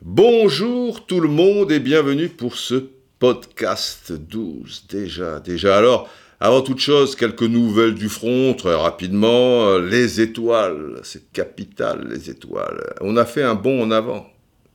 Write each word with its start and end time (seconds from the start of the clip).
Bonjour 0.00 1.04
tout 1.04 1.18
le 1.18 1.26
monde 1.26 1.72
et 1.72 1.80
bienvenue 1.80 2.28
pour 2.28 2.54
ce 2.54 2.90
podcast 3.18 4.12
12 4.12 4.86
déjà. 4.88 5.40
Déjà 5.40 5.76
alors, 5.76 6.08
avant 6.38 6.62
toute 6.62 6.78
chose, 6.78 7.16
quelques 7.16 7.42
nouvelles 7.42 7.96
du 7.96 8.08
front 8.08 8.54
très 8.54 8.76
rapidement. 8.76 9.78
Les 9.78 10.20
étoiles, 10.20 11.00
c'est 11.02 11.32
capital 11.32 12.06
les 12.08 12.30
étoiles. 12.30 12.94
On 13.00 13.16
a 13.16 13.24
fait 13.24 13.42
un 13.42 13.56
bond 13.56 13.82
en 13.82 13.90
avant. 13.90 14.28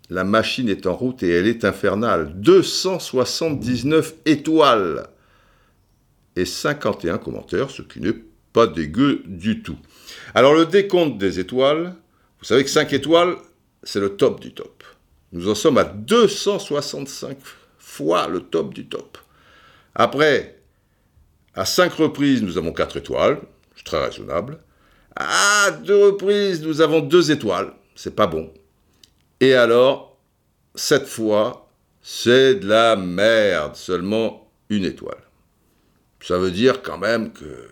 La 0.10 0.26
machine 0.26 0.68
est 0.68 0.86
en 0.86 0.98
route 0.98 1.24
et 1.24 1.30
elle 1.30 1.48
est 1.48 1.64
infernale. 1.64 2.34
279 2.42 4.16
étoiles 4.26 5.08
et 6.36 6.44
51 6.44 7.20
commentaires, 7.20 7.70
ce 7.70 7.84
qui 7.84 8.02
n'est 8.02 8.31
pas 8.54 8.68
dégueu 8.68 9.24
du 9.26 9.62
tout. 9.62 9.78
Alors 10.34 10.54
le 10.54 10.66
décompte 10.66 11.18
des 11.18 11.40
étoiles, 11.40 11.96
vous 12.40 12.46
savez 12.46 12.64
que 12.64 12.70
5 12.70 12.92
étoiles, 12.94 13.36
c'est 13.84 14.00
le 14.00 14.16
top 14.16 14.40
du 14.40 14.54
top. 14.54 14.84
Nous 15.32 15.50
en 15.50 15.56
sommes 15.56 15.78
à 15.78 15.84
265 15.84 17.38
fois 17.78 18.28
le 18.28 18.42
top 18.42 18.74
du 18.74 18.88
top. 18.88 19.18
Après, 19.96 20.60
à 21.54 21.66
5 21.66 21.94
reprises, 21.94 22.42
nous 22.42 22.58
avons 22.58 22.74
4 22.74 22.98
étoiles, 22.98 23.42
c'est 23.76 23.86
très 23.86 24.04
raisonnable. 24.04 24.60
À 25.16 25.72
2 25.72 26.06
reprises, 26.06 26.62
nous 26.62 26.82
avons 26.82 27.02
2 27.02 27.32
étoiles, 27.32 27.74
c'est 27.96 28.16
pas 28.16 28.28
bon. 28.28 28.54
Et 29.40 29.54
alors, 29.54 30.18
cette 30.76 31.08
fois, 31.08 31.70
c'est 32.02 32.56
de 32.56 32.68
la 32.68 32.96
merde, 32.96 33.76
seulement 33.76 34.50
une 34.70 34.86
étoile. 34.86 35.24
Ça 36.22 36.38
veut 36.38 36.52
dire 36.52 36.82
quand 36.82 36.98
même 36.98 37.34
que 37.34 37.68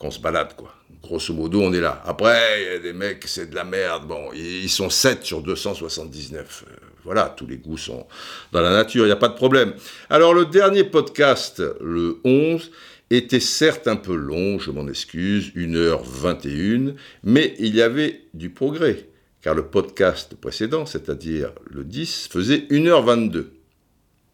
qu'on 0.00 0.10
se 0.10 0.18
balade, 0.18 0.56
quoi. 0.56 0.74
Grosso 1.02 1.32
modo, 1.32 1.62
on 1.62 1.72
est 1.72 1.80
là. 1.80 2.02
Après, 2.04 2.62
il 2.62 2.72
y 2.72 2.76
a 2.76 2.78
des 2.78 2.92
mecs, 2.92 3.24
c'est 3.26 3.50
de 3.50 3.54
la 3.54 3.64
merde. 3.64 4.06
Bon, 4.08 4.32
ils 4.34 4.68
sont 4.68 4.90
7 4.90 5.24
sur 5.24 5.42
279. 5.42 6.64
Euh, 6.66 6.74
voilà, 7.04 7.32
tous 7.36 7.46
les 7.46 7.58
goûts 7.58 7.78
sont 7.78 8.06
dans 8.52 8.60
la 8.60 8.70
nature, 8.70 9.04
il 9.04 9.08
n'y 9.08 9.12
a 9.12 9.16
pas 9.16 9.28
de 9.28 9.34
problème. 9.34 9.74
Alors, 10.08 10.34
le 10.34 10.46
dernier 10.46 10.84
podcast, 10.84 11.62
le 11.80 12.18
11, 12.24 12.70
était 13.10 13.40
certes 13.40 13.88
un 13.88 13.96
peu 13.96 14.14
long, 14.14 14.58
je 14.58 14.70
m'en 14.70 14.86
excuse, 14.88 15.52
1h21, 15.56 16.94
mais 17.24 17.54
il 17.58 17.74
y 17.74 17.82
avait 17.82 18.22
du 18.34 18.50
progrès, 18.50 19.08
car 19.42 19.54
le 19.54 19.66
podcast 19.66 20.34
précédent, 20.36 20.86
c'est-à-dire 20.86 21.52
le 21.68 21.84
10, 21.84 22.28
faisait 22.30 22.66
1h22. 22.70 23.46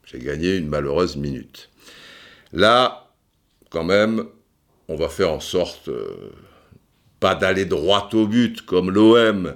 J'ai 0.05 0.19
gagné 0.19 0.57
une 0.57 0.69
malheureuse 0.69 1.17
minute. 1.17 1.71
Là, 2.53 3.11
quand 3.71 3.85
même, 3.85 4.27
on 4.89 4.97
va 4.97 5.09
faire 5.09 5.33
en 5.33 5.41
sorte, 5.41 5.89
euh, 5.89 6.31
pas 7.21 7.35
d'aller 7.35 7.65
droit 7.65 8.09
au 8.13 8.27
but 8.27 8.63
comme 8.63 8.91
l'OM, 8.91 9.55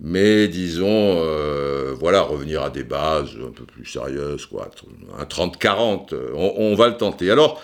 mais 0.00 0.48
disons, 0.48 0.86
euh, 0.86 1.94
voilà, 1.98 2.22
revenir 2.22 2.62
à 2.62 2.70
des 2.70 2.84
bases 2.84 3.36
un 3.36 3.50
peu 3.50 3.64
plus 3.64 3.84
sérieuses, 3.84 4.46
quoi, 4.46 4.70
un 5.18 5.24
30-40, 5.24 6.14
on, 6.34 6.54
on, 6.56 6.74
va 6.74 6.88
le 6.88 6.96
tenter. 6.96 7.30
Alors, 7.30 7.62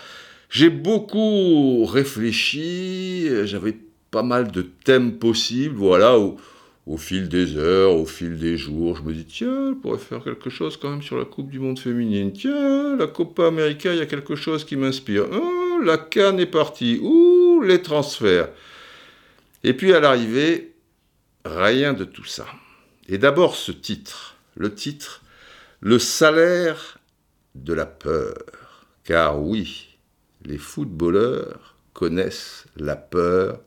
j'ai 0.49 0.69
beaucoup 0.69 1.85
réfléchi, 1.85 3.27
j'avais 3.45 3.75
pas 4.11 4.23
mal 4.23 4.51
de 4.51 4.61
thèmes 4.61 5.17
possibles, 5.17 5.75
voilà, 5.75 6.17
au, 6.19 6.97
fil 6.97 7.27
des 7.27 7.57
heures, 7.57 7.95
au 7.95 8.05
fil 8.05 8.37
des 8.37 8.55
jours, 8.55 8.97
je 8.97 9.03
me 9.03 9.13
dis, 9.13 9.25
tiens, 9.25 9.69
je 9.69 9.73
pourrais 9.73 9.97
faire 9.97 10.23
quelque 10.23 10.49
chose 10.49 10.77
quand 10.77 10.89
même 10.89 11.01
sur 11.01 11.17
la 11.17 11.25
Coupe 11.25 11.49
du 11.49 11.59
Monde 11.59 11.79
féminine, 11.79 12.31
tiens, 12.33 12.95
la 12.97 13.07
Copa 13.07 13.47
América, 13.47 13.93
il 13.93 13.99
y 13.99 14.01
a 14.01 14.05
quelque 14.05 14.35
chose 14.35 14.63
qui 14.63 14.75
m'inspire. 14.75 15.25
La 15.83 15.97
canne 15.97 16.39
est 16.39 16.45
partie. 16.45 16.99
Ouh, 17.01 17.61
les 17.61 17.81
transferts. 17.81 18.49
Et 19.63 19.73
puis 19.73 19.93
à 19.93 19.99
l'arrivée, 19.99 20.75
rien 21.45 21.93
de 21.93 22.03
tout 22.03 22.25
ça. 22.25 22.45
Et 23.07 23.17
d'abord 23.17 23.55
ce 23.55 23.71
titre, 23.71 24.35
le 24.55 24.73
titre, 24.73 25.23
le 25.79 25.99
salaire 25.99 26.99
de 27.55 27.73
la 27.73 27.85
peur. 27.85 28.35
Car 29.03 29.41
oui, 29.41 29.97
les 30.43 30.57
footballeurs 30.57 31.75
connaissent 31.93 32.65
la 32.75 32.95
peur 32.95 33.59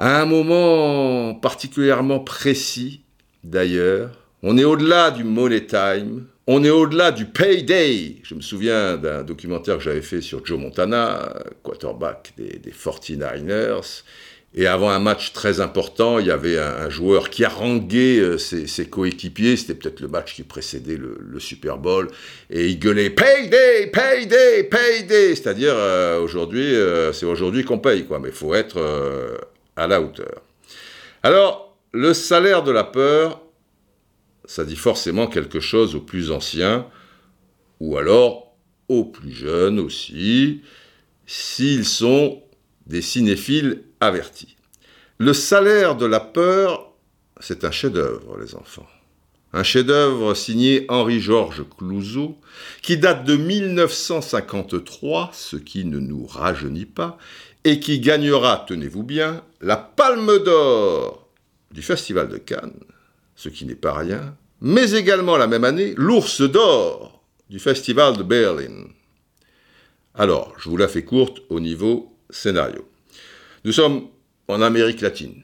à 0.00 0.22
un 0.22 0.24
moment 0.24 1.34
particulièrement 1.34 2.20
précis 2.20 3.02
d'ailleurs. 3.44 4.10
On 4.42 4.56
est 4.56 4.64
au-delà 4.64 5.10
du 5.10 5.24
money 5.24 5.66
time, 5.66 6.26
on 6.52 6.64
est 6.64 6.70
au-delà 6.70 7.12
du 7.12 7.26
payday. 7.26 8.16
Je 8.24 8.34
me 8.34 8.40
souviens 8.40 8.96
d'un 8.96 9.22
documentaire 9.22 9.78
que 9.78 9.84
j'avais 9.84 10.02
fait 10.02 10.20
sur 10.20 10.44
Joe 10.44 10.58
Montana, 10.58 11.32
quarterback 11.62 12.32
des, 12.36 12.72
49ers. 12.72 14.02
Et 14.56 14.66
avant 14.66 14.90
un 14.90 14.98
match 14.98 15.32
très 15.32 15.60
important, 15.60 16.18
il 16.18 16.26
y 16.26 16.30
avait 16.32 16.58
un, 16.58 16.90
joueur 16.90 17.30
qui 17.30 17.44
haranguait 17.44 18.18
euh, 18.18 18.36
ses, 18.36 18.66
ses 18.66 18.86
coéquipiers. 18.86 19.56
C'était 19.56 19.74
peut-être 19.74 20.00
le 20.00 20.08
match 20.08 20.34
qui 20.34 20.42
précédait 20.42 20.96
le, 20.96 21.38
Super 21.38 21.78
Bowl. 21.78 22.08
Et 22.50 22.66
il 22.66 22.80
gueulait 22.80 23.10
Payday, 23.10 23.86
payday, 23.86 24.64
payday. 24.64 25.36
C'est-à-dire, 25.36 25.74
euh, 25.76 26.18
aujourd'hui, 26.18 26.74
euh, 26.74 27.12
c'est 27.12 27.26
aujourd'hui 27.26 27.62
qu'on 27.62 27.78
paye, 27.78 28.06
quoi. 28.06 28.18
Mais 28.18 28.30
il 28.30 28.34
faut 28.34 28.54
être 28.54 28.76
à 29.76 29.86
la 29.86 30.00
hauteur. 30.00 30.42
Alors, 31.22 31.76
le 31.92 32.12
salaire 32.12 32.64
de 32.64 32.72
la 32.72 32.82
peur, 32.82 33.40
ça 34.50 34.64
dit 34.64 34.74
forcément 34.74 35.28
quelque 35.28 35.60
chose 35.60 35.94
aux 35.94 36.00
plus 36.00 36.32
anciens, 36.32 36.88
ou 37.78 37.96
alors 37.96 38.56
aux 38.88 39.04
plus 39.04 39.30
jeunes 39.30 39.78
aussi, 39.78 40.62
s'ils 41.24 41.84
sont 41.84 42.42
des 42.84 43.00
cinéphiles 43.00 43.84
avertis. 44.00 44.56
Le 45.18 45.34
salaire 45.34 45.94
de 45.94 46.04
la 46.04 46.18
peur, 46.18 46.92
c'est 47.38 47.62
un 47.62 47.70
chef-d'œuvre, 47.70 48.38
les 48.40 48.56
enfants. 48.56 48.88
Un 49.52 49.62
chef-d'œuvre 49.62 50.34
signé 50.34 50.84
Henri-Georges 50.88 51.64
Clouzot, 51.78 52.36
qui 52.82 52.96
date 52.96 53.22
de 53.22 53.36
1953, 53.36 55.30
ce 55.32 55.54
qui 55.58 55.84
ne 55.84 56.00
nous 56.00 56.26
rajeunit 56.26 56.86
pas, 56.86 57.18
et 57.62 57.78
qui 57.78 58.00
gagnera, 58.00 58.64
tenez-vous 58.66 59.04
bien, 59.04 59.44
la 59.60 59.76
Palme 59.76 60.42
d'Or 60.42 61.28
du 61.70 61.82
Festival 61.82 62.28
de 62.28 62.38
Cannes, 62.38 62.80
ce 63.36 63.48
qui 63.48 63.64
n'est 63.64 63.76
pas 63.76 63.94
rien, 63.94 64.34
mais 64.60 64.92
également 64.92 65.36
la 65.36 65.46
même 65.46 65.64
année 65.64 65.94
l'ours 65.96 66.40
d'or 66.42 67.22
du 67.48 67.58
Festival 67.58 68.16
de 68.16 68.22
Berlin. 68.22 68.86
Alors, 70.14 70.54
je 70.58 70.68
vous 70.68 70.76
la 70.76 70.88
fais 70.88 71.04
courte 71.04 71.42
au 71.48 71.60
niveau 71.60 72.16
scénario. 72.30 72.88
Nous 73.64 73.72
sommes 73.72 74.08
en 74.48 74.62
Amérique 74.62 75.00
latine, 75.00 75.42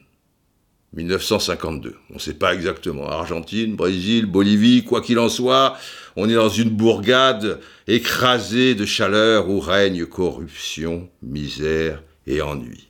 1952. 0.93 1.95
On 2.09 2.15
ne 2.15 2.19
sait 2.19 2.33
pas 2.33 2.53
exactement. 2.53 3.07
Argentine, 3.07 3.75
Brésil, 3.75 4.25
Bolivie, 4.25 4.83
quoi 4.83 5.01
qu'il 5.01 5.19
en 5.19 5.29
soit, 5.29 5.77
on 6.15 6.29
est 6.29 6.35
dans 6.35 6.49
une 6.49 6.69
bourgade 6.69 7.59
écrasée 7.87 8.75
de 8.75 8.85
chaleur 8.85 9.49
où 9.49 9.59
règne 9.59 10.05
corruption, 10.05 11.09
misère 11.21 12.03
et 12.25 12.41
ennui. 12.41 12.87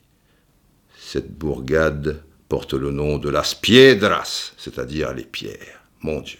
Cette 0.99 1.31
bourgade 1.31 2.23
porte 2.49 2.73
le 2.73 2.91
nom 2.91 3.17
de 3.17 3.29
Las 3.29 3.55
Piedras, 3.55 4.53
c'est-à-dire 4.57 5.13
les 5.13 5.23
pierres. 5.23 5.76
Mon 6.01 6.21
Dieu. 6.21 6.39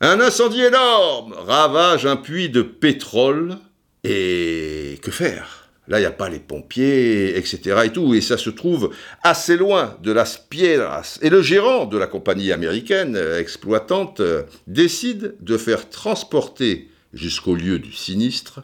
Un 0.00 0.20
incendie 0.20 0.62
énorme 0.62 1.32
ravage 1.32 2.06
un 2.06 2.16
puits 2.16 2.48
de 2.48 2.62
pétrole. 2.62 3.56
Et 4.04 4.98
que 5.02 5.10
faire? 5.10 5.68
Là, 5.88 5.98
il 5.98 6.02
n'y 6.02 6.06
a 6.06 6.12
pas 6.12 6.28
les 6.28 6.38
pompiers, 6.38 7.36
etc. 7.36 7.82
et 7.84 7.90
tout. 7.90 8.14
Et 8.14 8.20
ça 8.20 8.36
se 8.36 8.50
trouve 8.50 8.90
assez 9.22 9.56
loin 9.56 9.96
de 10.02 10.12
Las 10.12 10.38
Piedras. 10.38 11.18
Et 11.22 11.30
le 11.30 11.42
gérant 11.42 11.86
de 11.86 11.96
la 11.96 12.06
compagnie 12.06 12.52
américaine 12.52 13.16
exploitante 13.38 14.20
décide 14.66 15.34
de 15.40 15.56
faire 15.56 15.88
transporter 15.88 16.90
jusqu'au 17.12 17.54
lieu 17.54 17.78
du 17.78 17.92
sinistre 17.92 18.62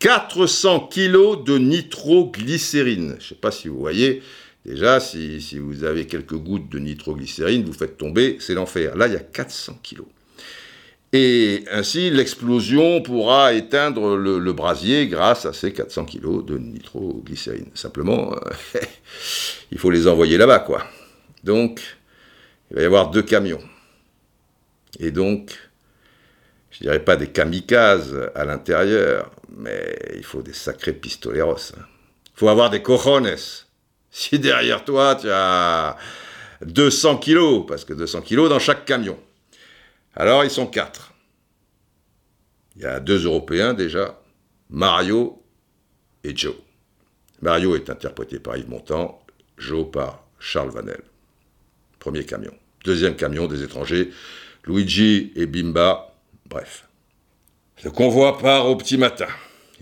400 0.00 0.88
kilos 0.88 1.44
de 1.44 1.58
nitroglycérine. 1.58 3.16
Je 3.18 3.24
ne 3.24 3.28
sais 3.28 3.34
pas 3.34 3.50
si 3.50 3.68
vous 3.68 3.78
voyez, 3.78 4.22
Déjà, 4.66 4.98
si, 4.98 5.58
vous 5.60 5.84
avez 5.84 6.06
quelques 6.06 6.34
gouttes 6.34 6.68
de 6.68 6.80
nitroglycérine, 6.80 7.64
vous 7.64 7.72
faites 7.72 7.96
tomber, 7.96 8.38
c'est 8.40 8.54
l'enfer. 8.54 8.96
Là, 8.96 9.06
il 9.06 9.12
y 9.12 9.16
a 9.16 9.20
400 9.20 9.78
kilos. 9.80 10.08
Et 11.12 11.64
ainsi, 11.70 12.10
l'explosion 12.10 13.00
pourra 13.00 13.52
éteindre 13.52 14.16
le, 14.16 14.52
brasier 14.52 15.06
grâce 15.06 15.46
à 15.46 15.52
ces 15.52 15.72
400 15.72 16.06
kilos 16.06 16.44
de 16.44 16.58
nitroglycérine. 16.58 17.70
Simplement, 17.74 18.32
euh, 18.34 18.80
il 19.70 19.78
faut 19.78 19.92
les 19.92 20.08
envoyer 20.08 20.36
là-bas, 20.36 20.58
quoi. 20.58 20.84
Donc, 21.44 21.80
il 22.72 22.76
va 22.76 22.82
y 22.82 22.86
avoir 22.86 23.10
deux 23.12 23.22
camions. 23.22 23.62
Et 24.98 25.12
donc, 25.12 25.56
je 26.72 26.80
dirais 26.80 27.04
pas 27.04 27.14
des 27.14 27.28
kamikazes 27.28 28.30
à 28.34 28.44
l'intérieur, 28.44 29.30
mais 29.56 29.96
il 30.16 30.24
faut 30.24 30.42
des 30.42 30.54
sacrés 30.54 30.92
pistoleros. 30.92 31.72
Il 31.76 32.34
faut 32.34 32.48
avoir 32.48 32.68
des 32.68 32.82
cojones 32.82 33.28
si 34.18 34.38
derrière 34.38 34.82
toi, 34.82 35.14
tu 35.14 35.28
as 35.30 35.98
200 36.64 37.18
kilos, 37.18 37.66
parce 37.68 37.84
que 37.84 37.92
200 37.92 38.22
kilos 38.22 38.48
dans 38.48 38.58
chaque 38.58 38.86
camion. 38.86 39.18
Alors, 40.14 40.42
ils 40.42 40.50
sont 40.50 40.66
quatre. 40.66 41.12
Il 42.76 42.82
y 42.82 42.86
a 42.86 42.98
deux 42.98 43.26
Européens 43.26 43.74
déjà, 43.74 44.18
Mario 44.70 45.42
et 46.24 46.34
Joe. 46.34 46.54
Mario 47.42 47.76
est 47.76 47.90
interprété 47.90 48.38
par 48.38 48.56
Yves 48.56 48.70
Montand, 48.70 49.22
Joe 49.58 49.90
par 49.90 50.24
Charles 50.38 50.70
Vanel. 50.70 51.02
Premier 51.98 52.24
camion. 52.24 52.54
Deuxième 52.84 53.16
camion 53.16 53.46
des 53.46 53.62
étrangers, 53.62 54.12
Luigi 54.64 55.30
et 55.36 55.44
Bimba, 55.44 56.14
bref. 56.46 56.88
Le 57.84 57.90
convoi 57.90 58.38
part 58.38 58.66
au 58.66 58.76
petit 58.76 58.96
matin. 58.96 59.28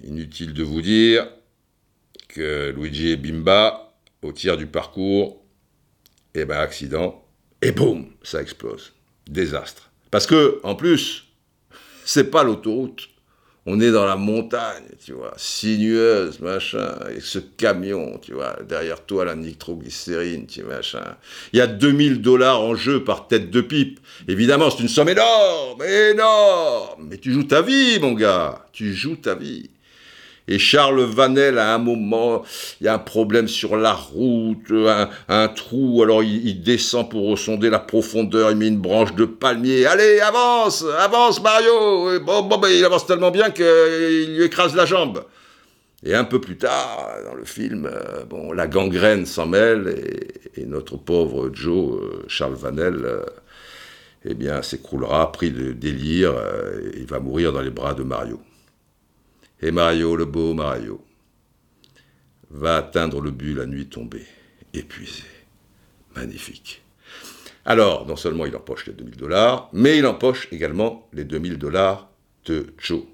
Inutile 0.03 0.55
de 0.55 0.65
vous 0.65 0.83
dire 0.83 1.29
que 2.27 2.75
Luigi 2.77 3.11
et 3.11 3.17
Bimba, 3.17 3.84
au 4.25 4.33
tiers 4.33 4.57
du 4.57 4.67
parcours, 4.67 5.45
eh 6.35 6.45
ben 6.45 6.59
accident, 6.59 7.25
et 7.63 7.73
boum, 7.73 8.07
ça 8.23 8.41
explose. 8.41 8.95
Désastre. 9.29 9.91
Parce 10.11 10.27
que, 10.27 10.61
en 10.63 10.75
plus, 10.75 11.29
c'est 12.05 12.31
pas 12.31 12.43
l'autoroute. 12.43 13.09
On 13.67 13.81
est 13.81 13.91
dans 13.91 14.05
la 14.05 14.17
montagne, 14.17 14.85
tu 15.03 15.13
vois, 15.13 15.33
sinueuse, 15.39 16.41
machin, 16.41 16.85
avec 17.01 17.23
ce 17.23 17.39
camion, 17.39 18.19
tu 18.19 18.35
vois, 18.35 18.59
derrière 18.69 19.07
toi 19.07 19.25
la 19.25 19.35
nitroglycérine, 19.35 20.47
tu 20.47 20.63
machin. 20.63 21.17
Il 21.55 21.59
y 21.59 21.63
a 21.63 21.67
2000 21.67 22.21
dollars 22.21 22.61
en 22.61 22.75
jeu 22.75 23.05
par 23.05 23.27
tête 23.27 23.51
de 23.51 23.61
pipe. 23.63 24.01
Évidemment, 24.29 24.69
c'est 24.69 24.83
une 24.83 24.89
somme 24.89 25.09
énorme, 25.09 25.83
énorme. 25.83 27.09
Mais 27.09 27.17
tu 27.17 27.33
joues 27.33 27.45
ta 27.45 27.63
vie, 27.63 27.99
mon 28.01 28.13
gars, 28.13 28.67
tu 28.73 28.93
joues 28.93 29.17
ta 29.17 29.35
vie. 29.35 29.71
Et 30.47 30.59
Charles 30.59 31.01
Vanel, 31.01 31.59
à 31.59 31.75
un 31.75 31.79
moment, 31.79 32.43
il 32.81 32.85
y 32.85 32.89
a 32.89 32.95
un 32.95 32.99
problème 32.99 33.49
sur 33.49 33.77
la 33.77 33.95
route, 33.95 34.71
un, 35.29 35.49
trou, 35.49 36.03
alors 36.03 36.23
il, 36.23 36.63
descend 36.63 37.11
pour 37.11 37.39
sonder 37.39 37.71
la 37.71 37.79
profondeur, 37.79 38.51
il 38.51 38.59
met 38.59 38.69
une 38.69 38.81
branche 38.81 39.15
de 39.15 39.25
palmier. 39.25 39.87
Allez, 39.87 40.21
avance, 40.21 40.85
avance 40.99 41.43
Mario 41.43 42.21
Bon, 42.21 42.43
bon 42.43 42.59
ben, 42.59 42.69
il 42.69 42.85
avance 42.85 43.07
tellement 43.07 43.31
bien 43.31 43.51
qu'il 43.51 44.35
lui 44.37 44.45
écrase 44.45 44.75
la 44.75 44.85
jambe. 44.85 45.25
Et 46.05 46.15
un 46.15 46.25
peu 46.25 46.39
plus 46.39 46.59
tard, 46.59 47.09
dans 47.25 47.35
le 47.35 47.45
film, 47.45 47.87
euh, 47.91 48.55
la 48.55 48.67
gangrène 48.67 49.25
s'en 49.25 49.47
mêle 49.47 49.95
et, 50.55 50.67
notre 50.67 50.99
pauvre 50.99 51.51
Joe, 51.53 51.99
euh, 51.99 52.25
Charles 52.29 52.55
Vanel, 52.55 53.01
euh, 53.05 53.25
eh 54.27 54.35
bien, 54.35 54.61
s'écroulera, 54.61 55.33
pris 55.33 55.51
de 55.51 55.73
délire, 55.73 56.35
il 56.97 57.07
va 57.07 57.21
mourir 57.21 57.53
dans 57.53 57.61
les 57.61 57.71
bras 57.71 57.95
de 57.95 58.03
Mario. 58.03 58.41
Et 59.65 59.71
Mario, 59.71 60.15
le 60.15 60.27
beau 60.27 60.53
Mario, 60.53 61.03
va 62.51 62.77
atteindre 62.77 63.23
le 63.23 63.31
but 63.31 63.55
la 63.55 63.65
nuit 63.65 63.87
tombée, 63.87 64.27
épuisé. 64.75 65.23
Magnifique. 66.15 66.83
Alors, 67.65 68.07
non 68.07 68.15
seulement 68.15 68.45
il 68.45 68.55
empoche 68.55 68.85
les 68.89 68.93
2000 68.93 69.17
dollars, 69.17 69.71
mais 69.73 69.97
il 69.97 70.05
empoche 70.05 70.49
également 70.53 71.09
les 71.15 71.25
2000 71.25 71.57
dollars 71.57 72.11
de 72.45 72.75
Joe. 72.77 73.05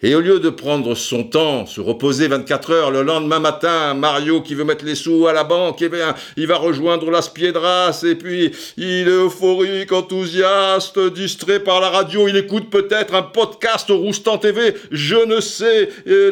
Et 0.00 0.14
au 0.14 0.20
lieu 0.20 0.38
de 0.38 0.48
prendre 0.48 0.94
son 0.94 1.24
temps, 1.24 1.66
se 1.66 1.80
reposer 1.80 2.28
24 2.28 2.70
heures, 2.70 2.90
le 2.92 3.02
lendemain 3.02 3.40
matin, 3.40 3.94
Mario 3.94 4.42
qui 4.42 4.54
veut 4.54 4.62
mettre 4.62 4.84
les 4.84 4.94
sous 4.94 5.26
à 5.26 5.32
la 5.32 5.42
banque, 5.42 5.82
eh 5.82 5.88
bien, 5.88 6.14
il 6.36 6.46
va 6.46 6.56
rejoindre 6.56 7.10
Las 7.10 7.28
Piedras, 7.28 8.04
et 8.06 8.14
puis 8.14 8.52
il 8.76 9.08
est 9.08 9.10
euphorique, 9.10 9.90
enthousiaste, 9.90 11.00
distrait 11.12 11.58
par 11.58 11.80
la 11.80 11.90
radio, 11.90 12.28
il 12.28 12.36
écoute 12.36 12.70
peut-être 12.70 13.12
un 13.16 13.22
podcast 13.22 13.90
au 13.90 13.98
Roustan 13.98 14.38
TV, 14.38 14.74
je 14.92 15.16
ne 15.16 15.40
sais, 15.40 15.88
et 16.06 16.30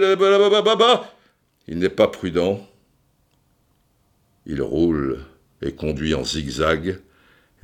il 1.66 1.78
n'est 1.78 1.88
pas 1.88 2.06
prudent. 2.06 2.64
Il 4.46 4.62
roule 4.62 5.18
et 5.60 5.72
conduit 5.72 6.14
en 6.14 6.22
zigzag, 6.22 7.00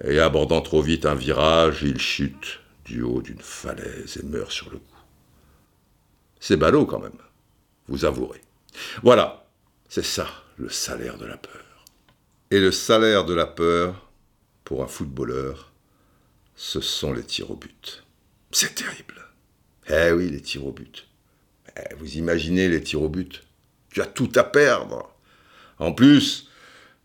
et 0.02 0.18
abordant 0.18 0.62
trop 0.62 0.82
vite 0.82 1.06
un 1.06 1.14
virage, 1.14 1.82
il 1.82 2.00
chute 2.00 2.58
du 2.84 3.02
haut 3.02 3.22
d'une 3.22 3.38
falaise 3.38 4.18
et 4.20 4.26
meurt 4.26 4.50
sur 4.50 4.68
le 4.70 4.78
coup. 4.78 4.91
C'est 6.42 6.56
ballot 6.56 6.86
quand 6.86 6.98
même, 6.98 7.12
vous 7.86 8.04
avouerez. 8.04 8.40
Voilà, 9.04 9.46
c'est 9.88 10.04
ça 10.04 10.26
le 10.56 10.68
salaire 10.68 11.16
de 11.16 11.24
la 11.24 11.36
peur. 11.36 11.84
Et 12.50 12.58
le 12.58 12.72
salaire 12.72 13.24
de 13.24 13.32
la 13.32 13.46
peur, 13.46 14.10
pour 14.64 14.82
un 14.82 14.88
footballeur, 14.88 15.70
ce 16.56 16.80
sont 16.80 17.12
les 17.12 17.22
tirs 17.22 17.52
au 17.52 17.54
but. 17.54 18.02
C'est 18.50 18.74
terrible. 18.74 19.24
Eh 19.88 20.10
oui, 20.10 20.30
les 20.30 20.40
tirs 20.40 20.66
au 20.66 20.72
but. 20.72 21.06
Eh, 21.76 21.94
vous 21.94 22.16
imaginez 22.16 22.68
les 22.68 22.82
tirs 22.82 23.02
au 23.02 23.08
but 23.08 23.44
Tu 23.90 24.02
as 24.02 24.06
tout 24.06 24.32
à 24.34 24.42
perdre. 24.42 25.14
En 25.78 25.92
plus, 25.92 26.48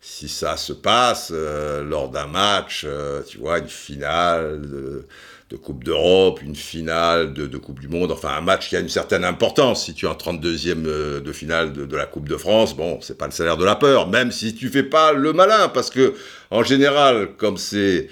si 0.01 0.30
ça 0.30 0.57
se 0.57 0.74
passe 0.74 1.30
euh, 1.31 1.84
lors 1.84 2.10
d'un 2.10 2.25
match, 2.25 2.86
euh, 2.88 3.22
tu 3.22 3.38
vois, 3.38 3.60
une 3.60 3.69
finale 3.69 4.62
de, 4.62 5.07
Coupe 5.56 5.84
d'Europe, 5.86 6.42
une 6.42 6.56
finale 6.56 7.34
de, 7.34 7.58
Coupe 7.58 7.80
du 7.80 7.88
Monde, 7.88 8.12
enfin 8.12 8.30
un 8.38 8.42
match 8.42 8.68
qui 8.68 8.76
a 8.76 8.80
une 8.80 8.90
certaine 8.90 9.24
importance. 9.24 9.86
Si 9.86 9.94
tu 9.94 10.06
es 10.06 10.10
en 10.10 10.14
32e 10.14 10.86
euh, 10.86 11.20
de 11.22 11.32
finale 11.32 11.72
de, 11.72 11.96
la 11.96 12.06
Coupe 12.06 12.28
de 12.28 12.36
France, 12.36 12.76
bon, 12.76 13.00
c'est 13.02 13.18
pas 13.18 13.28
le 13.28 13.32
salaire 13.32 13.56
de 13.56 13.64
la 13.64 13.76
peur, 13.76 14.10
même 14.10 14.32
si 14.32 14.54
tu 14.54 14.68
fais 14.70 14.84
pas 14.84 15.14
le 15.14 15.32
malin, 15.32 15.70
parce 15.70 15.90
que 15.90 16.16
en 16.52 16.64
général, 16.64 17.30
comme 17.38 17.58
c'est 17.58 18.10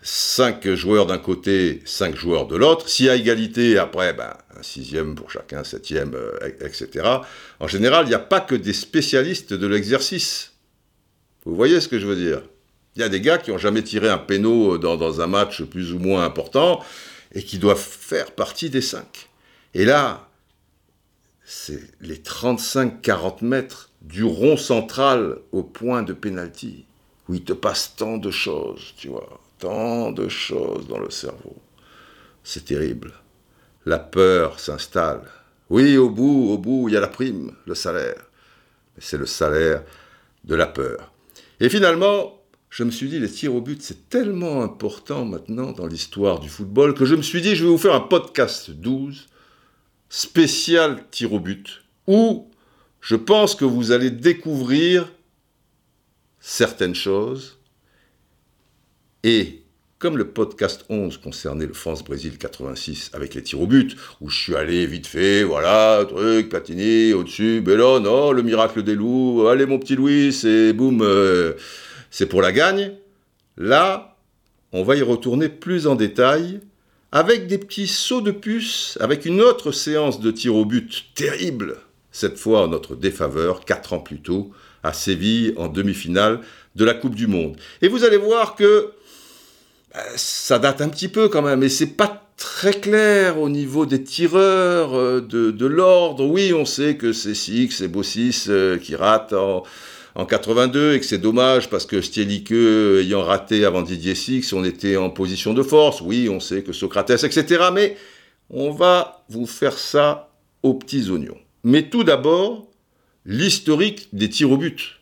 5 0.00 0.74
joueurs 0.74 1.04
d'un 1.04 1.18
côté, 1.18 1.82
5 1.84 2.16
joueurs 2.16 2.46
de 2.46 2.56
l'autre, 2.56 2.88
s'il 2.88 3.06
y 3.06 3.10
a 3.10 3.16
égalité, 3.16 3.76
après, 3.76 4.14
ben, 4.14 4.32
un 4.58 4.62
sixième 4.62 5.14
pour 5.14 5.30
chacun, 5.30 5.64
septième, 5.64 6.16
etc. 6.60 6.88
En 7.60 7.68
général, 7.68 8.06
il 8.06 8.08
n'y 8.08 8.14
a 8.14 8.18
pas 8.20 8.40
que 8.40 8.54
des 8.54 8.72
spécialistes 8.72 9.52
de 9.52 9.66
l'exercice. 9.66 10.54
Vous 11.44 11.54
voyez 11.54 11.80
ce 11.80 11.88
que 11.88 11.98
je 11.98 12.06
veux 12.06 12.16
dire? 12.16 12.42
Il 12.98 13.02
y 13.02 13.04
a 13.04 13.08
des 13.08 13.20
gars 13.20 13.38
qui 13.38 13.52
n'ont 13.52 13.58
jamais 13.58 13.84
tiré 13.84 14.08
un 14.08 14.18
péno 14.18 14.76
dans, 14.76 15.20
un 15.20 15.28
match 15.28 15.62
plus 15.62 15.92
ou 15.92 16.00
moins 16.00 16.24
important 16.24 16.84
et 17.32 17.44
qui 17.44 17.58
doivent 17.58 17.78
faire 17.78 18.32
partie 18.32 18.70
des 18.70 18.80
cinq. 18.80 19.28
Et 19.72 19.84
là, 19.84 20.28
c'est 21.44 21.80
les 22.00 22.16
35-40 22.16 23.44
mètres 23.44 23.90
du 24.02 24.24
rond 24.24 24.56
central 24.56 25.38
au 25.52 25.62
point 25.62 26.02
de 26.02 26.12
pénalty, 26.12 26.86
où 27.28 27.34
il 27.34 27.44
te 27.44 27.52
passe 27.52 27.94
tant 27.94 28.18
de 28.18 28.32
choses, 28.32 28.94
tu 28.96 29.06
vois, 29.06 29.40
tant 29.60 30.10
de 30.10 30.28
choses 30.28 30.88
dans 30.88 30.98
le 30.98 31.10
cerveau. 31.10 31.54
C'est 32.42 32.64
terrible. 32.64 33.12
La 33.86 34.00
peur 34.00 34.58
s'installe. 34.58 35.22
Oui, 35.70 35.96
au 35.96 36.10
bout, 36.10 36.50
au 36.50 36.58
bout, 36.58 36.88
il 36.88 36.94
y 36.94 36.96
a 36.96 37.00
la 37.00 37.06
prime, 37.06 37.52
le 37.64 37.76
salaire. 37.76 38.24
Mais 38.96 39.02
c'est 39.04 39.18
le 39.18 39.26
salaire 39.26 39.84
de 40.42 40.56
la 40.56 40.66
peur. 40.66 41.12
Et 41.60 41.68
finalement, 41.68 42.37
je 42.70 42.84
me 42.84 42.90
suis 42.90 43.08
dit, 43.08 43.18
les 43.18 43.30
tirs 43.30 43.54
au 43.54 43.60
but, 43.60 43.82
c'est 43.82 44.08
tellement 44.08 44.62
important 44.62 45.24
maintenant 45.24 45.72
dans 45.72 45.86
l'histoire 45.86 46.38
du 46.38 46.48
football 46.48 46.94
que 46.94 47.06
je 47.06 47.14
me 47.14 47.22
suis 47.22 47.40
dit, 47.40 47.56
je 47.56 47.64
vais 47.64 47.70
vous 47.70 47.78
faire 47.78 47.94
un 47.94 48.00
podcast 48.00 48.70
12 48.70 49.26
spécial 50.10 51.04
tir 51.10 51.32
au 51.32 51.40
but, 51.40 51.82
où 52.06 52.50
je 53.00 53.16
pense 53.16 53.54
que 53.54 53.64
vous 53.64 53.92
allez 53.92 54.10
découvrir 54.10 55.10
certaines 56.40 56.94
choses. 56.94 57.58
Et 59.24 59.62
comme 59.98 60.16
le 60.16 60.28
podcast 60.28 60.84
11 60.88 61.18
concernait 61.18 61.66
le 61.66 61.72
France-Brésil 61.72 62.38
86 62.38 63.10
avec 63.14 63.34
les 63.34 63.42
tirs 63.42 63.60
au 63.60 63.66
but, 63.66 63.96
où 64.20 64.30
je 64.30 64.38
suis 64.38 64.54
allé 64.54 64.86
vite 64.86 65.06
fait, 65.06 65.42
voilà, 65.42 66.04
truc, 66.08 66.48
Platini, 66.48 67.12
au-dessus, 67.12 67.60
Bellon, 67.60 68.04
oh, 68.06 68.32
le 68.32 68.42
miracle 68.42 68.82
des 68.82 68.94
loups, 68.94 69.48
allez 69.48 69.66
mon 69.66 69.78
petit 69.78 69.96
Louis, 69.96 70.32
c'est 70.32 70.72
boum, 70.72 71.02
euh, 71.02 71.54
c'est 72.10 72.26
pour 72.26 72.42
la 72.42 72.52
gagne. 72.52 72.92
Là, 73.56 74.16
on 74.72 74.82
va 74.82 74.96
y 74.96 75.02
retourner 75.02 75.48
plus 75.48 75.86
en 75.86 75.94
détail, 75.94 76.60
avec 77.10 77.46
des 77.46 77.58
petits 77.58 77.86
sauts 77.86 78.20
de 78.20 78.30
puce, 78.30 78.98
avec 79.00 79.24
une 79.24 79.40
autre 79.40 79.72
séance 79.72 80.20
de 80.20 80.30
tirs 80.30 80.54
au 80.54 80.64
but 80.64 81.06
terrible, 81.14 81.76
cette 82.12 82.38
fois 82.38 82.62
en 82.62 82.68
notre 82.68 82.94
défaveur, 82.94 83.64
quatre 83.64 83.94
ans 83.94 84.00
plus 84.00 84.20
tôt, 84.20 84.50
à 84.82 84.92
Séville, 84.92 85.54
en 85.56 85.68
demi-finale 85.68 86.40
de 86.76 86.84
la 86.84 86.94
Coupe 86.94 87.14
du 87.14 87.26
Monde. 87.26 87.56
Et 87.82 87.88
vous 87.88 88.04
allez 88.04 88.18
voir 88.18 88.54
que 88.54 88.64
euh, 89.96 90.00
ça 90.16 90.58
date 90.58 90.80
un 90.80 90.88
petit 90.88 91.08
peu 91.08 91.28
quand 91.28 91.42
même, 91.42 91.62
et 91.62 91.68
c'est 91.68 91.96
pas 91.96 92.28
très 92.36 92.72
clair 92.72 93.38
au 93.38 93.48
niveau 93.48 93.86
des 93.86 94.02
tireurs 94.02 94.94
euh, 94.94 95.20
de, 95.20 95.66
l'ordre. 95.66 96.24
Oui, 96.24 96.52
on 96.52 96.64
sait 96.64 96.96
que 96.96 97.12
c'est 97.12 97.34
Six 97.34 97.80
et 97.80 97.88
Bossis 97.88 98.44
euh, 98.48 98.78
qui 98.78 98.94
ratent 98.96 99.32
en, 99.32 99.64
82 100.24 100.94
et 100.94 101.00
que 101.00 101.06
c'est 101.06 101.18
dommage 101.18 101.70
parce 101.70 101.86
que 101.86 102.00
Stielike 102.00 102.52
ayant 102.52 103.22
raté 103.22 103.64
avant 103.64 103.82
Didier 103.82 104.14
Six, 104.14 104.52
on 104.52 104.64
était 104.64 104.96
en 104.96 105.10
position 105.10 105.54
de 105.54 105.62
force. 105.62 106.00
Oui, 106.00 106.28
on 106.28 106.40
sait 106.40 106.62
que 106.62 106.72
Socrates, 106.72 107.10
etc. 107.10 107.64
Mais 107.72 107.96
on 108.50 108.70
va 108.70 109.24
vous 109.28 109.46
faire 109.46 109.78
ça 109.78 110.30
aux 110.62 110.74
petits 110.74 111.10
oignons. 111.10 111.38
Mais 111.64 111.88
tout 111.88 112.04
d'abord, 112.04 112.66
l'historique 113.24 114.08
des 114.12 114.28
tirs 114.28 114.50
au 114.50 114.56
but 114.56 114.98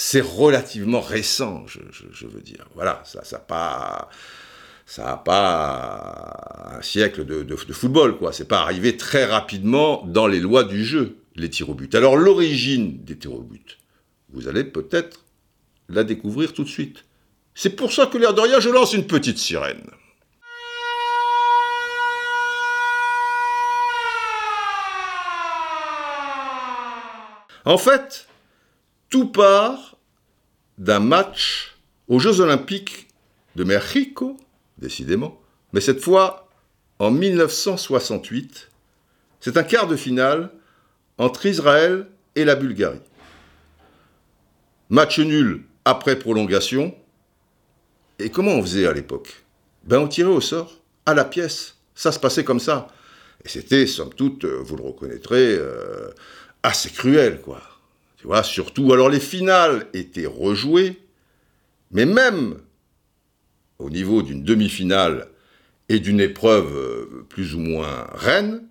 c'est 0.00 0.20
relativement 0.20 1.00
récent, 1.00 1.64
je, 1.66 2.26
veux 2.28 2.40
dire. 2.40 2.68
Voilà, 2.76 3.02
ça 3.04 3.20
n'a 4.98 5.16
pas, 5.16 6.78
un 6.78 6.82
siècle 6.82 7.24
de, 7.24 7.56
football, 7.56 8.16
quoi. 8.16 8.32
C'est 8.32 8.46
pas 8.46 8.60
arrivé 8.60 8.96
très 8.96 9.24
rapidement 9.24 10.04
dans 10.06 10.28
les 10.28 10.38
lois 10.38 10.62
du 10.62 10.84
jeu, 10.84 11.16
les 11.34 11.50
tirs 11.50 11.70
au 11.70 11.74
but. 11.74 11.96
Alors 11.96 12.16
l'origine 12.16 13.02
des 13.02 13.18
tirs 13.18 13.34
au 13.34 13.42
but, 13.42 13.78
vous 14.30 14.48
allez 14.48 14.64
peut-être 14.64 15.24
la 15.88 16.04
découvrir 16.04 16.52
tout 16.52 16.64
de 16.64 16.68
suite. 16.68 17.04
C'est 17.54 17.76
pour 17.76 17.92
ça 17.92 18.06
que 18.06 18.18
l'air 18.18 18.34
de 18.34 18.40
rien, 18.40 18.60
je 18.60 18.68
lance 18.68 18.92
une 18.92 19.06
petite 19.06 19.38
sirène. 19.38 19.90
En 27.64 27.78
fait, 27.78 28.26
tout 29.10 29.28
part 29.28 29.96
d'un 30.78 31.00
match 31.00 31.76
aux 32.06 32.18
Jeux 32.18 32.40
Olympiques 32.40 33.08
de 33.56 33.64
Mexico, 33.64 34.36
décidément, 34.78 35.40
mais 35.72 35.80
cette 35.80 36.00
fois 36.00 36.48
en 36.98 37.10
1968. 37.10 38.68
C'est 39.40 39.56
un 39.56 39.62
quart 39.62 39.86
de 39.86 39.96
finale 39.96 40.50
entre 41.16 41.46
Israël 41.46 42.06
et 42.34 42.44
la 42.44 42.54
Bulgarie. 42.54 43.00
Match 44.90 45.18
nul 45.18 45.64
après 45.84 46.18
prolongation. 46.18 46.94
Et 48.18 48.30
comment 48.30 48.52
on 48.52 48.62
faisait 48.62 48.86
à 48.86 48.92
l'époque? 48.92 49.44
Ben 49.84 49.98
on 49.98 50.08
tirait 50.08 50.30
au 50.30 50.40
sort, 50.40 50.82
à 51.06 51.14
la 51.14 51.24
pièce. 51.24 51.76
Ça 51.94 52.12
se 52.12 52.18
passait 52.18 52.44
comme 52.44 52.60
ça. 52.60 52.88
Et 53.44 53.48
c'était, 53.48 53.86
somme 53.86 54.12
toute, 54.14 54.44
euh, 54.44 54.60
vous 54.62 54.76
le 54.76 54.82
reconnaîtrez, 54.82 55.54
euh, 55.58 56.10
assez 56.62 56.90
cruel, 56.90 57.40
quoi. 57.40 57.62
Tu 58.16 58.26
vois, 58.26 58.42
surtout, 58.42 58.92
alors 58.92 59.08
les 59.08 59.20
finales 59.20 59.86
étaient 59.94 60.26
rejouées, 60.26 61.00
mais 61.92 62.04
même 62.04 62.58
au 63.78 63.90
niveau 63.90 64.22
d'une 64.22 64.42
demi-finale 64.42 65.28
et 65.88 66.00
d'une 66.00 66.20
épreuve 66.20 66.76
euh, 66.76 67.26
plus 67.28 67.54
ou 67.54 67.60
moins 67.60 68.08
reine, 68.12 68.66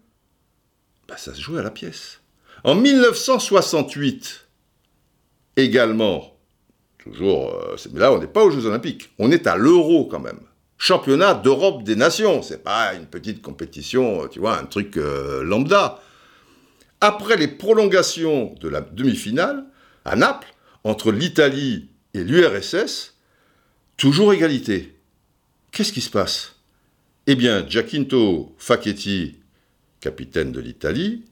bah, 1.07 1.15
ça 1.17 1.33
se 1.33 1.41
jouait 1.41 1.59
à 1.59 1.63
la 1.63 1.71
pièce. 1.71 2.19
En 2.63 2.75
1968, 2.75 4.46
également, 5.57 6.39
toujours, 6.97 7.53
euh, 7.53 7.75
mais 7.91 7.99
là 7.99 8.13
on 8.13 8.19
n'est 8.19 8.27
pas 8.27 8.43
aux 8.43 8.51
Jeux 8.51 8.65
Olympiques, 8.65 9.09
on 9.19 9.31
est 9.31 9.47
à 9.47 9.57
l'Euro 9.57 10.05
quand 10.05 10.21
même. 10.21 10.39
Championnat 10.77 11.33
d'Europe 11.33 11.83
des 11.83 11.95
nations, 11.95 12.41
c'est 12.41 12.63
pas 12.63 12.93
une 12.93 13.07
petite 13.07 13.41
compétition, 13.41 14.23
euh, 14.23 14.27
tu 14.27 14.39
vois, 14.39 14.57
un 14.57 14.65
truc 14.65 14.95
lambda. 14.95 15.99
Après 17.01 17.35
les 17.35 17.47
prolongations 17.47 18.55
de 18.61 18.69
la 18.69 18.81
demi-finale, 18.81 19.65
à 20.05 20.15
Naples, 20.15 20.53
entre 20.83 21.11
l'Italie 21.11 21.89
et 22.13 22.23
l'URSS, 22.23 23.15
toujours 23.97 24.33
égalité. 24.33 24.95
Qu'est-ce 25.71 25.91
qui 25.91 26.01
se 26.01 26.09
passe? 26.09 26.55
Eh 27.27 27.35
bien, 27.35 27.67
Giacinto 27.67 28.55
Facchetti, 28.57 29.35
capitaine 29.99 30.51
de 30.53 30.61
l'Italie, 30.61 31.25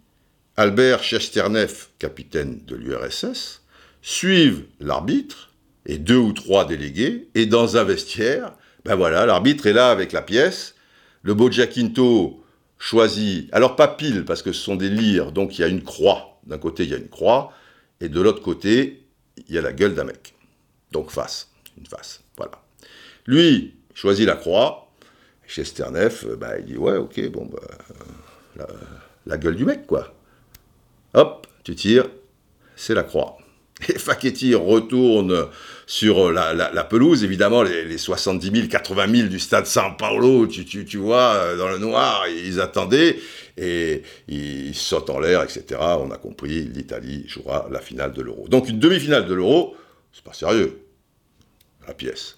Albert 0.58 1.04
Chesterneff, 1.04 1.92
capitaine 2.00 2.62
de 2.66 2.76
l'URSS, 2.76 3.62
suivent 4.06 4.66
l'arbitre 4.80 5.52
et 5.88 5.98
deux 5.98 6.18
ou 6.18 6.32
trois 6.32 6.66
délégués, 6.66 7.28
et 7.34 7.48
dans 7.48 7.76
un 7.76 7.84
vestiaire, 7.84 8.54
ben 8.86 8.94
voilà, 8.94 9.26
l'arbitre 9.26 9.66
est 9.66 9.74
là 9.74 9.90
avec 9.90 10.12
la 10.12 10.22
pièce, 10.22 10.76
le 11.24 11.34
beau 11.34 11.50
Giacinto 11.50 12.44
choisit, 12.78 13.52
alors 13.52 13.76
pas 13.76 13.88
pile, 13.88 14.24
parce 14.24 14.44
que 14.44 14.52
ce 14.52 14.62
sont 14.62 14.76
des 14.76 14.90
lyres, 14.90 15.32
donc 15.32 15.58
il 15.58 15.62
y 15.62 15.64
a 15.64 15.68
une 15.68 15.82
croix. 15.82 16.40
D'un 16.46 16.60
côté, 16.60 16.84
il 16.84 16.92
y 16.92 16.94
a 16.94 16.98
une 16.98 17.10
croix, 17.10 17.52
et 18.00 18.08
de 18.08 18.22
l'autre 18.22 18.44
côté, 18.44 19.08
il 19.48 19.56
y 19.56 19.58
a 19.58 19.62
la 19.62 19.74
gueule 19.74 19.96
d'un 19.96 20.04
mec. 20.04 20.36
Donc 20.92 21.10
face, 21.10 21.50
une 21.76 21.88
face, 21.88 22.22
voilà. 22.38 22.62
Lui, 23.26 23.74
choisit 23.96 24.28
la 24.28 24.36
croix. 24.36 24.92
Chez 25.48 25.64
Sternef, 25.64 26.26
euh, 26.26 26.36
bah, 26.36 26.60
il 26.60 26.66
dit 26.66 26.78
Ouais, 26.78 26.98
ok, 26.98 27.28
bon, 27.32 27.50
bah, 28.56 28.68
la, 29.26 29.38
gueule 29.38 29.56
du 29.56 29.66
mec, 29.66 29.88
quoi. 29.88 30.14
Hop, 31.16 31.48
tu 31.64 31.74
tires, 31.74 32.08
c'est 32.76 32.94
la 32.94 33.04
croix. 33.04 33.38
Et 33.90 34.00
Facchetti 34.00 34.56
retourne 34.56 35.48
sur 35.86 36.32
la, 36.32 36.84
pelouse, 36.86 37.24
évidemment, 37.24 37.62
les, 37.62 37.98
70 37.98 38.52
000, 38.52 38.68
80 38.68 39.16
000 39.16 39.28
du 39.28 39.40
stade 39.40 39.66
San 39.66 39.98
Paolo, 39.98 40.48
tu, 40.48 40.66
tu, 40.66 40.86
tu, 40.86 40.98
vois, 40.98 41.34
euh, 41.36 41.58
dans 41.58 41.68
le 41.68 41.78
noir, 41.78 42.26
ils 42.28 42.62
attendaient, 42.62 43.20
et 43.58 44.02
ils 44.28 44.76
sautent 44.76 45.10
en 45.10 45.20
l'air, 45.20 45.44
etc. 45.44 45.80
On 46.00 46.10
a 46.12 46.18
compris, 46.18 46.64
l'Italie 46.64 47.26
jouera 47.28 47.68
la 47.70 47.82
finale 47.82 48.14
de 48.14 48.22
l'Euro. 48.22 48.48
Donc 48.48 48.70
une 48.70 48.80
demi-finale 48.80 49.26
de 49.26 49.34
l'Euro, 49.34 49.76
c'est 50.14 50.24
pas 50.24 50.34
sérieux, 50.34 50.80
la 51.86 51.94
pièce. 51.94 52.38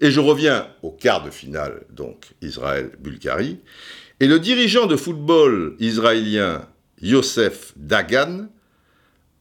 Et 0.00 0.10
je 0.10 0.20
reviens 0.20 0.68
au 0.82 0.90
quart 0.90 1.24
de 1.24 1.30
finale, 1.30 1.82
donc 1.90 2.26
Israël-Bulgarie. 2.40 3.58
Et 4.20 4.26
le 4.26 4.40
dirigeant 4.40 4.86
de 4.86 4.96
football 4.96 5.76
israélien, 5.80 6.66
Yosef 7.00 7.72
Dagan, 7.76 8.48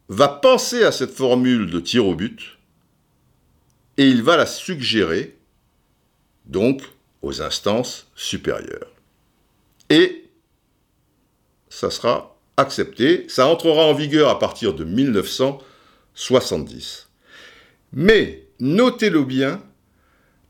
va 0.09 0.27
penser 0.27 0.83
à 0.83 0.91
cette 0.91 1.11
formule 1.11 1.69
de 1.69 1.79
tir 1.79 2.05
au 2.05 2.15
but 2.15 2.57
et 3.97 4.07
il 4.07 4.23
va 4.23 4.37
la 4.37 4.45
suggérer, 4.45 5.35
donc, 6.45 6.81
aux 7.21 7.41
instances 7.41 8.07
supérieures. 8.15 8.91
Et 9.89 10.25
ça 11.69 11.89
sera 11.89 12.37
accepté, 12.57 13.25
ça 13.27 13.47
entrera 13.47 13.85
en 13.85 13.93
vigueur 13.93 14.29
à 14.29 14.39
partir 14.39 14.73
de 14.73 14.83
1970. 14.83 17.07
Mais, 17.93 18.43
notez-le 18.59 19.23
bien, 19.23 19.63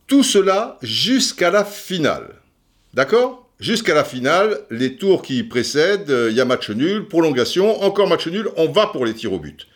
tout 0.08 0.24
cela 0.24 0.80
jusqu'à 0.82 1.52
la 1.52 1.64
finale. 1.66 2.42
D'accord? 2.94 3.47
Jusqu'à 3.60 3.96
la 3.96 4.04
finale, 4.04 4.62
les 4.70 4.98
tours 4.98 5.24
qui 5.24 5.44
précèdent, 5.44 6.10
il 6.10 6.14
euh, 6.14 6.32
y 6.32 6.40
a 6.40 6.46
match 6.46 6.70
nul, 6.70 7.08
prolongation, 7.08 7.82
encore 7.82 8.08
match 8.08 8.28
nul, 8.28 8.50
on 8.56 8.72
va 8.72 8.88
pour 8.88 9.06
les 9.06 9.16
tirs 9.16 9.34
au 9.34 9.40
but. 9.40 9.68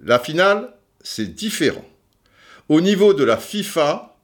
La 0.00 0.18
finale, 0.18 0.74
c'est 1.00 1.32
différent. 1.32 1.84
Au 2.68 2.80
niveau 2.80 3.14
de 3.14 3.22
la 3.22 3.36
FIFA, 3.36 4.16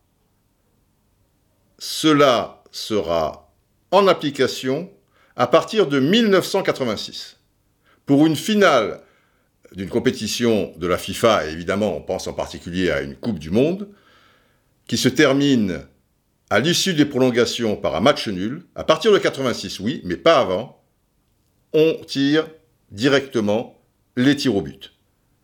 cela 1.78 2.64
sera 2.72 3.52
en 3.92 4.08
application 4.08 4.90
à 5.36 5.46
partir 5.46 5.86
de 5.86 6.00
1986. 6.00 7.36
Pour 8.06 8.26
une 8.26 8.36
finale 8.36 9.00
d'une 9.72 9.88
compétition 9.88 10.72
de 10.76 10.86
la 10.86 10.98
FIFA, 10.98 11.46
évidemment 11.46 11.96
on 11.96 12.00
pense 12.00 12.26
en 12.26 12.32
particulier 12.32 12.90
à 12.90 13.02
une 13.02 13.14
Coupe 13.14 13.38
du 13.38 13.50
Monde, 13.50 13.88
qui 14.86 14.96
se 14.96 15.08
termine 15.08 15.82
à 16.50 16.60
l'issue 16.60 16.94
des 16.94 17.04
prolongations 17.04 17.76
par 17.76 17.94
un 17.96 18.00
match 18.00 18.28
nul, 18.28 18.64
à 18.74 18.84
partir 18.84 19.12
de 19.12 19.18
86, 19.18 19.80
oui, 19.80 20.00
mais 20.04 20.16
pas 20.16 20.38
avant, 20.38 20.82
on 21.72 21.96
tire 22.06 22.46
directement 22.90 23.80
les 24.16 24.36
tirs 24.36 24.54
au 24.54 24.62
but. 24.62 24.92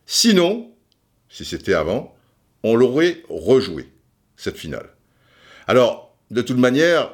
Sinon, 0.07 0.71
si 1.29 1.45
c'était 1.45 1.75
avant, 1.75 2.15
on 2.63 2.77
l'aurait 2.77 3.23
rejoué, 3.29 3.89
cette 4.37 4.57
finale. 4.57 4.91
Alors, 5.67 6.15
de 6.31 6.43
toute 6.43 6.59
manière, 6.59 7.13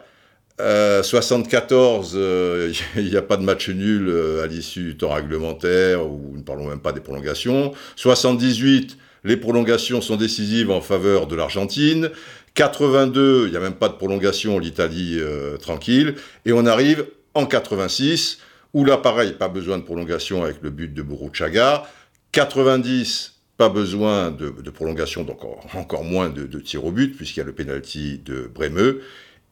74, 0.59 2.13
euh, 2.15 2.73
il 2.97 3.09
n'y 3.09 3.17
a 3.17 3.23
pas 3.23 3.37
de 3.37 3.43
match 3.43 3.69
nul 3.69 4.09
euh, 4.09 4.43
à 4.43 4.47
l'issue 4.47 4.83
du 4.83 4.97
temps 4.97 5.13
réglementaire, 5.13 6.07
ou 6.07 6.35
ne 6.37 6.43
parlons 6.43 6.67
même 6.67 6.81
pas 6.81 6.93
des 6.93 7.01
prolongations. 7.01 7.73
78, 7.97 8.99
les 9.25 9.37
prolongations 9.37 10.01
sont 10.01 10.17
décisives 10.17 10.71
en 10.71 10.81
faveur 10.81 11.27
de 11.27 11.37
l'Argentine. 11.37 12.11
82, 12.55 13.47
il 13.47 13.51
n'y 13.51 13.57
a 13.57 13.61
même 13.61 13.75
pas 13.75 13.89
de 13.89 13.95
prolongation, 13.95 14.59
l'Italie 14.59 15.19
euh, 15.19 15.57
tranquille. 15.57 16.15
Et 16.45 16.53
on 16.53 16.67
arrive 16.67 17.07
en 17.35 17.47
86, 17.47 18.39
où 18.75 18.85
là, 18.85 18.97
pareil, 18.97 19.33
pas 19.33 19.49
besoin 19.49 19.79
de 19.79 19.83
prolongation 19.83 20.43
avec 20.43 20.57
le 20.63 20.71
but 20.71 20.93
de 20.93 21.03
Buruchaga. 21.03 21.89
90, 22.33 23.35
pas 23.57 23.69
besoin 23.69 24.31
de, 24.31 24.51
prolongation, 24.71 25.25
donc 25.25 25.41
encore 25.75 26.05
moins 26.05 26.29
de, 26.29 26.47
de 26.47 26.61
tir 26.61 26.85
au 26.85 26.93
but, 26.93 27.17
puisqu'il 27.17 27.41
y 27.41 27.43
a 27.43 27.47
le 27.47 27.55
penalty 27.55 28.19
de 28.19 28.51
Bremeux. 28.53 29.03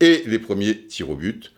Et 0.00 0.24
les 0.26 0.38
premiers 0.38 0.86
tirs 0.86 1.10
au 1.10 1.16
but, 1.16 1.52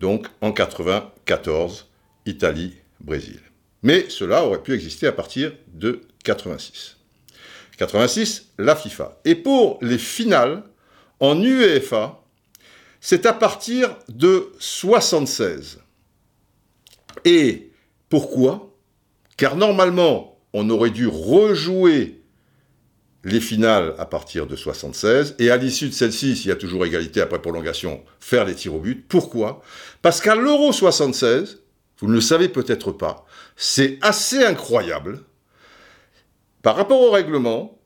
donc 0.00 0.26
en 0.40 0.52
94, 0.52 1.88
Italie, 2.26 2.74
Brésil. 3.00 3.40
Mais 3.82 4.08
cela 4.08 4.44
aurait 4.44 4.62
pu 4.62 4.74
exister 4.74 5.06
à 5.06 5.12
partir 5.12 5.52
de 5.72 6.02
86. 6.24 6.99
86, 7.80 8.52
la 8.58 8.76
FIFA. 8.76 9.20
Et 9.24 9.34
pour 9.34 9.78
les 9.80 9.96
finales, 9.96 10.64
en 11.18 11.40
UEFA, 11.42 12.22
c'est 13.00 13.24
à 13.24 13.32
partir 13.32 13.96
de 14.10 14.52
76. 14.58 15.78
Et 17.24 17.70
pourquoi? 18.10 18.76
Car 19.38 19.56
normalement, 19.56 20.38
on 20.52 20.68
aurait 20.68 20.90
dû 20.90 21.06
rejouer 21.06 22.22
les 23.24 23.40
finales 23.40 23.94
à 23.98 24.04
partir 24.04 24.46
de 24.46 24.56
76, 24.56 25.36
et 25.38 25.50
à 25.50 25.56
l'issue 25.56 25.88
de 25.88 25.94
celle-ci, 25.94 26.36
s'il 26.36 26.48
y 26.48 26.52
a 26.52 26.56
toujours 26.56 26.84
égalité 26.84 27.22
après 27.22 27.40
prolongation, 27.40 28.02
faire 28.18 28.44
les 28.44 28.54
tirs 28.54 28.74
au 28.74 28.80
but. 28.80 29.06
Pourquoi? 29.08 29.62
Parce 30.02 30.20
qu'à 30.20 30.34
l'Euro 30.34 30.72
76, 30.72 31.62
vous 31.98 32.08
ne 32.08 32.14
le 32.14 32.20
savez 32.20 32.48
peut-être 32.48 32.92
pas, 32.92 33.26
c'est 33.56 33.98
assez 34.00 34.42
incroyable, 34.42 35.22
par 36.62 36.76
rapport 36.76 37.00
au 37.00 37.10
règlement, 37.10 37.78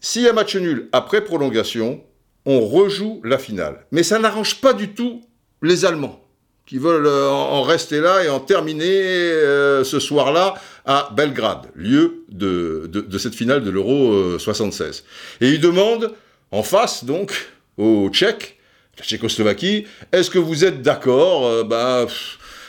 s'il 0.00 0.22
y 0.22 0.28
a 0.28 0.32
match 0.32 0.54
nul 0.56 0.88
après 0.92 1.24
prolongation, 1.24 2.02
on 2.44 2.60
rejoue 2.60 3.20
la 3.24 3.38
finale. 3.38 3.86
Mais 3.90 4.02
ça 4.02 4.18
n'arrange 4.18 4.60
pas 4.60 4.72
du 4.72 4.94
tout 4.94 5.22
les 5.62 5.84
Allemands, 5.84 6.22
qui 6.66 6.78
veulent 6.78 7.06
euh, 7.06 7.28
en 7.28 7.62
rester 7.62 8.00
là 8.00 8.22
et 8.22 8.28
en 8.28 8.40
terminer 8.40 8.84
euh, 8.84 9.82
ce 9.84 9.98
soir-là 9.98 10.54
à 10.84 11.10
Belgrade, 11.16 11.66
lieu 11.74 12.24
de, 12.28 12.88
cette 13.18 13.34
finale 13.34 13.64
de 13.64 13.70
l'Euro 13.70 14.38
76. 14.38 15.04
Euh, 15.42 15.46
et 15.46 15.50
ils 15.50 15.60
demandent, 15.60 16.12
en 16.52 16.62
face 16.62 17.04
donc, 17.04 17.32
aux 17.78 18.08
Tchèques, 18.10 18.58
la 18.98 19.04
Tchécoslovaquie, 19.04 19.86
est-ce 20.12 20.30
que 20.30 20.38
vous 20.38 20.64
êtes 20.64 20.82
d'accord 20.82 21.64
ben, 21.64 22.06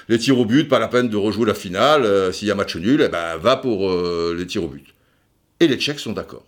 Les 0.10 0.18
tirs 0.18 0.40
au 0.40 0.46
but, 0.46 0.68
pas 0.68 0.80
la 0.80 0.88
peine 0.88 1.10
de 1.10 1.18
rejouer 1.18 1.46
la 1.46 1.54
finale. 1.54 2.34
S'il 2.34 2.48
y 2.48 2.52
a 2.52 2.56
match 2.56 2.76
nul, 2.76 3.02
eh 3.02 3.08
ben, 3.08 3.38
va 3.38 3.56
pour 3.56 3.90
les 4.34 4.46
tirs 4.46 4.64
au 4.64 4.68
but. 4.68 4.97
Et 5.60 5.68
les 5.68 5.78
Tchèques 5.78 6.00
sont 6.00 6.14
d'accord. 6.14 6.44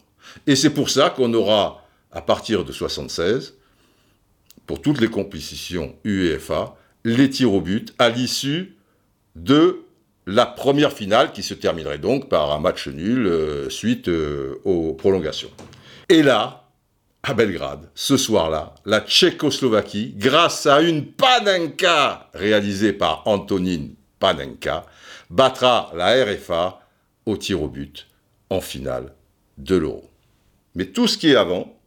Et 0.46 0.56
c'est 0.56 0.70
pour 0.70 0.90
ça 0.90 1.10
qu'on 1.10 1.34
aura, 1.34 1.84
à 2.12 2.22
partir 2.22 2.64
de 2.64 2.72
76, 2.72 3.56
pour 4.66 4.82
toutes 4.82 5.02
les 5.02 5.08
compétitions 5.08 5.96
UEFA, 6.04 6.76
les 7.04 7.30
tirs 7.30 7.54
au 7.54 7.62
but 7.62 7.94
à 7.98 8.10
l'issue 8.10 8.76
de 9.36 9.82
la 10.28 10.46
première 10.46 10.94
finale 10.94 11.32
qui 11.32 11.42
se 11.42 11.56
terminerait 11.56 11.98
donc 11.98 12.30
par 12.30 12.52
un 12.52 12.60
match 12.60 12.88
nul 12.88 13.26
euh, 13.26 13.70
suite 13.70 14.10
euh, 14.10 14.62
aux 14.64 14.94
prolongations. 14.94 15.50
Et 16.08 16.22
là, 16.22 16.68
à 17.24 17.34
Belgrade, 17.34 17.90
ce 17.96 18.16
soir-là, 18.16 18.76
la 18.86 19.02
Tchécoslovaquie, 19.02 20.14
grâce 20.16 20.66
à 20.68 20.82
une 20.82 21.06
Panenka 21.06 22.30
réalisée 22.34 22.94
par 22.94 23.24
Antonin 23.28 23.88
Panenka, 24.20 24.86
battra 25.30 25.92
la 25.96 26.24
RFA 26.24 26.80
au 27.26 27.38
tir 27.38 27.62
au 27.64 27.70
but 27.70 28.09
en 28.50 28.62
finale 28.62 29.14
de 29.58 29.76
l'Euro. 29.76 30.10
Mais 30.76 30.86
tout 30.86 31.08
ce 31.08 31.18
qui 31.18 31.30
est 31.30 31.36
avant, 31.36 31.78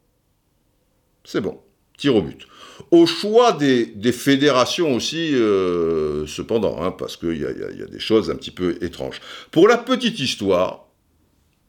c'est 1.24 1.40
bon, 1.40 1.60
tir 1.96 2.16
au 2.16 2.22
but. 2.22 2.46
Au 2.90 3.06
choix 3.06 3.52
des, 3.52 4.12
fédérations 4.12 4.94
aussi, 4.94 5.34
euh, 5.34 6.26
cependant, 6.26 6.82
hein, 6.82 6.90
parce 6.90 7.16
qu'il 7.16 7.38
y, 7.38 7.44
a- 7.44 7.86
des 7.86 8.00
choses 8.00 8.30
un 8.30 8.36
petit 8.36 8.50
peu 8.50 8.76
étranges. 8.82 9.20
Pour 9.50 9.68
la 9.68 9.78
petite 9.78 10.18
histoire, 10.18 10.86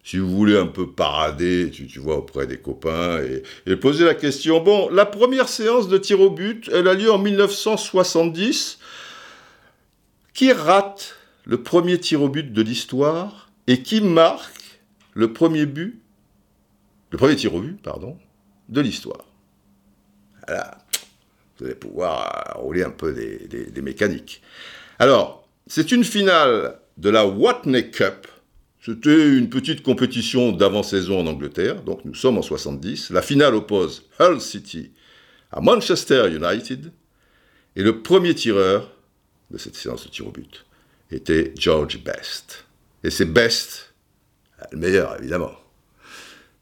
si 0.03 0.17
vous 0.17 0.29
voulez 0.29 0.57
un 0.57 0.67
peu 0.67 0.91
parader, 0.91 1.69
tu, 1.71 1.88
tu 1.88 2.00
vois, 2.00 2.17
auprès 2.17 2.47
des 2.47 2.57
copains, 2.57 3.21
et, 3.21 3.43
et 3.65 3.75
poser 3.75 4.05
la 4.05 4.15
question, 4.15 4.62
bon, 4.62 4.89
la 4.89 5.05
première 5.05 5.47
séance 5.47 5.88
de 5.88 5.97
tir 5.97 6.19
au 6.19 6.29
but, 6.29 6.69
elle 6.73 6.88
a 6.88 6.93
lieu 6.93 7.12
en 7.12 7.19
1970. 7.19 8.79
Qui 10.33 10.51
rate 10.51 11.15
le 11.45 11.62
premier 11.62 12.00
tir 12.00 12.23
au 12.23 12.29
but 12.29 12.51
de 12.51 12.62
l'histoire 12.63 13.51
et 13.67 13.83
qui 13.83 14.01
marque 14.01 14.62
le 15.13 15.34
premier 15.34 15.65
but, 15.65 16.01
le 17.12 17.17
premier 17.17 17.36
tir 17.36 17.53
au 17.53 17.62
but, 17.62 17.82
pardon, 17.82 18.17
de 18.70 18.82
l'histoire 18.82 19.25
Voilà. 20.48 20.77
Vous 21.58 21.65
allez 21.65 21.75
pouvoir 21.75 22.55
euh, 22.58 22.60
rouler 22.62 22.84
un 22.84 22.89
peu 22.89 23.13
des, 23.13 23.48
des- 23.70 23.82
mécaniques. 23.82 24.41
Alors, 25.00 25.48
c'est 25.67 25.91
une 25.91 26.03
finale 26.03 26.79
de 26.98 27.10
la 27.10 27.25
Watney 27.27 27.91
Cup. 27.91 28.27
C'était 28.82 29.38
une 29.38 29.50
petite 29.50 29.84
compétition 29.84 30.51
d'avant-saison 30.51 31.20
en 31.22 31.27
Angleterre, 31.27 31.84
donc 31.84 32.03
nous 32.05 32.15
sommes 32.15 32.38
en 32.38 32.41
70. 32.41 33.12
La 33.12 33.22
finale 33.22 33.55
oppose 33.55 34.10
Hull 34.20 34.41
City 34.41 34.91
à 35.51 35.62
Manchester 35.62 36.27
United. 36.29 36.91
Et 37.75 37.84
le 37.84 38.01
premier 38.01 38.36
tireur 38.36 38.91
de 39.51 39.58
cette 39.58 39.75
séance 39.75 40.03
de 40.05 40.10
tir 40.10 40.27
au 40.27 40.32
but 40.32 40.65
était 41.12 41.53
George 41.58 42.03
Best. 42.03 42.65
Et 43.03 43.10
c'est 43.10 43.25
Best, 43.25 43.92
le 44.72 44.77
meilleur 44.77 45.20
évidemment, 45.20 45.51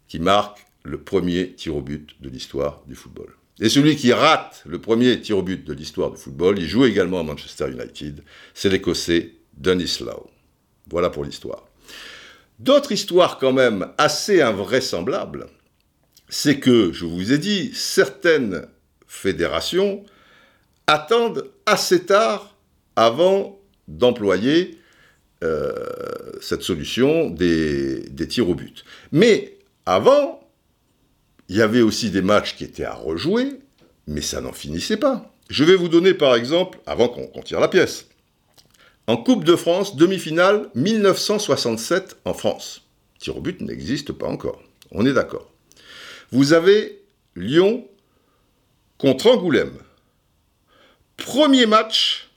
qui 0.07 0.19
marque 0.19 0.65
le 0.83 0.99
premier 1.01 1.53
tir 1.53 1.75
au 1.75 1.81
but 1.81 2.15
de 2.21 2.29
l'histoire 2.29 2.81
du 2.87 2.95
football. 2.95 3.35
Et 3.59 3.69
celui 3.69 3.95
qui 3.95 4.11
rate 4.11 4.63
le 4.65 4.79
premier 4.79 5.21
tir 5.21 5.37
au 5.37 5.43
but 5.43 5.63
de 5.63 5.73
l'histoire 5.73 6.11
du 6.11 6.17
football, 6.17 6.57
il 6.57 6.67
joue 6.67 6.85
également 6.85 7.19
à 7.19 7.23
Manchester 7.23 7.69
United, 7.69 8.23
c'est 8.53 8.69
l'Écossais 8.69 9.33
Dennis 9.55 9.99
Lowe. 9.99 10.29
Voilà 10.89 11.09
pour 11.09 11.23
l'histoire. 11.23 11.67
D'autres 12.59 12.91
histoires 12.91 13.37
quand 13.37 13.53
même 13.53 13.87
assez 13.97 14.41
invraisemblables, 14.41 15.47
c'est 16.29 16.59
que, 16.59 16.91
je 16.91 17.05
vous 17.05 17.33
ai 17.33 17.37
dit, 17.37 17.71
certaines 17.73 18.67
fédérations 19.05 20.03
attendent 20.87 21.51
assez 21.65 22.05
tard 22.05 22.55
avant 22.95 23.59
d'employer 23.87 24.77
cette 26.41 26.61
solution 26.61 27.29
des, 27.29 28.27
tirs 28.29 28.49
au 28.49 28.55
but. 28.55 28.85
Mais 29.11 29.57
avant, 29.85 30.47
il 31.49 31.55
y 31.55 31.61
avait 31.61 31.81
aussi 31.81 32.11
des 32.11 32.21
matchs 32.21 32.55
qui 32.55 32.63
étaient 32.63 32.85
à 32.85 32.93
rejouer, 32.93 33.59
mais 34.07 34.21
ça 34.21 34.41
n'en 34.41 34.53
finissait 34.53 34.97
pas. 34.97 35.33
Je 35.49 35.63
vais 35.63 35.75
vous 35.75 35.89
donner 35.89 36.13
par 36.13 36.35
exemple, 36.35 36.79
avant 36.85 37.09
qu'on 37.09 37.27
qu'on 37.27 37.41
tire 37.41 37.59
la 37.59 37.67
pièce, 37.67 38.07
en 39.07 39.17
Coupe 39.17 39.43
de 39.43 39.55
France, 39.55 39.95
demi-finale 39.95 40.69
1967 40.75 42.17
en 42.23 42.33
France. 42.33 42.83
Tir 43.19 43.37
au 43.37 43.41
but 43.41 43.59
n'existe 43.61 44.13
pas 44.13 44.27
encore, 44.27 44.61
on 44.91 45.05
est 45.05 45.13
d'accord. 45.13 45.51
Vous 46.31 46.53
avez 46.53 47.01
Lyon 47.35 47.85
contre 48.97 49.27
Angoulême. 49.27 49.77
Premier 51.17 51.65
match, 51.65 52.30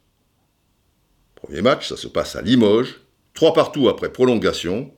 premier 1.45 1.63
match, 1.63 1.89
ça 1.89 1.97
se 1.97 2.09
passe 2.09 2.37
à 2.37 2.43
Limoges, 2.43 3.01
trois 3.35 3.53
partout 3.53 3.89
après 3.89 4.11
prolongation. 4.11 4.91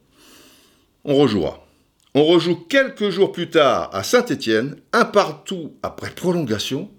On 1.05 1.17
rejouera. 1.17 1.67
On 2.15 2.25
rejoue 2.25 2.55
quelques 2.55 3.11
jours 3.11 3.33
plus 3.33 3.51
tard 3.51 3.91
à 3.93 4.03
Saint-Étienne, 4.03 4.77
un 4.93 5.05
partout 5.05 5.77
après 5.83 6.11
prolongation. 6.11 6.91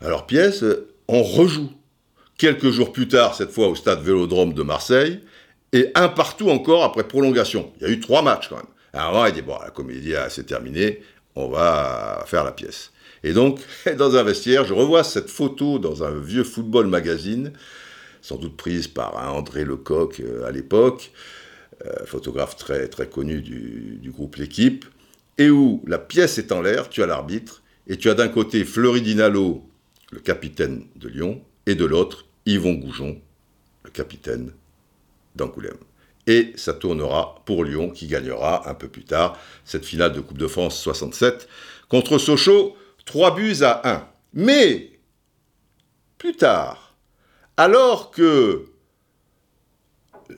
Alors 0.00 0.26
pièce, 0.26 0.64
on 1.08 1.22
rejoue. 1.22 1.70
Quelques 2.36 2.70
jours 2.70 2.92
plus 2.92 3.06
tard, 3.06 3.36
cette 3.36 3.52
fois 3.52 3.68
au 3.68 3.76
stade 3.76 4.02
Vélodrome 4.02 4.54
de 4.54 4.62
Marseille, 4.62 5.20
et 5.72 5.90
un 5.94 6.08
partout 6.08 6.50
encore 6.50 6.82
après 6.82 7.04
prolongation. 7.04 7.72
Il 7.76 7.86
y 7.86 7.90
a 7.90 7.92
eu 7.92 8.00
trois 8.00 8.22
matchs 8.22 8.48
quand 8.48 8.56
même. 8.56 8.66
Alors 8.92 9.26
il 9.28 9.34
dit, 9.34 9.42
bon, 9.42 9.56
la 9.62 9.70
comédie 9.70 10.14
c'est 10.30 10.46
terminé, 10.46 11.00
on 11.36 11.48
va 11.48 12.24
faire 12.26 12.42
la 12.42 12.52
pièce. 12.52 12.90
Et 13.22 13.32
donc, 13.32 13.60
dans 13.98 14.16
un 14.16 14.22
vestiaire, 14.24 14.64
je 14.64 14.74
revois 14.74 15.04
cette 15.04 15.30
photo 15.30 15.78
dans 15.78 16.02
un 16.02 16.10
vieux 16.10 16.44
football 16.44 16.88
magazine, 16.88 17.52
sans 18.24 18.36
doute 18.36 18.56
prise 18.56 18.88
par 18.88 19.16
André 19.36 19.66
Lecoq 19.66 20.20
euh, 20.20 20.46
à 20.46 20.50
l'époque, 20.50 21.12
euh, 21.84 22.06
photographe 22.06 22.56
très, 22.56 22.88
connu 23.06 23.42
du, 23.42 23.98
du 24.00 24.10
groupe 24.10 24.36
L'équipe, 24.36 24.86
et 25.36 25.50
où 25.50 25.82
la 25.86 25.98
pièce 25.98 26.38
est 26.38 26.50
en 26.50 26.62
l'air, 26.62 26.88
tu 26.88 27.02
as 27.02 27.06
l'arbitre, 27.06 27.62
et 27.86 27.98
tu 27.98 28.08
as 28.08 28.14
d'un 28.14 28.28
côté 28.28 28.64
Fleury 28.64 29.02
Dinalo, 29.02 29.62
le 30.10 30.20
capitaine 30.20 30.86
de 30.96 31.08
Lyon, 31.08 31.42
et 31.66 31.74
de 31.74 31.84
l'autre 31.84 32.24
Yvon 32.46 32.72
Goujon, 32.72 33.20
le 33.84 33.90
capitaine 33.90 34.52
d'Angoulême. 35.36 35.76
Et 36.26 36.54
ça 36.56 36.72
tournera 36.72 37.42
pour 37.44 37.62
Lyon, 37.62 37.90
qui 37.90 38.06
gagnera 38.06 38.70
un 38.70 38.74
peu 38.74 38.88
plus 38.88 39.04
tard 39.04 39.38
cette 39.66 39.84
finale 39.84 40.14
de 40.14 40.20
Coupe 40.20 40.38
de 40.38 40.46
France 40.46 40.80
67 40.80 41.46
contre 41.90 42.16
Sochaux, 42.16 42.74
3 43.04 43.34
buts 43.34 43.56
à 43.60 43.86
1. 43.96 44.08
Mais, 44.32 44.92
plus 46.16 46.34
tard, 46.34 46.83
alors 47.56 48.10
que 48.10 48.66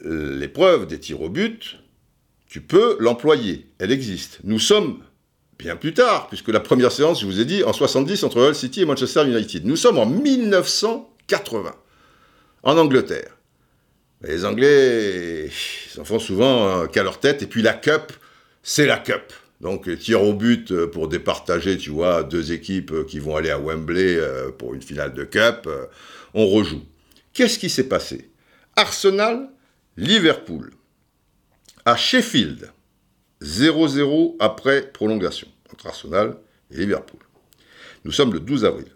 l'épreuve 0.03 0.87
des 0.87 0.99
tirs 0.99 1.23
au 1.23 1.29
but, 1.29 1.79
tu 2.49 2.61
peux 2.61 2.97
l'employer, 3.01 3.67
elle 3.79 3.93
existe. 3.93 4.41
Nous 4.45 4.59
sommes 4.59 5.03
bien 5.59 5.77
plus 5.77 5.95
tard, 5.95 6.29
puisque 6.29 6.49
la 6.49 6.61
première 6.61 6.93
séance, 6.93 7.21
je 7.21 7.27
vous 7.27 7.41
ai 7.41 7.45
dit, 7.45 7.65
en 7.65 7.73
70 7.73 8.25
entre 8.25 8.41
Hull 8.41 8.55
City 8.55 8.83
et 8.83 8.85
Manchester 8.85 9.27
United. 9.27 9.65
Nous 9.65 9.77
sommes 9.77 9.99
en 9.99 10.07
1980, 10.07 11.75
en 12.63 12.79
Angleterre. 12.79 13.37
Les 14.23 14.45
Anglais, 14.45 15.51
ils 15.95 16.01
en 16.01 16.05
font 16.05 16.19
souvent 16.19 16.69
euh, 16.69 16.87
qu'à 16.87 17.03
leur 17.03 17.21
tête, 17.21 17.43
et 17.43 17.47
puis 17.47 17.63
la 17.63 17.75
Cup, 17.75 18.13
c'est 18.63 18.87
la 18.87 18.99
Cup. 18.99 19.33
Donc, 19.61 19.89
tir 19.99 20.23
au 20.23 20.35
but 20.35 20.71
euh, 20.71 20.87
pour 20.87 21.09
départager, 21.09 21.79
tu 21.79 21.91
vois, 21.91 22.23
deux 22.23 22.53
équipes 22.53 22.93
euh, 22.93 23.05
qui 23.05 23.19
vont 23.19 23.37
aller 23.37 23.51
à 23.51 23.59
Wembley 23.59 24.17
euh, 24.17 24.51
pour 24.51 24.75
une 24.75 24.83
finale 24.83 25.15
de 25.15 25.25
Cup, 25.25 25.69
on 26.35 26.47
rejoue. 26.47 26.83
Qu'est-ce 27.37 27.59
qui 27.59 27.69
s'est 27.69 27.87
passé? 27.87 28.31
Arsenal, 28.77 29.51
Liverpool. 29.99 30.71
À 31.85 31.95
Sheffield, 31.95 32.73
0-0 33.43 34.37
après 34.41 34.91
prolongation 34.91 35.47
entre 35.71 35.89
Arsenal 35.89 36.39
et 36.71 36.79
Liverpool. 36.79 37.21
Nous 38.07 38.13
sommes 38.13 38.33
le 38.33 38.41
12 38.41 38.65
avril. 38.65 38.87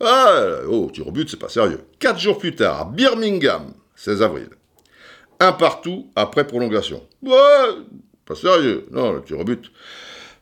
Ah, 0.00 0.60
oh, 0.66 0.90
tir 0.90 1.06
au 1.06 1.12
c'est 1.28 1.38
pas 1.38 1.50
sérieux. 1.50 1.82
Quatre 1.98 2.18
jours 2.18 2.38
plus 2.38 2.54
tard, 2.54 2.80
à 2.80 2.84
Birmingham, 2.86 3.74
16 3.96 4.22
avril. 4.22 4.48
Un 5.38 5.52
partout 5.52 6.10
après 6.16 6.46
prolongation. 6.46 7.06
Ouais, 7.20 7.34
pas 8.24 8.34
sérieux. 8.34 8.86
Non, 8.90 9.12
le 9.12 9.22
tir 9.22 9.38
au 9.38 9.44
but. 9.44 9.70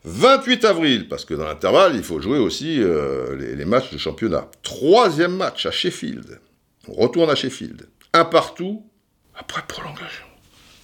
28 0.05 0.63
avril, 0.63 1.09
parce 1.09 1.25
que 1.25 1.33
dans 1.33 1.43
l'intervalle, 1.45 1.97
il 1.97 2.03
faut 2.03 2.21
jouer 2.21 2.39
aussi 2.39 2.81
euh, 2.81 3.35
les, 3.35 3.57
les 3.57 3.65
matchs 3.65 3.91
de 3.91 3.97
championnat. 3.97 4.49
Troisième 4.63 5.35
match 5.35 5.65
à 5.65 5.71
Sheffield. 5.71 6.39
On 6.89 7.01
retourne 7.01 7.29
à 7.29 7.35
Sheffield. 7.35 7.87
Un 8.13 8.25
partout 8.25 8.83
après 9.35 9.61
prolongation. 9.67 10.25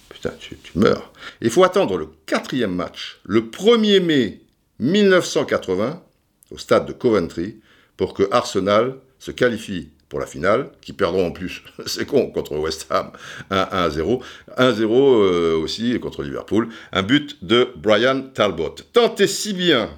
Putain, 0.08 0.32
tu, 0.38 0.56
meurs. 0.74 1.12
Il 1.40 1.50
faut 1.50 1.64
attendre 1.64 1.96
le 1.96 2.08
quatrième 2.26 2.74
match, 2.74 3.20
le 3.24 3.42
1er 3.42 4.00
mai 4.00 4.40
1980, 4.78 6.02
au 6.50 6.58
stade 6.58 6.86
de 6.86 6.92
Coventry, 6.92 7.60
pour 7.96 8.14
que 8.14 8.28
Arsenal 8.30 8.96
se 9.18 9.30
qualifie 9.30 9.90
pour 10.08 10.20
la 10.20 10.26
finale, 10.26 10.70
qui 10.80 10.92
perdront 10.92 11.26
en 11.26 11.32
plus, 11.32 11.62
c'est 11.86 12.06
con, 12.06 12.30
contre 12.30 12.56
West 12.56 12.86
Ham, 12.90 13.10
1-0. 13.50 14.22
1-0 14.56 14.82
euh, 14.88 15.56
aussi 15.58 15.98
contre 15.98 16.22
Liverpool. 16.22 16.68
Un 16.92 17.02
but 17.02 17.44
de 17.44 17.72
Brian 17.76 18.22
Talbot. 18.32 18.76
Tant 18.92 19.14
et 19.16 19.26
si 19.26 19.52
bien 19.52 19.90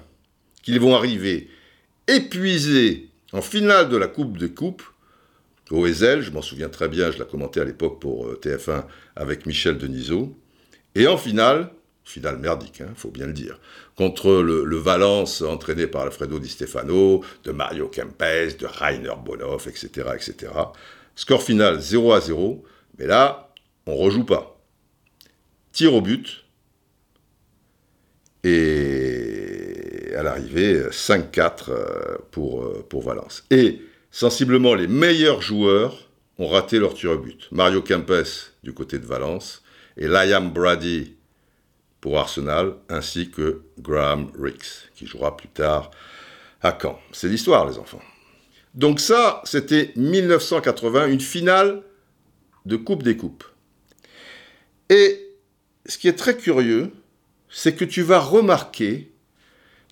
qu'ils 0.63 0.79
vont 0.79 0.95
arriver 0.95 1.49
épuisés 2.07 3.09
en 3.31 3.41
finale 3.41 3.89
de 3.89 3.97
la 3.97 4.07
Coupe 4.07 4.37
des 4.37 4.51
Coupes, 4.51 4.83
au 5.71 5.85
Ezel, 5.85 6.21
je 6.21 6.31
m'en 6.31 6.41
souviens 6.41 6.69
très 6.69 6.87
bien, 6.87 7.11
je 7.11 7.19
l'ai 7.19 7.25
commenté 7.25 7.59
à 7.59 7.63
l'époque 7.63 7.99
pour 8.01 8.27
euh, 8.27 8.39
TF1 8.41 8.85
avec 9.15 9.45
Michel 9.45 9.77
Denisot. 9.77 10.35
Et 10.95 11.07
en 11.07 11.17
finale, 11.17 11.71
finale 12.03 12.37
merdique, 12.37 12.81
hein, 12.81 12.91
faut 12.95 13.11
bien 13.11 13.27
le 13.27 13.33
dire, 13.33 13.59
contre 13.95 14.41
le, 14.41 14.77
Valence 14.77 15.41
entraîné 15.41 15.87
par 15.87 16.03
Alfredo 16.03 16.39
Di 16.39 16.49
Stefano, 16.49 17.23
de 17.43 17.51
Mario 17.51 17.87
Kempes, 17.87 18.57
de 18.57 18.65
Rainer 18.65 19.13
Bonhoff, 19.23 19.67
etc., 19.67 20.09
etc. 20.15 20.51
Score 21.15 21.43
final 21.43 21.79
0 21.79 22.13
à 22.13 22.21
0, 22.21 22.63
mais 22.97 23.05
là, 23.05 23.53
on 23.85 23.95
rejoue 23.95 24.25
pas. 24.25 24.59
Tir 25.71 25.93
au 25.93 26.01
but, 26.01 26.45
et 28.43 30.13
à 30.17 30.23
l'arrivée, 30.23 30.89
5-4 30.89 31.69
euh, 31.69 32.17
pour, 32.31 32.63
euh, 32.63 32.85
pour 32.87 33.03
Valence. 33.03 33.45
Et 33.51 33.81
sensiblement, 34.11 34.75
les 34.75 34.87
meilleurs 34.87 35.41
joueurs 35.41 36.09
ont 36.37 36.47
raté 36.47 36.79
leur 36.79 36.93
tir 36.93 37.11
au 37.11 37.17
but. 37.17 37.47
Mario 37.51 37.81
Kempes 37.81 38.51
du 38.63 38.73
côté 38.73 38.99
de 38.99 39.05
Valence 39.05 39.61
et 39.97 40.07
Liam 40.07 40.51
Brady 40.51 41.15
pour 42.01 42.17
Arsenal, 42.17 42.75
ainsi 42.87 43.29
que 43.29 43.63
Graham 43.77 44.31
Ricks, 44.39 44.89
qui 44.95 45.05
jouera 45.05 45.35
plus 45.35 45.49
tard 45.49 45.91
à 46.61 46.77
Caen. 46.81 46.99
C'est 47.11 47.27
l'histoire, 47.27 47.69
les 47.69 47.77
enfants. 47.77 48.01
Donc 48.73 48.99
ça, 48.99 49.41
c'était 49.45 49.91
1980, 49.95 51.07
une 51.07 51.19
finale 51.19 51.83
de 52.65 52.77
Coupe 52.77 53.03
des 53.03 53.17
Coupes. 53.17 53.43
Et 54.89 55.27
ce 55.85 55.97
qui 55.97 56.07
est 56.07 56.13
très 56.13 56.37
curieux, 56.37 56.91
c'est 57.49 57.75
que 57.75 57.85
tu 57.85 58.01
vas 58.01 58.19
remarquer 58.19 59.11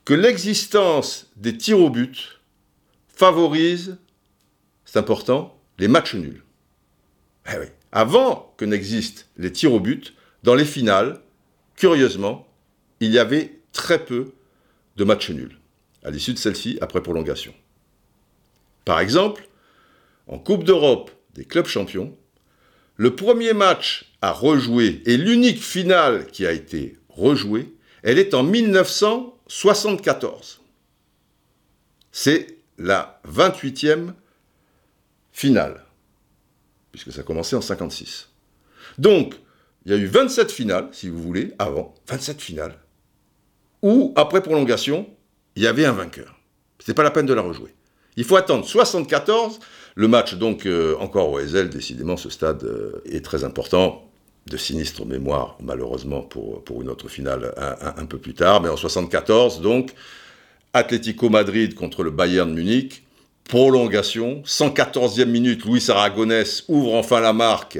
que 0.06 0.14
l'existence 0.14 1.28
des 1.36 1.58
tirs 1.58 1.80
au 1.80 1.90
but 1.90 2.40
favorise, 3.08 3.98
c'est 4.88 4.98
important, 4.98 5.62
les 5.78 5.88
matchs 5.90 6.16
nuls. 6.16 6.42
Eh. 7.48 7.52
Avant 7.92 8.56
que 8.58 8.66
n'existent 8.66 9.26
les 9.38 9.52
tirs 9.52 9.74
au 9.74 9.80
but, 9.80 10.16
dans 10.44 10.56
les 10.56 10.66
finales, 10.66 11.22
curieusement, 11.76 12.48
il 13.02 13.12
y 13.12 13.20
avait 13.20 13.60
très 13.74 14.04
peu 14.04 14.32
de 14.96 15.04
matchs 15.04 15.30
nuls, 15.30 15.60
à 16.04 16.10
l'issue 16.10 16.34
de 16.34 16.40
celle-ci, 16.40 16.80
après 16.82 17.04
prolongation. 17.04 17.54
Par 18.86 19.02
exemple, 19.02 19.48
en 20.26 20.40
Coupe 20.40 20.64
d'Europe 20.64 21.12
des 21.34 21.44
clubs 21.44 21.68
champions, 21.68 22.18
le 22.96 23.14
premier 23.14 23.52
match 23.54 24.14
à 24.22 24.32
rejouer 24.32 25.02
et 25.06 25.18
l'unique 25.18 25.62
finale 25.62 26.28
qui 26.28 26.48
a 26.48 26.54
été 26.54 26.98
rejouée, 27.10 27.76
elle 28.04 28.20
est 28.20 28.34
en 28.34 28.44
1974. 28.44 30.62
C'est 32.14 32.56
la 32.78 33.20
28e 33.28 34.14
finale, 35.38 35.84
puisque 36.92 37.12
ça 37.12 37.22
a 37.22 37.24
commencé 37.24 37.56
en 37.56 37.62
56. 37.62 38.30
Donc, 38.98 39.36
il 39.86 39.92
y 39.92 39.96
a 39.96 39.98
eu 40.00 40.08
27 40.08 40.52
finales, 40.52 40.88
si 40.92 41.10
vous 41.10 41.22
voulez, 41.22 41.54
avant, 41.60 41.94
27 42.08 42.42
finales, 42.42 42.80
où, 43.84 44.14
après 44.16 44.42
prolongation, 44.42 45.08
il 45.56 45.62
y 45.62 45.68
avait 45.68 45.86
un 45.86 45.92
vainqueur. 45.92 46.40
Ce 46.80 46.90
n'est 46.90 46.96
pas 46.96 47.04
la 47.04 47.12
peine 47.12 47.28
de 47.28 47.36
la 47.36 47.44
rejouer. 47.44 47.76
Il 48.16 48.24
faut 48.24 48.36
attendre 48.36 48.66
74. 48.66 49.60
Le 49.94 50.08
match, 50.08 50.34
donc, 50.34 50.66
euh, 50.66 50.96
encore 51.00 51.30
au 51.30 51.40
SL, 51.40 51.70
décidément, 51.70 52.18
ce 52.18 52.32
stade 52.32 52.64
euh, 52.64 53.04
est 53.06 53.24
très 53.24 53.44
important 53.44 54.10
de 54.48 54.58
sinistre 54.58 55.06
mémoire, 55.06 55.56
malheureusement, 55.62 56.22
pour, 56.22 56.64
pour 56.64 56.82
une 56.82 56.90
autre 56.90 57.10
finale 57.10 57.54
un, 57.58 58.06
peu 58.08 58.18
plus 58.18 58.34
tard. 58.34 58.60
Mais 58.62 58.70
en 58.70 58.78
74, 58.78 59.62
donc, 59.62 59.94
Atlético 60.74 61.30
Madrid 61.30 61.76
contre 61.76 62.02
le 62.02 62.10
Bayern 62.10 62.52
Munich, 62.52 63.04
prolongation, 63.48 64.42
114e 64.46 65.26
minute, 65.26 65.66
Luis 65.66 65.90
Aragonès 65.90 66.64
ouvre 66.68 66.94
enfin 66.96 67.20
la 67.20 67.34
marque 67.34 67.80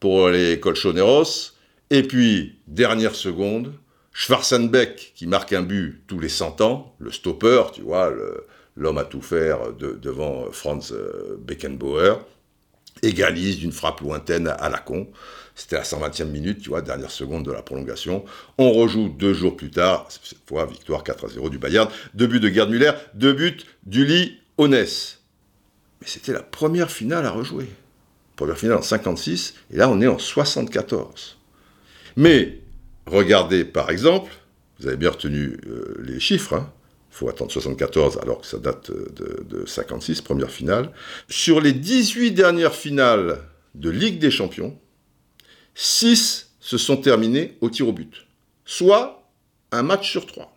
pour 0.00 0.28
les 0.28 0.58
Colchoneros, 0.58 1.52
et 1.90 2.02
puis, 2.02 2.56
dernière 2.66 3.14
seconde, 3.14 3.74
Schwarzenbeck 4.12 5.12
qui 5.14 5.26
marque 5.26 5.52
un 5.52 5.62
but 5.62 6.02
tous 6.06 6.18
les 6.18 6.28
100 6.28 6.60
ans, 6.62 6.94
le 6.98 7.10
stopper, 7.10 7.64
tu 7.74 7.82
vois, 7.82 8.10
l'homme 8.76 8.98
à 8.98 9.04
tout 9.04 9.22
faire 9.22 9.72
devant 9.74 10.50
Franz 10.50 10.94
Beckenbauer, 11.38 12.14
égalise 13.02 13.58
d'une 13.58 13.72
frappe 13.72 14.00
lointaine 14.00 14.48
à 14.48 14.68
la 14.68 14.78
con. 14.78 15.08
C'était 15.54 15.76
la 15.76 15.82
120e 15.82 16.24
minute, 16.24 16.62
tu 16.62 16.70
vois, 16.70 16.80
dernière 16.80 17.10
seconde 17.10 17.44
de 17.44 17.52
la 17.52 17.62
prolongation. 17.62 18.24
On 18.56 18.72
rejoue 18.72 19.10
deux 19.10 19.34
jours 19.34 19.54
plus 19.54 19.70
tard, 19.70 20.06
cette 20.08 20.38
fois 20.48 20.64
victoire 20.64 21.04
4 21.04 21.26
à 21.26 21.28
0 21.28 21.50
du 21.50 21.58
Bayern. 21.58 21.88
Deux 22.14 22.26
buts 22.26 22.40
de 22.40 22.48
Gerd 22.48 22.70
Müller, 22.70 22.92
deux 23.14 23.34
buts 23.34 23.58
d'Uli 23.84 24.38
Honès. 24.58 25.20
Mais 26.00 26.06
c'était 26.06 26.32
la 26.32 26.42
première 26.42 26.90
finale 26.90 27.26
à 27.26 27.30
rejouer. 27.30 27.68
Première 28.36 28.58
finale 28.58 28.78
en 28.78 28.82
56, 28.82 29.54
et 29.72 29.76
là 29.76 29.88
on 29.88 30.00
est 30.00 30.06
en 30.06 30.18
74. 30.18 31.38
Mais 32.16 32.58
regardez 33.06 33.64
par 33.64 33.90
exemple, 33.90 34.32
vous 34.80 34.88
avez 34.88 34.96
bien 34.96 35.10
retenu 35.10 35.58
euh, 35.66 36.02
les 36.04 36.18
chiffres, 36.18 36.54
hein. 36.54 36.72
il 37.12 37.16
faut 37.16 37.28
attendre 37.28 37.52
74 37.52 38.18
alors 38.18 38.40
que 38.40 38.46
ça 38.46 38.58
date 38.58 38.90
de, 38.90 39.44
de 39.48 39.66
56, 39.66 40.22
première 40.22 40.50
finale. 40.50 40.92
Sur 41.28 41.60
les 41.60 41.72
18 41.72 42.32
dernières 42.32 42.74
finales 42.74 43.38
de 43.74 43.90
Ligue 43.90 44.18
des 44.18 44.30
Champions, 44.30 44.76
6 45.74 46.52
se 46.60 46.78
sont 46.78 46.96
terminés 46.96 47.56
au 47.60 47.70
tir 47.70 47.88
au 47.88 47.92
but. 47.92 48.26
Soit 48.64 49.28
un 49.72 49.82
match 49.82 50.10
sur 50.10 50.26
3. 50.26 50.51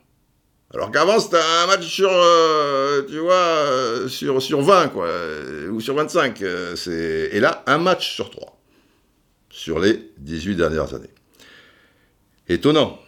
Alors 0.73 0.91
qu'avant, 0.91 1.19
c'était 1.19 1.37
un 1.37 1.67
match 1.67 1.85
sur, 1.85 2.09
euh, 2.11 3.03
tu 3.07 3.19
vois, 3.19 3.33
euh, 3.33 4.07
sur, 4.07 4.41
sur 4.41 4.61
20, 4.61 4.87
quoi, 4.89 5.05
euh, 5.05 5.69
ou 5.69 5.79
sur 5.79 5.93
25. 5.95 6.41
et 6.41 7.39
là, 7.39 7.63
un 7.67 7.77
match 7.77 8.15
sur 8.15 8.31
3, 8.31 8.59
sur 9.49 9.79
les 9.79 10.11
18 10.17 10.55
dernières 10.55 10.93
années. 10.93 11.13
Étonnant, 12.47 12.99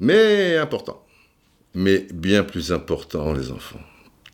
mais 0.00 0.56
important. 0.56 1.04
Mais 1.74 2.06
bien 2.12 2.42
plus 2.42 2.72
important, 2.72 3.32
les 3.32 3.52
enfants. 3.52 3.80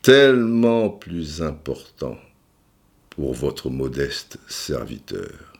Tellement 0.01 0.89
plus 0.89 1.41
important 1.41 2.17
pour 3.09 3.33
votre 3.33 3.69
modeste 3.69 4.37
serviteur 4.47 5.53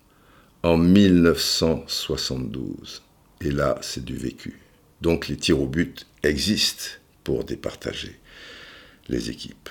en 0.64 0.78
1972. 0.78 3.04
Et 3.42 3.52
là, 3.52 3.78
c'est 3.82 4.04
du 4.04 4.16
vécu. 4.16 4.60
Donc 5.02 5.28
les 5.28 5.38
tirs 5.38 5.62
au 5.62 5.68
but 5.68 6.08
existent 6.26 6.86
pour 7.24 7.44
départager 7.44 8.20
les 9.10 9.30
équipes. 9.30 9.70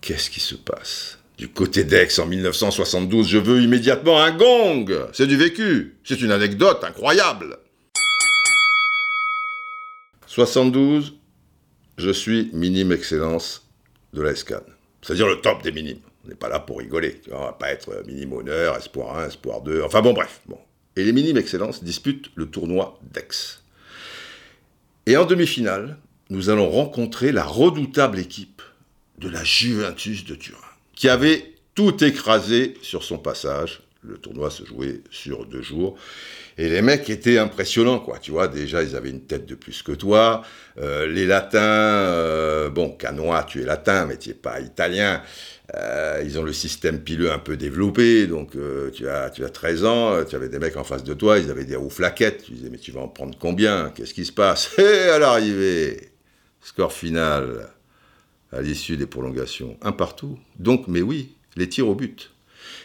Qu'est-ce 0.00 0.30
qui 0.30 0.40
se 0.40 0.54
passe? 0.54 1.18
Du 1.36 1.48
côté 1.48 1.84
d'Aix 1.84 2.18
en 2.18 2.26
1972, 2.26 3.28
je 3.28 3.38
veux 3.38 3.62
immédiatement 3.62 4.20
un 4.20 4.30
gong 4.30 4.86
C'est 5.12 5.26
du 5.26 5.36
vécu 5.36 5.96
C'est 6.04 6.20
une 6.20 6.32
anecdote 6.32 6.84
incroyable 6.84 7.56
72, 10.26 11.14
je 11.98 12.10
suis 12.10 12.50
minime 12.52 12.92
excellence 12.92 13.66
de 14.12 14.22
la 14.22 14.36
SCAN. 14.36 14.62
C'est-à-dire 15.02 15.26
le 15.26 15.40
top 15.40 15.62
des 15.62 15.72
minimes. 15.72 15.98
On 16.24 16.28
n'est 16.28 16.36
pas 16.36 16.48
là 16.48 16.60
pour 16.60 16.78
rigoler. 16.78 17.20
On 17.32 17.40
va 17.40 17.52
pas 17.52 17.70
être 17.70 18.04
minime 18.06 18.34
honneur, 18.34 18.76
espoir 18.76 19.18
1, 19.18 19.26
espoir 19.26 19.60
2. 19.62 19.82
Enfin 19.82 20.02
bon, 20.02 20.12
bref. 20.12 20.40
Et 20.94 21.02
les 21.02 21.12
minimes 21.12 21.36
excellence 21.36 21.82
disputent 21.82 22.30
le 22.36 22.46
tournoi 22.46 23.00
d'Aix. 23.02 23.60
Et 25.06 25.16
en 25.16 25.24
demi-finale, 25.24 25.96
nous 26.28 26.50
allons 26.50 26.68
rencontrer 26.68 27.32
la 27.32 27.44
redoutable 27.44 28.18
équipe 28.18 28.62
de 29.18 29.28
la 29.28 29.42
Juventus 29.44 30.24
de 30.24 30.34
Turin, 30.34 30.58
qui 30.94 31.08
avait 31.08 31.54
tout 31.74 32.04
écrasé 32.04 32.74
sur 32.82 33.02
son 33.02 33.18
passage. 33.18 33.80
Le 34.02 34.16
tournoi 34.16 34.50
se 34.50 34.64
jouait 34.64 35.02
sur 35.10 35.44
deux 35.44 35.60
jours. 35.60 35.96
Et 36.56 36.68
les 36.68 36.80
mecs 36.80 37.08
étaient 37.10 37.38
impressionnants, 37.38 37.98
quoi. 37.98 38.18
Tu 38.18 38.30
vois, 38.30 38.48
déjà, 38.48 38.82
ils 38.82 38.96
avaient 38.96 39.10
une 39.10 39.26
tête 39.26 39.46
de 39.46 39.54
plus 39.54 39.82
que 39.82 39.92
toi. 39.92 40.42
Euh, 40.78 41.06
les 41.06 41.26
latins, 41.26 41.58
euh, 41.60 42.70
bon, 42.70 42.90
Canois, 42.90 43.44
tu 43.44 43.60
es 43.60 43.64
latin, 43.64 44.06
mais 44.06 44.16
tu 44.16 44.30
n'es 44.30 44.34
pas 44.34 44.60
italien. 44.60 45.22
Euh, 45.74 46.22
ils 46.24 46.38
ont 46.38 46.42
le 46.42 46.52
système 46.52 47.00
pileux 47.00 47.30
un 47.30 47.38
peu 47.38 47.56
développé, 47.56 48.26
donc 48.26 48.56
tu, 48.92 49.08
as, 49.08 49.30
tu 49.30 49.44
as 49.44 49.48
13 49.50 49.84
ans, 49.84 50.24
tu 50.24 50.34
avais 50.34 50.48
des 50.48 50.58
mecs 50.58 50.76
en 50.76 50.84
face 50.84 51.04
de 51.04 51.14
toi, 51.14 51.38
ils 51.38 51.50
avaient 51.50 51.64
des 51.64 51.76
roues 51.76 51.90
flaquettes. 51.90 52.44
Tu 52.44 52.52
disais, 52.52 52.70
mais 52.70 52.78
tu 52.78 52.90
vas 52.90 53.02
en 53.02 53.08
prendre 53.08 53.36
combien? 53.38 53.90
Qu'est-ce 53.94 54.14
qui 54.14 54.24
se 54.24 54.32
passe? 54.32 54.70
Et 54.78 55.08
à 55.10 55.18
l'arrivée, 55.18 56.10
score 56.60 56.92
final, 56.92 57.68
à 58.52 58.62
l'issue 58.62 58.96
des 58.96 59.06
prolongations, 59.06 59.76
un 59.82 59.92
partout. 59.92 60.38
Donc, 60.58 60.88
mais 60.88 61.02
oui, 61.02 61.34
les 61.56 61.68
tirs 61.68 61.88
au 61.88 61.94
but. 61.94 62.30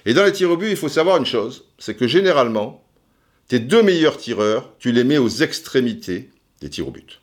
Et 0.06 0.14
dans 0.14 0.24
les 0.24 0.32
tirs 0.32 0.52
au 0.52 0.58
but, 0.58 0.70
il 0.70 0.78
faut 0.78 0.90
savoir 0.90 1.18
une 1.18 1.26
chose, 1.26 1.66
c'est 1.80 1.96
que 1.96 2.08
généralement, 2.08 2.84
tes 3.48 3.60
deux 3.60 3.84
meilleurs 3.84 4.18
tireurs, 4.18 4.74
tu 4.80 4.92
les 4.92 5.04
mets 5.04 5.18
aux 5.18 5.30
extrémités 5.30 6.30
des 6.62 6.70
tirs 6.70 6.88
au 6.88 6.92
but. 6.92 7.22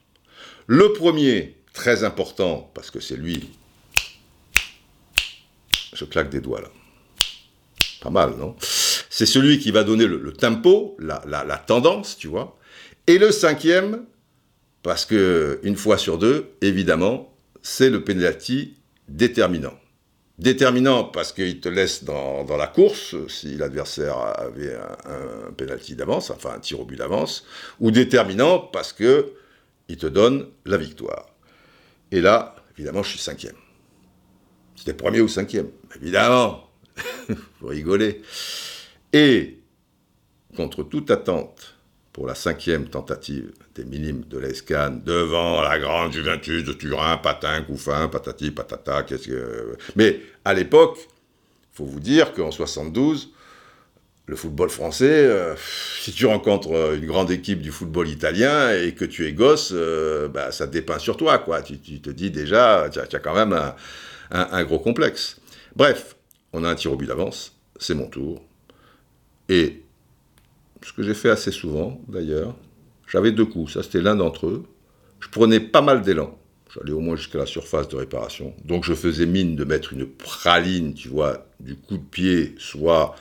Le 0.66 0.92
premier, 0.92 1.56
très 1.72 2.04
important, 2.04 2.70
parce 2.74 2.90
que 2.90 3.00
c'est 3.00 3.16
lui. 3.16 3.50
Claque 6.04 6.30
des 6.30 6.40
doigts 6.40 6.60
là. 6.60 6.68
Pas 8.02 8.10
mal, 8.10 8.34
non? 8.36 8.56
C'est 8.58 9.26
celui 9.26 9.58
qui 9.58 9.70
va 9.70 9.84
donner 9.84 10.06
le, 10.06 10.32
tempo, 10.32 10.96
la, 10.98 11.22
la, 11.26 11.56
tendance, 11.56 12.16
tu 12.16 12.26
vois. 12.26 12.58
Et 13.06 13.18
le 13.18 13.30
cinquième, 13.30 14.04
parce 14.82 15.04
que 15.04 15.60
une 15.62 15.76
fois 15.76 15.98
sur 15.98 16.18
deux, 16.18 16.50
évidemment, 16.62 17.36
c'est 17.62 17.90
le 17.90 18.02
penalty 18.02 18.78
déterminant. 19.08 19.74
Déterminant 20.38 21.04
parce 21.04 21.32
qu'il 21.32 21.60
te 21.60 21.68
laisse 21.68 22.02
dans, 22.02 22.44
la 22.56 22.66
course 22.66 23.14
si 23.28 23.56
l'adversaire 23.56 24.18
avait 24.18 24.74
un, 24.74 25.48
un 25.48 25.52
penalty 25.52 25.94
d'avance, 25.94 26.30
enfin 26.30 26.54
un 26.56 26.58
tir 26.58 26.80
au 26.80 26.84
but 26.84 26.96
d'avance, 26.96 27.44
ou 27.78 27.92
déterminant 27.92 28.58
parce 28.58 28.92
que 28.92 29.34
il 29.88 29.96
te 29.96 30.06
donne 30.06 30.46
la 30.64 30.78
victoire. 30.78 31.26
Et 32.10 32.20
là, 32.20 32.56
évidemment, 32.76 33.02
je 33.02 33.10
suis 33.10 33.18
cinquième. 33.18 33.54
C'était 34.74 34.94
premier 34.94 35.20
ou 35.20 35.28
cinquième, 35.28 35.68
évidemment. 36.00 36.70
Vous 37.60 37.68
rigolez. 37.68 38.22
Et, 39.12 39.58
contre 40.56 40.82
toute 40.82 41.10
attente, 41.10 41.74
pour 42.12 42.26
la 42.26 42.34
cinquième 42.34 42.88
tentative 42.88 43.52
des 43.74 43.84
minimes 43.84 44.24
de 44.24 44.38
l'ESCAN 44.38 45.00
devant 45.04 45.62
la 45.62 45.78
grande 45.78 46.12
Juventus 46.12 46.62
de 46.62 46.72
Turin, 46.74 47.16
patin, 47.16 47.62
couffin, 47.62 48.08
patati, 48.08 48.50
patata, 48.50 49.02
qu'est-ce 49.02 49.28
que... 49.28 49.78
Mais 49.96 50.20
à 50.44 50.52
l'époque, 50.52 50.98
faut 51.72 51.86
vous 51.86 52.00
dire 52.00 52.34
qu'en 52.34 52.50
72, 52.50 53.32
le 54.26 54.36
football 54.36 54.68
français, 54.68 55.10
euh, 55.10 55.54
si 56.00 56.12
tu 56.12 56.26
rencontres 56.26 56.94
une 56.94 57.06
grande 57.06 57.30
équipe 57.30 57.60
du 57.60 57.72
football 57.72 58.08
italien 58.08 58.72
et 58.72 58.94
que 58.94 59.04
tu 59.04 59.26
es 59.26 59.32
gosse, 59.32 59.72
euh, 59.74 60.28
bah, 60.28 60.52
ça 60.52 60.66
dépeint 60.66 60.98
sur 60.98 61.16
toi, 61.16 61.38
quoi. 61.38 61.62
Tu, 61.62 61.78
te 61.78 62.10
dis 62.10 62.30
déjà, 62.30 62.88
tu 62.92 62.98
as, 62.98 63.20
quand 63.20 63.34
même 63.34 63.58
un, 64.30 64.64
gros 64.64 64.78
complexe. 64.78 65.38
Bref, 65.74 66.16
on 66.52 66.64
a 66.64 66.70
un 66.70 66.74
tir 66.74 66.92
au 66.92 66.96
but 66.96 67.06
d'avance, 67.06 67.56
c'est 67.78 67.94
mon 67.94 68.08
tour. 68.08 68.44
Et 69.48 69.82
ce 70.82 70.92
que 70.92 71.02
j'ai 71.02 71.14
fait 71.14 71.30
assez 71.30 71.50
souvent, 71.50 72.00
d'ailleurs, 72.08 72.54
j'avais 73.06 73.32
deux 73.32 73.46
coups, 73.46 73.74
ça 73.74 73.82
c'était 73.82 74.00
l'un 74.00 74.16
d'entre 74.16 74.46
eux. 74.48 74.64
Je 75.20 75.28
prenais 75.28 75.60
pas 75.60 75.82
mal 75.82 76.02
d'élan. 76.02 76.38
J'allais 76.74 76.92
au 76.92 77.00
moins 77.00 77.16
jusqu'à 77.16 77.38
la 77.38 77.46
surface 77.46 77.88
de 77.88 77.96
réparation. 77.96 78.54
Donc 78.64 78.84
je 78.84 78.94
faisais 78.94 79.26
mine 79.26 79.56
de 79.56 79.64
mettre 79.64 79.92
une 79.92 80.06
praline, 80.06 80.94
tu 80.94 81.08
vois, 81.08 81.46
du 81.60 81.76
coup 81.76 81.98
de 81.98 82.02
pied, 82.02 82.54
soit 82.58 83.14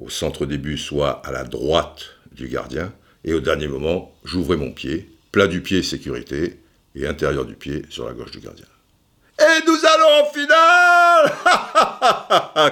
au 0.00 0.08
centre 0.08 0.46
des 0.46 0.58
buts, 0.58 0.78
soit 0.78 1.24
à 1.26 1.32
la 1.32 1.44
droite 1.44 2.16
du 2.32 2.48
gardien. 2.48 2.92
Et 3.24 3.34
au 3.34 3.40
dernier 3.40 3.68
moment, 3.68 4.14
j'ouvrais 4.24 4.56
mon 4.56 4.72
pied, 4.72 5.10
plat 5.30 5.46
du 5.46 5.62
pied 5.62 5.82
sécurité, 5.82 6.60
et 6.94 7.06
intérieur 7.06 7.46
du 7.46 7.54
pied 7.54 7.82
sur 7.88 8.06
la 8.06 8.12
gauche 8.12 8.32
du 8.32 8.40
gardien. 8.40 8.66
Et 9.38 9.66
nous 9.66 9.78
allons 9.84 10.22
en 10.22 10.26
finale 10.32 11.32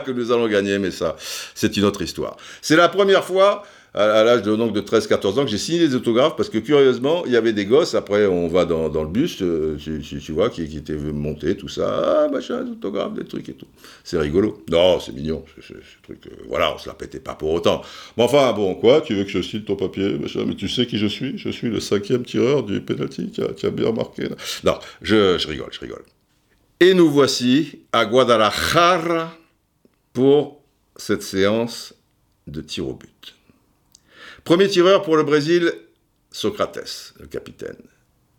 Que 0.04 0.10
nous 0.10 0.30
allons 0.30 0.48
gagner, 0.48 0.78
mais 0.78 0.90
ça, 0.90 1.16
c'est 1.54 1.76
une 1.76 1.84
autre 1.84 2.02
histoire. 2.02 2.36
C'est 2.60 2.76
la 2.76 2.88
première 2.88 3.24
fois 3.24 3.64
à, 3.94 4.22
l'âge 4.22 4.42
de, 4.42 4.54
de 4.54 4.80
13-14 4.80 5.40
ans 5.40 5.44
que 5.44 5.50
j'ai 5.50 5.58
signé 5.58 5.80
des 5.80 5.94
autographes 5.94 6.36
parce 6.36 6.48
que 6.48 6.58
curieusement, 6.58 7.24
il 7.26 7.32
y 7.32 7.36
avait 7.36 7.52
des 7.52 7.64
gosses. 7.64 7.94
Après, 7.94 8.26
on 8.26 8.46
va 8.48 8.64
dans, 8.64 9.02
le 9.02 9.08
bus, 9.08 9.38
euh, 9.42 9.76
tu, 9.78 10.32
vois, 10.32 10.50
qui, 10.50 10.68
qui 10.68 10.78
étaient 10.78 10.94
montés, 10.94 11.56
tout 11.56 11.68
ça. 11.68 12.24
Ah, 12.24 12.28
machin, 12.28 12.62
des 12.62 12.72
autographes, 12.72 13.14
des 13.14 13.24
trucs 13.24 13.48
et 13.48 13.54
tout. 13.54 13.66
C'est 14.04 14.18
rigolo. 14.18 14.62
Non, 14.70 15.00
c'est 15.00 15.12
mignon. 15.12 15.44
Ce 15.60 15.72
truc, 16.02 16.26
euh, 16.26 16.30
voilà, 16.48 16.74
on 16.74 16.78
se 16.78 16.88
la 16.88 16.94
pétait 16.94 17.20
pas 17.20 17.34
pour 17.34 17.50
autant. 17.50 17.82
Mais 18.16 18.22
enfin, 18.22 18.52
bon, 18.52 18.74
quoi, 18.74 19.00
tu 19.00 19.14
veux 19.14 19.24
que 19.24 19.30
je 19.30 19.42
signe 19.42 19.62
ton 19.62 19.76
papier 19.76 20.18
machin, 20.18 20.44
Mais 20.46 20.54
tu 20.54 20.68
sais 20.68 20.86
qui 20.86 20.98
je 20.98 21.06
suis? 21.06 21.36
Je 21.38 21.48
suis 21.48 21.68
le 21.68 21.80
cinquième 21.80 22.24
tireur 22.24 22.62
du 22.62 22.80
penalty. 22.80 23.32
Tu 23.32 23.66
as, 23.66 23.70
bien 23.70 23.92
marqué. 23.92 24.28
Non, 24.64 24.78
je 25.02 25.46
rigole, 25.48 25.70
je 25.72 25.80
rigole. 25.80 26.04
Et 26.82 26.94
nous 26.94 27.10
voici 27.10 27.82
à 27.92 28.06
Guadalajara 28.06 29.36
pour 30.14 30.62
cette 30.96 31.22
séance 31.22 31.92
de 32.46 32.62
tir 32.62 32.88
au 32.88 32.94
but. 32.94 33.36
Premier 34.44 34.66
tireur 34.66 35.02
pour 35.02 35.18
le 35.18 35.22
Brésil, 35.22 35.74
Socrates, 36.30 37.12
le 37.20 37.26
capitaine, 37.26 37.76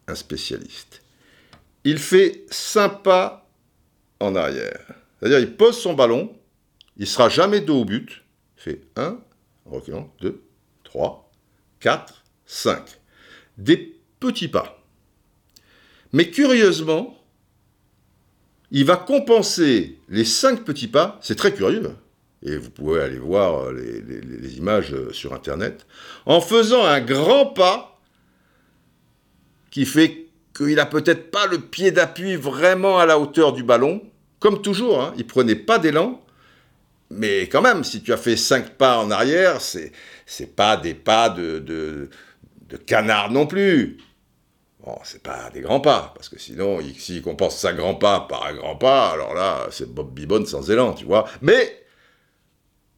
un 0.07 0.15
spécialiste. 0.15 1.03
Il 1.83 1.99
fait 1.99 2.45
5 2.49 3.03
pas 3.03 3.47
en 4.19 4.35
arrière. 4.35 4.87
C'est-à-dire, 5.19 5.39
il 5.39 5.55
pose 5.55 5.77
son 5.77 5.93
ballon, 5.93 6.35
il 6.97 7.05
sera 7.05 7.29
jamais 7.29 7.61
dos 7.61 7.81
au 7.81 7.85
but. 7.85 8.23
Il 8.57 8.63
fait 8.63 8.81
1, 8.95 9.19
reculant, 9.67 10.11
2, 10.19 10.41
3, 10.83 11.31
4, 11.79 12.23
5. 12.47 12.99
Des 13.59 13.99
petits 14.19 14.47
pas. 14.47 14.83
Mais 16.11 16.31
curieusement, 16.31 17.20
il 18.71 18.85
va 18.85 18.95
compenser 18.95 19.99
les 20.09 20.25
5 20.25 20.63
petits 20.63 20.87
pas, 20.87 21.19
c'est 21.21 21.35
très 21.35 21.53
curieux, 21.53 21.91
et 22.43 22.57
vous 22.57 22.69
pouvez 22.69 23.01
aller 23.01 23.19
voir 23.19 23.67
euh, 23.67 23.73
les, 23.73 24.57
images 24.57 24.93
euh, 24.93 25.11
sur 25.11 25.33
Internet, 25.33 25.85
en 26.25 26.41
faisant 26.41 26.83
un 26.83 27.01
grand 27.01 27.47
pas 27.47 27.99
qui 29.69 29.85
fait 29.85 30.27
qu'il 30.55 30.75
n'a 30.75 30.85
peut-être 30.85 31.31
pas 31.31 31.47
le 31.47 31.59
pied 31.59 31.91
d'appui 31.91 32.35
vraiment 32.35 32.99
à 32.99 33.05
la 33.05 33.19
hauteur 33.19 33.53
du 33.53 33.63
ballon. 33.63 34.01
Comme 34.39 34.61
toujours, 34.61 35.01
hein, 35.01 35.13
il 35.17 35.25
prenait 35.25 35.55
pas 35.55 35.77
d'élan, 35.77 36.19
mais 37.11 37.43
quand 37.43 37.61
même, 37.61 37.83
si 37.83 38.01
tu 38.01 38.11
as 38.11 38.17
fait 38.17 38.35
cinq 38.35 38.71
pas 38.71 38.97
en 38.97 39.11
arrière, 39.11 39.61
c'est 39.61 39.91
c'est 40.25 40.55
pas 40.55 40.77
des 40.77 40.93
pas 40.93 41.29
de, 41.29 42.09
canard 42.85 43.31
non 43.31 43.45
plus. 43.45 43.97
Bon, 44.83 44.97
c'est 45.03 45.21
pas 45.21 45.49
des 45.53 45.61
grands 45.61 45.79
pas, 45.79 46.11
parce 46.15 46.27
que 46.27 46.39
sinon, 46.39 46.79
s'il 46.97 47.21
compense 47.21 47.57
cinq 47.57 47.75
grands 47.75 47.95
pas 47.95 48.21
par 48.21 48.47
un 48.47 48.55
grand 48.55 48.75
pas, 48.75 49.09
alors 49.11 49.35
là, 49.35 49.67
c'est 49.69 49.93
Bob 49.93 50.13
Bibon 50.13 50.43
sans 50.45 50.71
élan, 50.71 50.93
tu 50.93 51.05
vois. 51.05 51.27
Mais 51.41 51.81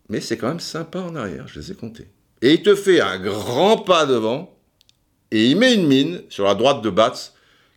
mais 0.09 0.21
c'est 0.21 0.37
quand 0.37 0.47
même 0.47 0.59
sympa 0.59 0.99
en 0.99 1.15
arrière, 1.15 1.47
je 1.47 1.59
les 1.59 1.71
ai 1.71 1.75
comptés. 1.75 2.07
Et 2.41 2.53
il 2.53 2.61
te 2.61 2.75
fait 2.75 3.01
un 3.01 3.19
grand 3.19 3.77
pas 3.77 4.05
devant, 4.05 4.57
et 5.31 5.47
il 5.47 5.57
met 5.57 5.73
une 5.73 5.87
mine 5.87 6.21
sur 6.29 6.45
la 6.45 6.55
droite 6.55 6.81
de 6.81 6.89
Bats, 6.89 7.13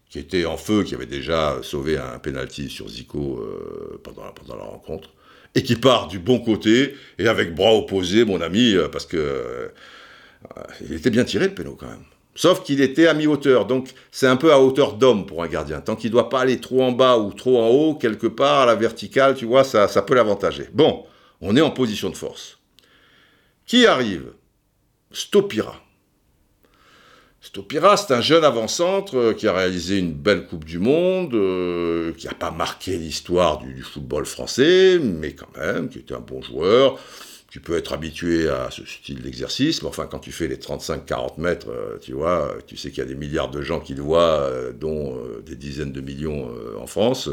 qui 0.08 0.18
était 0.18 0.44
en 0.44 0.56
feu, 0.56 0.84
qui 0.84 0.94
avait 0.94 1.06
déjà 1.06 1.58
sauvé 1.62 1.98
un 1.98 2.18
penalty 2.18 2.70
sur 2.70 2.88
Zico 2.88 3.38
euh, 3.38 4.00
pendant, 4.04 4.22
la 4.56 4.64
rencontre, 4.64 5.14
et 5.54 5.62
qui 5.62 5.76
part 5.76 6.06
du 6.06 6.18
bon 6.18 6.38
côté, 6.38 6.94
et 7.18 7.26
avec 7.26 7.54
bras 7.54 7.74
opposés, 7.74 8.24
mon 8.24 8.40
ami, 8.40 8.74
euh, 8.74 8.88
parce 8.88 9.06
que 9.06 9.16
euh, 9.16 9.68
il 10.80 10.92
était 10.94 11.10
bien 11.10 11.24
tiré 11.24 11.48
le 11.48 11.54
péno 11.54 11.74
quand 11.74 11.88
même. 11.88 12.04
Sauf 12.36 12.62
qu'il 12.62 12.82
était 12.82 13.06
à 13.06 13.14
mi-hauteur, 13.14 13.64
donc 13.64 13.88
c'est 14.10 14.26
un 14.26 14.36
peu 14.36 14.52
à 14.52 14.60
hauteur 14.60 14.92
d'homme 14.92 15.24
pour 15.24 15.42
un 15.42 15.48
gardien. 15.48 15.80
Tant 15.80 15.96
qu'il 15.96 16.10
ne 16.10 16.12
doit 16.12 16.28
pas 16.28 16.40
aller 16.40 16.60
trop 16.60 16.82
en 16.82 16.92
bas 16.92 17.16
ou 17.16 17.32
trop 17.32 17.58
en 17.58 17.68
haut, 17.68 17.94
quelque 17.94 18.26
part 18.26 18.60
à 18.60 18.66
la 18.66 18.74
verticale, 18.74 19.34
tu 19.34 19.46
vois, 19.46 19.64
ça, 19.64 19.88
peut 20.02 20.14
l'avantager. 20.14 20.68
Bon, 20.74 21.06
on 21.40 21.56
est 21.56 21.62
en 21.62 21.70
position 21.70 22.10
de 22.10 22.14
force. 22.14 22.58
Qui 23.64 23.86
arrive? 23.86 24.32
Stopira. 25.12 25.80
Stopira, 27.40 27.96
c'est 27.96 28.12
un 28.12 28.20
jeune 28.20 28.44
avant-centre 28.44 29.16
euh, 29.16 29.32
qui 29.32 29.48
a 29.48 29.52
réalisé 29.52 29.98
une 29.98 30.12
belle 30.12 30.46
Coupe 30.46 30.64
du 30.64 30.78
Monde, 30.78 31.34
euh, 31.34 32.12
qui 32.18 32.26
n'a 32.26 32.34
pas 32.34 32.50
marqué 32.50 32.98
l'histoire 32.98 33.58
du, 33.58 33.82
football 33.82 34.26
français, 34.26 34.98
mais 35.00 35.32
quand 35.32 35.56
même, 35.56 35.88
qui 35.88 36.00
était 36.00 36.14
un 36.14 36.20
bon 36.20 36.42
joueur. 36.42 36.98
Tu 37.50 37.60
peux 37.60 37.76
être 37.76 37.92
habitué 37.92 38.48
à 38.48 38.70
ce 38.70 38.84
style 38.84 39.22
d'exercice, 39.22 39.82
mais 39.82 39.88
enfin, 39.88 40.06
quand 40.10 40.18
tu 40.18 40.32
fais 40.32 40.48
les 40.48 40.56
35-40 40.56 41.40
mètres, 41.40 41.68
euh, 41.70 41.96
tu 42.00 42.12
vois, 42.12 42.56
tu 42.66 42.76
sais 42.76 42.90
qu'il 42.90 42.98
y 42.98 43.02
a 43.02 43.08
des 43.08 43.14
milliards 43.14 43.50
de 43.50 43.62
gens 43.62 43.80
qui 43.80 43.94
le 43.94 44.02
voient, 44.02 44.50
dont 44.78 45.16
des 45.44 45.56
dizaines 45.56 45.92
de 45.92 46.00
millions 46.00 46.50
en 46.80 46.86
France. 46.86 47.30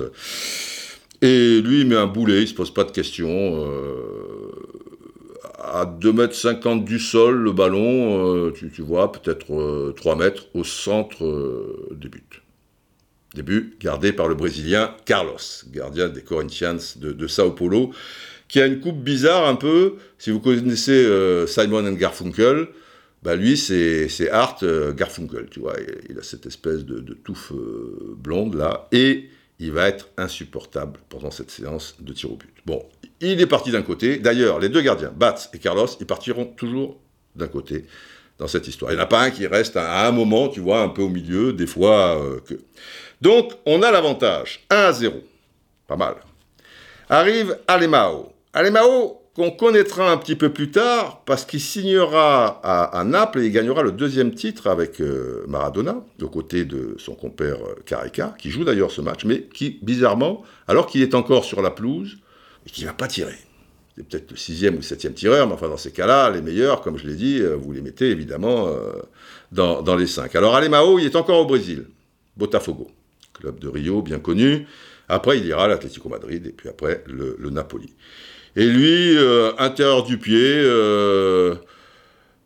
Et 1.24 1.62
lui, 1.62 1.80
il 1.80 1.88
met 1.88 1.96
un 1.96 2.06
boulet, 2.06 2.42
il 2.42 2.48
se 2.50 2.54
pose 2.54 2.74
pas 2.74 2.84
de 2.84 2.92
questions. 2.92 3.30
Euh, 3.30 4.52
à 5.58 5.86
2,50 5.86 6.68
m 6.68 6.84
du 6.84 7.00
sol, 7.00 7.38
le 7.38 7.54
ballon, 7.54 8.48
euh, 8.48 8.52
tu, 8.52 8.82
vois, 8.82 9.10
peut-être 9.10 9.94
3 9.96 10.14
euh, 10.14 10.16
mètres 10.18 10.48
au 10.54 10.66
centre 10.66 11.24
des 11.92 12.10
buts. 12.10 12.44
Début 13.36 13.78
gardé 13.80 14.12
par 14.12 14.28
le 14.28 14.36
Brésilien 14.36 14.94
Carlos, 15.06 15.38
gardien 15.72 16.10
des 16.10 16.22
Corinthians 16.22 16.78
de, 16.98 17.28
Sao 17.28 17.52
Paulo, 17.52 17.92
qui 18.54 18.62
a 18.62 18.68
une 18.68 18.80
coupe 18.80 19.00
bizarre 19.00 19.48
un 19.48 19.56
peu. 19.56 19.96
Si 20.20 20.30
vous 20.30 20.40
connaissez 20.40 21.08
Simon 21.48 21.88
and 21.88 21.94
Garfunkel, 21.94 22.68
bah 23.24 23.36
lui 23.36 23.58
c'est 23.58 24.30
Art 24.30 24.60
Garfunkel, 24.96 25.48
tu 25.50 25.60
vois. 25.60 25.74
Il, 26.08 26.20
a 26.20 26.22
cette 26.22 26.46
espèce 26.46 26.86
de, 26.86 27.14
touffe 27.16 27.52
blonde 27.52 28.54
là. 28.54 28.88
Et 28.92 29.28
il 29.58 29.72
va 29.72 29.88
être 29.88 30.10
insupportable 30.18 31.00
pendant 31.10 31.32
cette 31.32 31.50
séance 31.50 31.96
de 32.00 32.14
tir 32.14 32.32
au 32.32 32.36
but. 32.36 32.54
Bon, 32.64 32.86
il 33.22 33.42
est 33.42 33.48
parti 33.48 33.72
d'un 33.72 33.82
côté. 33.82 34.20
D'ailleurs, 34.20 34.60
les 34.60 34.70
deux 34.70 34.82
gardiens, 34.82 35.12
Bats 35.16 35.50
et 35.52 35.58
Carlos, 35.58 35.88
ils 36.00 36.06
partiront 36.06 36.46
toujours 36.46 37.00
d'un 37.36 37.48
côté 37.48 37.86
dans 38.38 38.48
cette 38.48 38.68
histoire. 38.68 38.92
Il 38.92 38.96
n'y 38.96 39.02
en 39.02 39.06
a 39.06 39.08
pas 39.08 39.22
un 39.22 39.32
qui 39.32 39.48
reste 39.48 39.78
à 39.78 40.08
un 40.08 40.12
moment, 40.12 40.48
tu 40.48 40.60
vois, 40.60 40.82
un 40.82 40.90
peu 40.90 41.02
au 41.02 41.10
milieu, 41.10 41.54
des 41.54 41.66
fois 41.66 42.22
euh, 42.22 42.40
que. 42.42 42.54
Donc, 43.20 43.54
on 43.66 43.82
a 43.82 43.90
l'avantage. 43.90 44.66
1 44.70 44.76
à 44.76 44.94
0. 44.94 45.16
Pas 45.88 45.96
mal. 45.96 46.16
Arrive 47.10 47.58
Alemao. 47.68 48.33
Alemao, 48.54 49.20
qu'on 49.36 49.50
connaîtra 49.50 50.12
un 50.12 50.18
petit 50.18 50.36
peu 50.36 50.54
plus 50.54 50.70
tard 50.70 51.24
parce 51.26 51.44
qu'il 51.44 51.60
signera 51.60 52.62
à, 52.64 53.04
Naples 53.04 53.40
et 53.40 53.46
il 53.48 53.52
gagnera 53.52 53.82
le 53.82 53.92
deuxième 53.92 54.36
titre 54.36 54.68
avec 54.68 55.02
euh, 55.02 55.44
Maradona, 55.48 56.04
aux 56.22 56.28
côtés 56.28 56.64
de 56.64 56.96
son 57.00 57.16
compère 57.16 57.56
euh, 57.56 57.76
Careca, 57.86 58.36
qui 58.38 58.52
joue 58.52 58.64
d'ailleurs 58.64 58.92
ce 58.92 59.02
match, 59.02 59.26
mais 59.26 59.44
qui, 59.44 59.80
bizarrement, 59.82 60.44
alors 60.68 60.86
qu'il 60.86 61.02
est 61.02 61.16
encore 61.16 61.46
sur 61.46 61.64
la 61.64 61.72
pelouse, 61.72 62.18
et 62.68 62.70
qui 62.70 62.82
ne 62.82 62.88
va 62.88 62.94
pas 62.94 63.08
tirer. 63.08 63.38
C'est 63.98 64.08
peut-être 64.08 64.32
le 64.32 64.38
sixième 64.38 64.78
ou 64.78 64.84
septième 64.84 65.14
tireur, 65.14 65.48
mais 65.48 65.54
enfin 65.54 65.68
dans 65.68 65.78
ces 65.78 65.92
cas-là, 65.92 66.30
les 66.30 66.42
meilleurs, 66.42 66.82
comme 66.82 66.98
je 66.98 67.08
l'ai 67.08 67.16
dit, 67.16 67.40
euh, 67.42 67.56
vous 67.56 67.72
les 67.72 67.82
mettez 67.82 68.12
évidemment 68.12 68.70
dans, 69.52 69.82
dans, 69.82 69.96
les 69.96 70.08
cinq. 70.08 70.36
Alors 70.36 70.56
Alemao, 70.56 71.00
il 71.00 71.06
est 71.06 71.16
encore 71.16 71.40
au 71.40 71.46
Brésil, 71.46 71.88
Botafogo, 72.38 72.92
club 73.34 73.60
de 73.60 73.68
Rio 73.68 74.04
bien 74.04 74.20
connu, 74.20 74.68
Après, 75.10 75.38
il 75.40 75.46
ira 75.46 75.66
à 75.66 75.68
l'Atlético 75.68 76.08
Madrid 76.10 76.46
et 76.46 76.52
puis 76.52 76.70
après 76.70 77.04
le, 77.08 77.36
Napoli. 77.50 77.94
Et 78.56 78.66
lui, 78.66 79.18
euh, 79.18 79.52
intérieur 79.58 80.04
du 80.04 80.20
pied, 80.20 80.38
euh, 80.40 81.56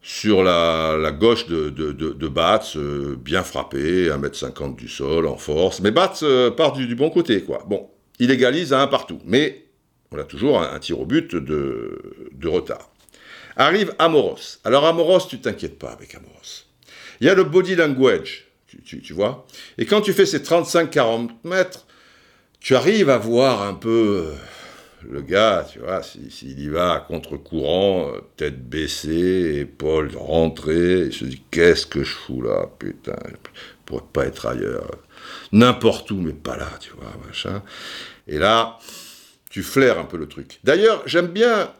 sur 0.01 0.41
la, 0.41 1.11
gauche 1.11 1.47
de, 1.47 1.69
de, 1.69 1.91
de, 1.91 2.31
euh, 2.77 3.15
bien 3.17 3.43
frappé, 3.43 4.07
1m50 4.09 4.77
du 4.77 4.87
sol, 4.87 5.27
en 5.27 5.37
force. 5.37 5.81
Mais 5.81 5.91
Bats 5.91 6.13
part 6.55 6.71
du, 6.71 6.95
bon 6.95 7.09
côté, 7.09 7.41
quoi. 7.43 7.65
Bon, 7.67 7.89
il 8.19 8.31
égalise 8.31 8.71
à 8.71 8.81
un 8.81 8.87
partout. 8.87 9.19
Mais 9.25 9.65
on 10.11 10.17
a 10.17 10.23
toujours 10.23 10.61
un, 10.61 10.79
tir 10.79 10.99
au 11.01 11.05
but 11.05 11.35
de, 11.35 11.99
retard. 12.45 12.89
Arrive 13.57 13.93
Amoros. 13.99 14.59
Alors 14.63 14.85
Amoros, 14.85 15.27
tu 15.27 15.39
t'inquiètes 15.41 15.77
pas 15.77 15.89
avec 15.89 16.15
Amoros. 16.15 16.67
Il 17.19 17.27
y 17.27 17.29
a 17.29 17.33
le 17.33 17.43
body 17.43 17.75
language, 17.75 18.45
tu 18.85 19.13
vois. 19.13 19.45
Et 19.77 19.85
quand 19.85 19.99
tu 19.99 20.13
fais 20.13 20.27
ces 20.27 20.39
35-40 20.39 21.31
mètres, 21.43 21.85
tu 22.61 22.75
arrives 22.75 23.09
à 23.09 23.17
voir 23.17 23.63
un 23.63 23.73
peu 23.73 24.27
le 25.09 25.21
gars, 25.21 25.65
tu 25.71 25.79
vois, 25.79 26.03
s'il 26.03 26.59
y 26.59 26.67
va 26.67 26.93
à 26.93 26.99
contre-courant, 26.99 28.11
euh, 28.13 28.19
tête 28.35 28.67
baissée, 28.67 29.59
épaules 29.61 30.11
rentrées, 30.15 31.05
il 31.05 31.13
se 31.13 31.25
dit 31.25 31.41
qu'est-ce 31.51 31.85
que 31.85 32.03
je 32.03 32.13
fous 32.13 32.41
là, 32.41 32.69
putain, 32.77 33.15
je 33.25 33.51
pourrais 33.85 34.03
pas 34.11 34.25
être 34.25 34.45
ailleurs, 34.45 34.91
n'importe 35.51 36.11
où, 36.11 36.17
mais 36.17 36.33
pas 36.33 36.57
là, 36.57 36.69
tu 36.79 36.91
vois, 36.91 37.11
machin. 37.25 37.63
Et 38.27 38.37
là, 38.37 38.79
tu 39.49 39.63
flaires 39.63 39.99
un 39.99 40.03
peu 40.03 40.17
le 40.17 40.27
truc. 40.27 40.59
D'ailleurs, 40.63 41.03
j'aime 41.05 41.27
bien, 41.27 41.71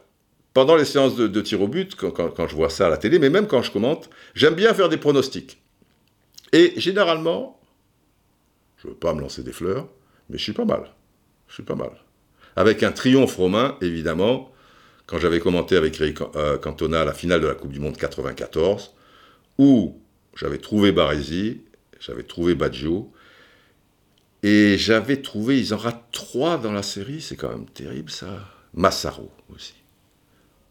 pendant 0.54 0.76
les 0.76 0.86
séances 0.86 1.16
de, 1.16 1.40
tir 1.40 1.60
au 1.60 1.68
but, 1.68 1.94
quand, 1.96 2.48
je 2.48 2.54
vois 2.54 2.70
ça 2.70 2.86
à 2.86 2.90
la 2.90 2.96
télé, 2.96 3.18
mais 3.18 3.30
même 3.30 3.46
quand 3.46 3.62
je 3.62 3.70
commente, 3.70 4.08
j'aime 4.34 4.54
bien 4.54 4.72
faire 4.72 4.88
des 4.88 4.96
pronostics. 4.96 5.60
Et 6.52 6.72
généralement, 6.76 7.60
je 8.78 8.88
veux 8.88 8.94
pas 8.94 9.12
me 9.12 9.20
lancer 9.20 9.42
des 9.42 9.52
fleurs, 9.52 9.86
mais 10.30 10.38
je 10.38 10.42
suis 10.42 10.52
pas 10.54 10.64
mal. 10.64 10.94
Je 11.48 11.54
suis 11.54 11.62
pas 11.62 11.74
mal. 11.74 11.90
Avec 12.58 12.82
un 12.82 12.90
triomphe 12.90 13.36
romain, 13.36 13.76
évidemment, 13.82 14.50
quand 15.06 15.20
j'avais 15.20 15.38
commenté 15.38 15.76
avec 15.76 16.00
Eric 16.00 16.18
euh, 16.34 16.58
Cantona 16.58 17.04
la 17.04 17.14
finale 17.14 17.40
de 17.40 17.46
la 17.46 17.54
Coupe 17.54 17.70
du 17.70 17.78
Monde 17.78 17.96
94, 17.96 18.94
où 19.58 19.96
j'avais 20.34 20.58
trouvé 20.58 20.90
Baresi, 20.90 21.60
j'avais 22.00 22.24
trouvé 22.24 22.56
Baggio, 22.56 23.12
et 24.42 24.76
j'avais 24.76 25.22
trouvé, 25.22 25.60
ils 25.60 25.72
en 25.72 25.76
ratent 25.76 26.08
trois 26.10 26.58
dans 26.58 26.72
la 26.72 26.82
série, 26.82 27.20
c'est 27.20 27.36
quand 27.36 27.48
même 27.48 27.66
terrible 27.66 28.10
ça. 28.10 28.40
Massaro 28.74 29.30
aussi. 29.54 29.74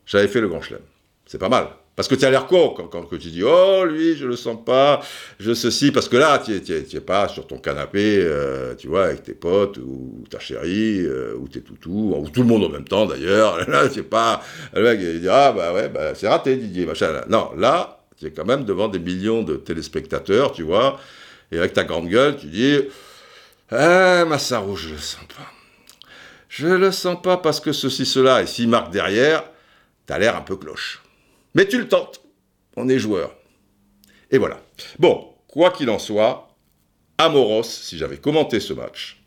J'avais 0.05 0.27
fait 0.27 0.41
le 0.41 0.49
grand 0.49 0.59
chelem. 0.59 0.81
C'est 1.25 1.37
pas 1.37 1.47
mal. 1.47 1.69
Parce 1.97 2.07
que 2.07 2.13
tu 2.13 2.25
as 2.25 2.29
l'air 2.29 2.45
con 2.45 2.75
quand, 2.91 3.05
tu 3.09 3.17
dis 3.17 3.41
Oh, 3.43 3.83
lui, 3.83 4.15
je 4.15 4.27
le 4.27 4.35
sens 4.35 4.63
pas, 4.63 5.01
je 5.39 5.55
ceci. 5.55 5.91
Parce 5.91 6.07
que 6.07 6.15
là, 6.15 6.37
tu 6.37 6.51
n'es 6.51 7.01
pas 7.01 7.27
sur 7.27 7.47
ton 7.47 7.57
canapé, 7.57 8.19
euh, 8.21 8.75
tu 8.75 8.87
vois, 8.87 9.05
avec 9.05 9.23
tes 9.23 9.33
potes, 9.33 9.79
ou 9.79 10.23
ta 10.29 10.37
chérie, 10.37 11.01
euh, 11.01 11.33
ou 11.39 11.47
tes 11.47 11.61
toutous, 11.61 12.13
ou 12.15 12.29
tout 12.29 12.41
le 12.41 12.47
monde 12.47 12.65
en 12.65 12.69
même 12.69 12.87
temps 12.87 13.07
d'ailleurs. 13.07 13.57
Là, 13.67 13.89
tu 13.89 14.03
pas. 14.03 14.43
Le 14.75 14.83
mec, 14.83 14.99
il 15.01 15.21
dit 15.21 15.27
Ah, 15.27 15.51
bah 15.51 15.73
ouais, 15.73 15.89
bah, 15.89 16.13
c'est 16.13 16.27
raté, 16.27 16.55
Didier, 16.55 16.85
machin. 16.85 17.23
Non, 17.29 17.49
là, 17.57 18.03
tu 18.15 18.27
es 18.27 18.31
quand 18.31 18.45
même 18.45 18.63
devant 18.63 18.89
des 18.89 18.99
millions 18.99 19.41
de 19.41 19.55
téléspectateurs, 19.55 20.51
tu 20.51 20.61
vois, 20.61 20.99
et 21.51 21.57
avec 21.57 21.73
ta 21.73 21.83
grande 21.83 22.09
gueule, 22.09 22.37
tu 22.37 22.45
dis 22.45 22.77
Ah, 23.71 24.23
Massaro, 24.25 24.75
je 24.75 24.89
le 24.89 24.97
sens 24.99 25.25
pas. 25.35 25.51
Je 26.47 26.67
le 26.67 26.91
sens 26.91 27.19
pas 27.19 27.37
parce 27.37 27.59
que 27.59 27.71
ceci, 27.71 28.05
cela, 28.05 28.43
et 28.43 28.45
s'il 28.45 28.69
marque 28.69 28.91
derrière, 28.91 29.43
tu 30.05 30.13
as 30.13 30.19
l'air 30.19 30.35
un 30.37 30.41
peu 30.41 30.57
cloche. 30.57 31.01
Mais 31.57 31.67
tu 31.67 31.79
le 31.79 31.87
tentes. 31.87 32.21
On 32.75 32.87
est 32.87 32.99
joueur. 32.99 33.35
Et 34.29 34.37
voilà. 34.37 34.61
Bon, 34.99 35.33
quoi 35.47 35.71
qu'il 35.71 35.89
en 35.89 35.97
soit, 35.97 36.55
Amoros, 37.17 37.63
si 37.63 37.97
j'avais 37.97 38.17
commenté 38.17 38.59
ce 38.59 38.73
match, 38.73 39.23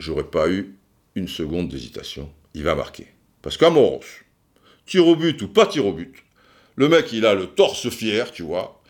j'aurais 0.00 0.24
pas 0.24 0.48
eu 0.48 0.76
une 1.14 1.28
seconde 1.28 1.68
d'hésitation. 1.68 2.28
Il 2.54 2.64
va 2.64 2.74
marquer. 2.74 3.06
Parce 3.40 3.56
qu'Amoros, 3.56 4.00
tir 4.84 5.06
au 5.06 5.14
but 5.14 5.40
ou 5.42 5.46
pas 5.46 5.66
tir 5.66 5.86
au 5.86 5.92
but, 5.92 6.24
le 6.74 6.88
mec, 6.88 7.12
il 7.12 7.24
a 7.24 7.34
le 7.34 7.46
torse 7.46 7.88
fier, 7.88 8.32
tu 8.32 8.42
vois. 8.42 8.82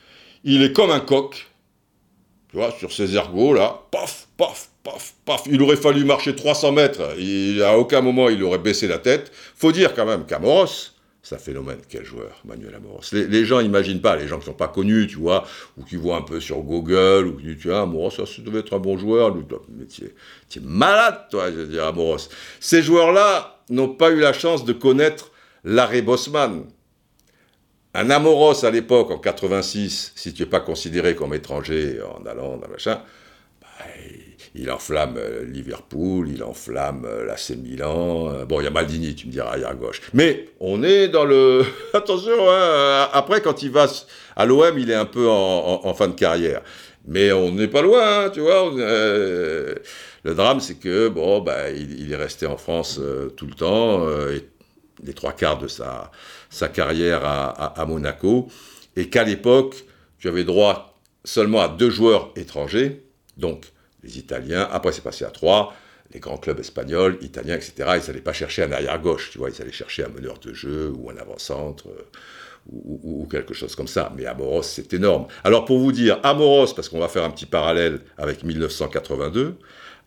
Il 0.45 0.63
est 0.63 0.73
comme 0.73 0.91
un 0.91 1.01
coq, 1.01 1.51
tu 2.49 2.57
vois, 2.57 2.73
sur 2.79 2.93
ses 2.93 3.15
ergots, 3.15 3.53
là. 3.53 3.83
Paf, 3.91 4.29
paf, 4.39 4.71
paf, 4.83 5.15
paf. 5.27 5.43
Il 5.51 5.61
aurait 5.61 5.77
fallu 5.77 6.07
marcher 6.07 6.35
300 6.35 6.73
mètres. 6.73 7.15
À 7.63 7.77
aucun 7.77 8.01
moment, 8.01 8.31
il 8.31 8.43
aurait 8.43 8.57
baissé 8.57 8.89
la 8.89 8.99
tête. 8.99 9.31
Faut 9.55 9.73
dire 9.73 9.93
quand 9.93 10.07
même 10.07 10.25
qu'Amoros, 10.25 10.95
c'est 11.29 11.39
phénomène. 11.39 11.79
Quel 11.87 12.07
joueur, 12.07 12.41
Manuel 12.47 12.75
Amoros. 12.75 13.03
Les, 13.13 13.45
gens 13.45 13.61
n'imaginent 13.61 14.01
pas, 14.01 14.17
les 14.17 14.27
gens 14.27 14.37
qui 14.37 14.47
ne 14.49 14.53
sont 14.53 14.55
pas 14.55 14.69
connus, 14.69 15.09
tu 15.09 15.17
vois, 15.17 15.47
ou 15.77 15.85
qui 15.85 15.97
voient 15.97 16.17
un 16.17 16.23
peu 16.23 16.41
sur 16.41 16.63
Google, 16.63 17.27
ou 17.27 17.37
qui 17.37 17.55
disent, 17.55 17.67
vois, 17.67 17.83
Amoros, 17.83 18.11
ça, 18.11 18.23
devait 18.39 18.61
être 18.61 18.75
un 18.75 18.79
bon 18.79 18.97
joueur. 18.97 19.37
Mais 19.69 19.85
tu 19.85 20.05
es, 20.05 20.61
malade, 20.63 21.27
toi, 21.31 21.51
je 21.51 21.57
veux 21.57 21.67
dire, 21.67 21.85
Amoros. 21.85 22.31
Ces 22.61 22.81
joueurs-là 22.81 23.63
n'ont 23.69 23.91
pas 23.91 24.11
eu 24.11 24.21
la 24.21 24.33
chance 24.33 24.65
de 24.65 24.73
connaître 24.73 25.31
l'arrêt 25.65 26.01
Bosman. 26.01 26.65
Un 27.93 28.09
Amoros 28.09 28.65
à 28.65 28.71
l'époque, 28.71 29.11
en 29.11 29.19
86, 29.19 30.13
si 30.17 30.33
tu 30.33 30.43
n'es 30.43 30.49
pas 30.49 30.61
considéré 30.61 31.15
comme 31.15 31.35
étranger 31.35 31.99
en 32.03 32.25
allant 32.25 32.57
dans 32.57 32.69
machin, 32.69 33.03
il 34.59 34.71
enflamme 34.71 35.17
euh, 35.17 35.45
Liverpool, 35.45 36.29
il 36.29 36.43
enflamme 36.43 37.05
euh, 37.05 37.25
l'AC 37.25 37.51
Milan. 37.51 38.29
Euh, 38.29 38.45
bon, 38.45 38.61
il 38.61 38.65
y 38.65 38.67
a 38.67 38.71
Maldini, 38.71 39.15
tu 39.15 39.29
me 39.29 39.33
diras, 39.33 39.51
arrière 39.51 39.75
gauche. 39.77 40.03
Mais 40.13 40.47
on 40.61 40.83
est 40.83 41.09
dans 41.09 41.25
le. 41.25 41.65
Attention, 41.95 42.51
hein, 42.51 43.09
après, 43.13 43.41
quand 43.41 43.63
il 43.63 43.71
va 43.71 43.87
à 44.37 44.47
l'OM, 44.47 44.77
il 44.79 44.91
est 44.91 44.95
un 44.95 45.05
peu 45.07 45.29
en, 45.29 45.95
fin 45.95 46.09
de 46.09 46.15
carrière. 46.15 46.63
Mais 47.07 47.33
on 47.33 47.53
n'est 47.53 47.69
pas 47.69 47.83
loin, 47.83 48.25
hein, 48.25 48.31
tu 48.31 48.41
vois. 48.41 48.71
le 48.77 50.35
drame, 50.35 50.61
c'est 50.61 50.75
que, 50.75 51.09
bon, 51.09 51.41
bah, 51.41 51.71
il, 51.71 52.13
est 52.13 52.17
resté 52.17 52.47
en 52.47 52.57
France 52.57 53.01
tout 53.37 53.47
le 53.47 53.55
temps, 53.55 54.07
et 54.29 54.47
les 55.03 55.15
trois 55.15 55.33
quarts 55.33 55.59
de 55.59 55.69
sa, 55.69 56.11
sa 56.51 56.69
carrière 56.69 57.25
à, 57.25 57.81
à 57.81 57.87
Monaco, 57.87 58.49
et 58.95 59.09
qu'à 59.09 59.25
l'époque, 59.25 59.85
tu 60.19 60.29
avais 60.29 60.45
droit 60.45 60.99
seulement 61.25 61.61
à 61.61 61.69
deux 61.69 61.91
joueurs 61.91 62.31
étrangers, 62.37 63.03
donc 63.39 63.65
les 64.03 64.19
Italiens. 64.19 64.69
Après, 64.71 64.93
c'est 64.93 65.03
passé 65.03 65.25
à 65.25 65.31
trois. 65.31 65.75
Les 66.13 66.21
grands 66.21 66.39
clubs 66.39 66.59
espagnols, 66.59 67.19
italiens, 67.21 67.57
etc. 67.57 67.73
Ils 67.79 68.07
n'allaient 68.07 68.21
pas 68.21 68.33
chercher 68.33 68.63
un 68.63 68.73
arrière-gauche, 68.73 69.31
tu 69.31 69.39
vois. 69.39 69.51
Ils 69.51 69.61
allaient 69.61 69.73
chercher 69.73 70.05
un 70.05 70.09
meneur 70.09 70.39
de 70.39 70.55
jeu 70.55 70.91
ou 70.97 71.11
un 71.11 71.17
avant-centre. 71.17 71.89
Euh, 71.89 72.03
ou, 72.71 73.27
quelque 73.31 73.55
chose 73.55 73.75
comme 73.75 73.89
ça. 73.89 74.13
Mais 74.17 74.27
Amoros, 74.27 74.63
c'est 74.63 74.93
énorme. 74.93 75.27
Alors 75.45 75.65
pour 75.65 75.79
vous 75.79 75.93
dire, 75.93 76.19
Amoros, 76.23 76.75
parce 76.75 76.89
qu'on 76.89 76.99
va 76.99 77.09
faire 77.09 77.25
un 77.25 77.31
petit 77.31 77.47
parallèle 77.47 78.01
avec 78.19 78.45
1982, 78.45 79.55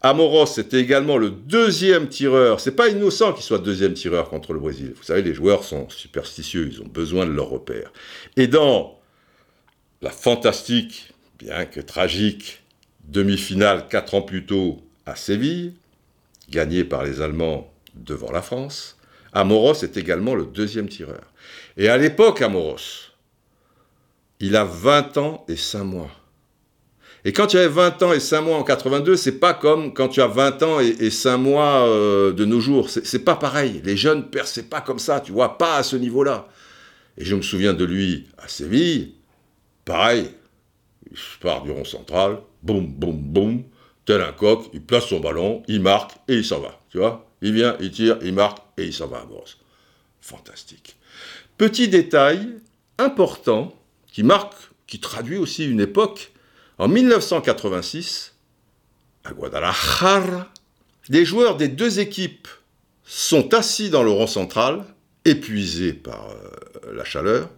Amoros, 0.02 0.48
c'était 0.48 0.80
également 0.80 1.18
le 1.18 1.30
deuxième 1.30 2.08
tireur. 2.08 2.60
C'est 2.60 2.76
pas 2.76 2.90
innocent 2.90 3.34
qu'il 3.34 3.44
soit 3.44 3.60
deuxième 3.60 3.94
tireur 3.94 4.30
contre 4.30 4.54
le 4.54 4.60
Brésil. 4.60 4.94
Vous 4.96 5.04
savez, 5.04 5.22
les 5.22 5.34
joueurs 5.34 5.64
sont 5.64 5.90
superstitieux, 5.90 6.70
ils 6.72 6.82
ont 6.82 6.88
besoin 6.88 7.26
de 7.26 7.32
leur 7.32 7.50
repère. 7.50 7.92
Et 8.38 8.48
dans 8.48 9.00
la 10.02 10.10
fantastique, 10.10 11.14
bien 11.40 11.66
que 11.66 11.80
tragique, 11.80 12.61
Demi-finale 13.12 13.90
quatre 13.90 14.16
ans 14.16 14.22
plus 14.22 14.46
tôt 14.46 14.82
à 15.06 15.18
Séville, 15.18 15.74
gagnée 16.50 16.86
par 16.86 17.04
les 17.04 17.20
Allemands 17.20 17.70
devant 17.94 18.32
la 18.32 18.42
France. 18.42 18.98
Amoros 19.34 19.84
est 19.84 19.98
également 19.98 20.34
le 20.34 20.46
deuxième 20.46 20.88
tireur. 20.88 21.22
Et 21.76 21.90
à 21.90 21.98
l'époque, 21.98 22.42
Amoros, 22.42 23.12
il 24.40 24.56
a 24.56 24.64
20 24.64 25.18
ans 25.18 25.46
et 25.50 25.58
5 25.58 25.84
mois. 25.84 26.12
Et 27.26 27.34
quand 27.34 27.48
tu 27.48 27.58
avais 27.58 27.68
20 27.68 28.02
ans 28.02 28.14
et 28.14 28.22
5 28.22 28.42
mois 28.44 28.58
en 28.58 28.64
82, 28.64 29.18
c'est 29.18 29.40
pas 29.40 29.54
comme 29.54 29.94
quand 29.94 30.08
tu 30.08 30.22
as 30.22 30.28
20 30.28 30.64
ans 30.64 30.80
et, 30.80 31.10
5 31.10 31.38
mois 31.38 31.86
euh, 31.88 32.32
de 32.32 32.46
nos 32.46 32.62
jours. 32.62 32.90
C'est 32.90 33.26
pas 33.26 33.36
pareil. 33.36 33.82
Les 33.84 33.98
jeunes 33.98 34.30
perçaient 34.30 34.64
pas 34.64 34.80
comme 34.80 35.00
ça, 35.00 35.20
tu 35.20 35.34
vois, 35.34 35.58
pas 35.58 35.76
à 35.76 35.84
ce 35.84 35.98
niveau-là. 35.98 36.48
Et 37.18 37.26
je 37.26 37.36
me 37.36 37.42
souviens 37.42 37.74
de 37.74 37.84
lui 37.84 38.30
à 38.38 38.48
Séville, 38.48 39.16
pareil, 39.84 40.32
il 41.12 41.18
part 41.42 41.62
du 41.62 41.72
rond 41.72 41.84
central, 41.84 42.40
boum, 42.64 42.88
boum, 42.88 43.18
boum, 43.18 43.64
tel 44.06 44.22
un 44.22 44.32
coq, 44.32 44.70
il 44.74 44.82
place 44.82 45.08
son 45.08 45.20
ballon, 45.20 45.64
il 45.68 45.82
marque 45.82 46.12
et 46.28 46.36
il 46.36 46.46
s'en 46.46 46.60
va. 46.60 46.80
Tu 46.90 46.98
vois? 46.98 47.28
Il 47.42 47.54
vient, 47.54 47.76
il 47.80 47.92
tire, 47.92 48.18
il 48.22 48.34
marque 48.34 48.60
et 48.78 48.86
il 48.86 48.94
s'en 48.94 49.08
va 49.08 49.20
à 49.20 49.26
Brosse. 49.26 49.58
Fantastique. 50.22 50.96
Petit 51.58 51.88
détail 51.88 52.58
important 52.98 53.74
qui 54.08 54.24
marque, 54.24 54.56
qui 54.88 55.00
traduit 55.00 55.38
aussi 55.38 55.66
une 55.66 55.80
époque. 55.80 56.32
En 56.78 56.88
1986, 56.88 58.34
à 59.24 59.34
Guadalajara, 59.34 60.52
les 61.10 61.26
joueurs 61.26 61.58
des 61.58 61.68
deux 61.68 62.00
équipes 62.00 62.48
sont 63.04 63.54
assis 63.54 63.90
dans 63.90 64.04
le 64.04 64.12
rond 64.12 64.28
central, 64.28 64.86
épuisés 65.26 65.94
par 65.94 66.30
euh, 66.30 66.94
la 66.94 67.04
chaleur, 67.04 67.50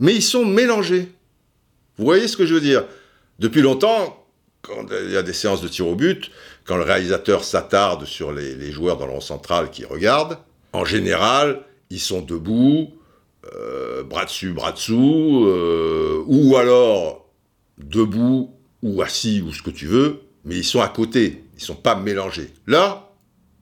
mais 0.00 0.14
ils 0.14 0.22
sont 0.22 0.44
mélangés. 0.44 1.08
Vous 1.96 2.04
voyez 2.04 2.28
ce 2.28 2.36
que 2.36 2.46
je 2.46 2.54
veux 2.54 2.60
dire? 2.60 2.84
Depuis 3.38 3.62
longtemps, 3.62 4.25
quand 4.66 4.86
il 5.04 5.12
y 5.12 5.16
a 5.16 5.22
des 5.22 5.32
séances 5.32 5.62
de 5.62 5.68
tir 5.68 5.86
au 5.86 5.94
but, 5.94 6.30
quand 6.64 6.76
le 6.76 6.82
réalisateur 6.82 7.44
s'attarde 7.44 8.04
sur 8.04 8.32
les, 8.32 8.72
joueurs 8.72 8.96
dans 8.96 9.06
rond 9.06 9.20
central 9.20 9.70
qui 9.70 9.84
regardent, 9.84 10.38
en 10.72 10.84
général, 10.84 11.62
ils 11.90 12.00
sont 12.00 12.20
debout, 12.20 12.90
euh, 13.54 14.02
bras 14.02 14.24
dessus, 14.24 14.52
bras 14.52 14.72
dessous, 14.72 15.44
euh, 15.46 16.22
ou 16.26 16.56
alors 16.56 17.30
debout 17.78 18.54
ou 18.82 19.02
assis 19.02 19.42
ou 19.46 19.52
ce 19.52 19.62
que 19.62 19.70
tu 19.70 19.86
veux, 19.86 20.20
mais 20.44 20.56
ils 20.56 20.64
sont 20.64 20.80
à 20.80 20.88
côté. 20.88 21.44
Ils 21.56 21.62
sont 21.62 21.76
pas 21.76 21.94
mélangés. 21.94 22.50
Là, 22.66 23.10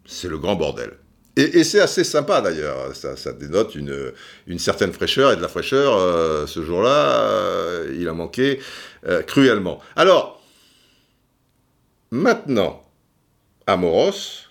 c'est 0.07 0.29
le 0.29 0.39
grand 0.39 0.57
bordel. 0.57 0.93
Et, 1.37 1.65
c'est 1.65 1.81
assez 1.81 2.05
sympa 2.05 2.41
d'ailleurs, 2.41 2.95
ça, 2.95 3.33
dénote 3.33 3.75
une, 3.75 4.59
certaine 4.59 4.93
fraîcheur, 4.93 5.33
et 5.33 5.37
de 5.37 5.43
la 5.43 5.49
fraîcheur, 5.49 5.97
euh, 5.97 6.47
ce 6.47 6.63
jour-là, 6.63 7.83
il 7.93 8.07
a 8.07 8.13
manqué 8.13 8.61
cruellement. 9.27 9.81
Alors, 9.97 10.44
maintenant, 12.15 12.83
Amoros, 13.67 14.49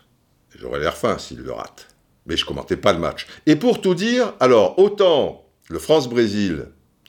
j'aurais 0.56 0.80
l'air 0.80 0.96
fin 0.96 1.18
s'il 1.18 1.40
le 1.40 1.52
rate, 1.52 1.88
mais 2.26 2.38
je 2.38 2.46
commentais 2.46 2.78
pas 2.78 2.94
le 2.94 3.00
match. 3.00 3.28
Et 3.46 3.56
pour 3.56 3.82
tout 3.82 3.96
dire, 3.96 4.34
alors, 4.40 4.78
autant 4.78 5.46
le 5.70 5.80
France-Brésil, 5.80 6.68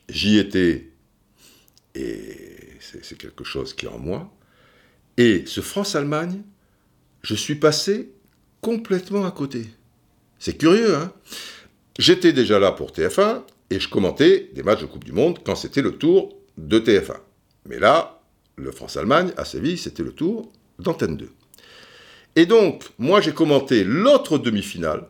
j'y 0.08 0.38
étais, 0.38 0.92
et 1.94 2.78
c'est 2.80 3.18
quelque 3.18 3.44
chose 3.44 3.74
qui 3.74 3.86
est 3.86 3.90
en 3.90 3.98
moi, 3.98 4.30
et 5.16 5.44
ce 5.46 5.60
France-Allemagne, 5.60 6.42
je 7.22 7.34
suis 7.34 7.56
passé 7.56 8.12
complètement 8.60 9.24
à 9.24 9.30
côté. 9.30 9.66
C'est 10.38 10.56
curieux, 10.56 10.94
hein 10.94 11.12
J'étais 11.98 12.32
déjà 12.32 12.58
là 12.58 12.72
pour 12.72 12.90
TF1 12.90 13.42
et 13.70 13.78
je 13.78 13.88
commentais 13.88 14.50
des 14.52 14.62
matchs 14.62 14.80
de 14.80 14.86
Coupe 14.86 15.04
du 15.04 15.12
Monde 15.12 15.38
quand 15.44 15.54
c'était 15.54 15.82
le 15.82 15.96
tour 15.96 16.36
de 16.58 16.78
TF1. 16.80 17.16
Mais 17.66 17.78
là, 17.78 18.13
le 18.56 18.70
France-Allemagne 18.70 19.32
à 19.36 19.44
Séville, 19.44 19.78
c'était 19.78 20.02
le 20.02 20.12
tour 20.12 20.50
d'Antenne 20.78 21.16
2. 21.16 21.28
Et 22.36 22.46
donc, 22.46 22.84
moi 22.98 23.20
j'ai 23.20 23.32
commenté 23.32 23.84
l'autre 23.84 24.38
demi-finale, 24.38 25.06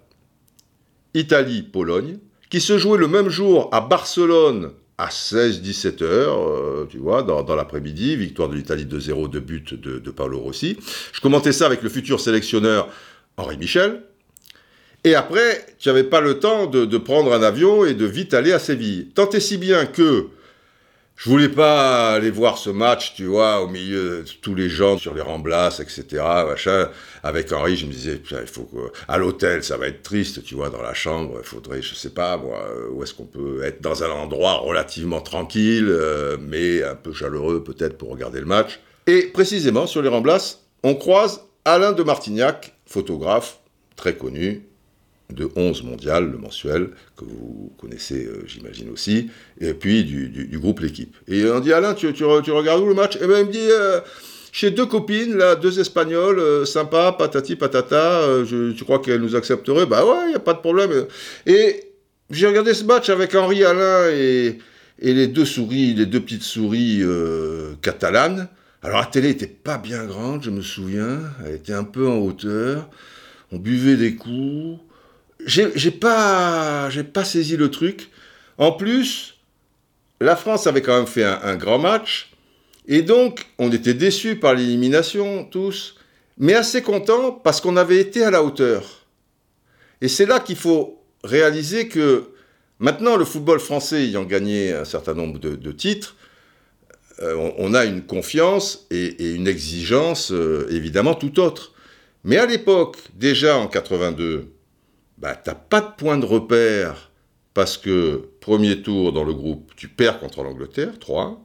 Italie-Pologne, 1.14 2.18
qui 2.51 2.61
se 2.61 2.78
jouait 2.78 2.99
le 2.99 3.09
même 3.09 3.28
jour 3.28 3.68
à 3.72 3.80
Barcelone 3.80 4.72
à 4.99 5.09
16-17 5.09 6.05
heures, 6.05 6.49
euh, 6.49 6.86
tu 6.88 6.99
vois, 6.99 7.22
dans, 7.22 7.57
l'après-midi, 7.57 8.14
victoire 8.16 8.49
de 8.49 8.55
l'Italie 8.55 8.84
2-0, 8.84 9.28
de 9.28 9.40
but 9.40 9.74
de, 9.74 9.99
de 9.99 10.11
Paolo 10.11 10.38
Rossi. 10.38 10.76
Je 11.12 11.20
commentais 11.20 11.53
ça 11.53 11.66
avec 11.66 11.82
le 11.82 11.88
futur 11.88 12.20
sélectionneur 12.20 12.88
Henri 13.36 13.57
Michel. 13.57 14.03
Et 15.05 15.14
après, 15.14 15.66
tu 15.78 15.88
n'avais 15.88 16.05
pas 16.05 16.22
le 16.22 16.38
temps 16.38 16.66
de, 16.66 16.99
prendre 16.99 17.34
un 17.34 17.42
avion 17.42 17.84
et 17.84 17.92
de 17.92 18.07
vite 18.07 18.32
aller 18.32 18.53
à 18.53 18.59
Séville. 18.59 19.09
Tant 19.14 19.28
et 19.30 19.40
si 19.40 19.59
bien 19.59 19.84
que 19.84 20.28
je 21.17 21.31
voulais 21.31 21.49
pas 21.49 22.15
aller 22.15 22.31
voir 22.31 22.59
ce 22.59 22.71
match, 22.71 23.15
tu 23.15 23.27
vois, 23.27 23.61
au 23.61 23.69
milieu 23.69 24.25
de 24.25 24.31
tous 24.43 24.55
les 24.55 24.69
gens 24.69 24.99
sur 24.99 25.15
les 25.15 25.21
remblasses, 25.21 25.79
etc. 25.79 26.23
Machin. 26.47 26.91
Avec 27.23 27.53
Henri, 27.53 27.77
je 27.77 27.87
me 27.87 27.93
disais, 27.93 28.21
il 28.31 28.47
faut 28.47 28.69
à 29.07 29.17
l'hôtel, 29.17 29.62
ça 29.62 29.77
va 29.77 29.87
être 29.87 30.03
triste, 30.03 30.43
tu 30.43 30.55
vois, 30.57 30.71
dans 30.71 30.83
la 30.83 30.93
chambre, 30.93 31.37
il 31.39 31.47
faudrait, 31.47 31.83
je 31.83 31.95
sais 31.95 32.11
pas, 32.11 32.41
où 32.91 33.03
est-ce 33.03 33.15
qu'on 33.15 33.27
peut 33.27 33.62
être 33.62 33.81
dans 33.81 34.03
un 34.03 34.11
endroit 34.11 34.55
relativement 34.55 35.21
tranquille, 35.21 35.87
euh, 35.89 36.37
mais 36.41 36.83
un 36.83 36.97
peu 36.97 37.12
chaleureux 37.12 37.62
peut-être 37.62 37.97
pour 37.97 38.11
regarder 38.11 38.41
le 38.41 38.47
match. 38.47 38.81
Et 39.07 39.23
précisément, 39.23 39.87
sur 39.87 40.03
les 40.03 40.09
remblasses, 40.09 40.65
on 40.83 40.95
croise 40.95 41.43
Alain 41.65 41.93
de 41.93 42.03
Martignac, 42.03 42.75
photographe 42.87 43.61
très 43.97 44.17
connu 44.17 44.67
de 45.33 45.49
11 45.57 45.83
mondial, 45.85 46.31
le 46.31 46.39
mensuel, 46.39 46.91
que 47.16 47.25
vous 47.25 47.72
connaissez, 47.81 48.27
euh, 48.27 48.45
j'imagine 48.47 48.91
aussi, 48.91 49.31
et 49.61 49.75
puis 49.75 50.05
du, 50.05 50.59
groupe 50.59 50.81
L'équipe. 50.81 51.16
Et 51.29 51.45
on 51.47 51.61
dit, 51.61 51.72
Alain, 51.72 51.95
tu, 51.95 52.12
tu, 52.12 52.25
regardes 52.25 52.83
où 52.83 52.87
le 52.87 52.95
match? 52.95 53.16
Et 53.16 53.20
eh 53.22 53.27
bien, 53.27 53.41
il 53.41 53.47
me 53.47 53.53
dit, 53.53 53.59
euh, 53.70 54.01
chez 54.53 54.70
deux 54.70 54.87
copines, 54.87 55.37
là, 55.37 55.57
deux 55.57 55.81
espagnols, 55.81 56.39
euh, 56.39 56.64
sympa, 56.64 57.12
patati 57.12 57.57
patata, 57.57 58.22
tu 58.47 58.85
crois 58.85 58.99
qu'elles 58.99 59.20
nous 59.20 59.35
accepteraient? 59.35 59.87
Bah 59.87 60.05
ouais, 60.05 60.27
il 60.27 60.29
n'y 60.31 60.35
a 60.35 60.41
pas 60.41 60.55
de 60.55 60.59
problème. 60.59 61.07
Et 61.47 61.93
j'ai 62.31 62.47
regardé 62.47 62.75
ce 62.75 62.85
match 62.85 63.09
avec 63.09 63.35
Henri 63.35 63.64
Alain 63.64 64.11
et, 64.11 64.59
et 65.01 65.14
les 65.14 65.27
deux 65.27 65.45
souris, 65.45 65.95
les 65.95 66.07
deux 66.07 66.20
petites 66.20 66.43
souris 66.43 67.03
catalanes. 67.83 68.49
Alors 68.83 69.01
la 69.01 69.07
télé 69.07 69.31
était 69.31 69.47
pas 69.47 69.79
bien 69.79 70.05
grande, 70.05 70.43
je 70.43 70.51
me 70.51 70.61
souviens, 70.61 71.20
elle 71.45 71.55
était 71.55 71.72
un 71.72 71.85
peu 71.85 72.07
en 72.07 72.18
hauteur, 72.18 72.91
on 73.51 73.57
buvait 73.57 73.97
des 73.97 74.14
coups. 74.14 74.79
J'ai 75.47 75.90
pas, 75.90 76.88
pas 77.12 77.24
saisi 77.24 77.57
le 77.57 77.70
truc. 77.70 78.11
En 78.59 78.72
plus, 78.72 79.36
la 80.20 80.36
France 80.36 80.66
avait 80.66 80.82
quand 80.82 80.97
même 80.97 81.07
fait 81.07 81.24
un, 81.24 81.57
grand 81.57 81.78
match, 81.78 82.30
et 82.86 83.03
donc 83.03 83.47
on 83.59 83.70
était 83.72 83.95
déçus 83.95 84.36
par 84.36 84.55
l'élimination 84.55 85.45
tous, 85.45 85.97
mais 86.38 86.55
assez 86.55 86.82
contents 86.82 87.32
parce 87.32 87.61
qu'on 87.61 87.76
avait 87.76 87.99
été 87.99 88.22
à 88.22 88.30
la 88.30 88.42
hauteur. 88.42 89.07
Et 90.01 90.09
c'est 90.09 90.26
là 90.26 90.40
qu'il 90.40 90.57
faut 90.57 91.03
réaliser 91.24 91.88
que 91.88 92.28
maintenant 92.78 93.16
le 93.16 93.24
football 93.24 93.61
français 93.61 94.05
ayant 94.05 94.24
gagné 94.24 94.72
un 94.72 94.84
certain 94.84 95.14
nombre 95.14 95.38
de 95.38 95.72
titres, 95.72 96.16
euh, 97.22 97.53
on, 97.59 97.74
a 97.74 97.84
une 97.84 98.03
confiance 98.03 98.86
et, 98.90 99.34
une 99.34 99.47
exigence 99.47 100.32
euh, 100.32 100.66
évidemment 100.70 101.14
tout 101.14 101.38
autre. 101.38 101.72
Mais 102.24 102.38
à 102.38 102.47
l'époque, 102.47 102.97
déjà 103.14 103.57
en 103.57 103.68
82, 103.68 104.49
bah, 105.19 105.41
n'as 105.47 105.55
pas 105.55 105.81
de 105.81 105.91
point 105.97 106.19
de 106.19 106.27
repère 106.27 107.11
parce 107.55 107.79
que 107.79 108.29
premier 108.41 108.83
tour 108.83 109.12
dans 109.12 109.25
le 109.25 109.33
groupe, 109.33 109.73
tu 109.77 109.89
perds 109.89 110.21
contre 110.21 110.43
l'Angleterre, 110.43 110.99
3 110.99 111.41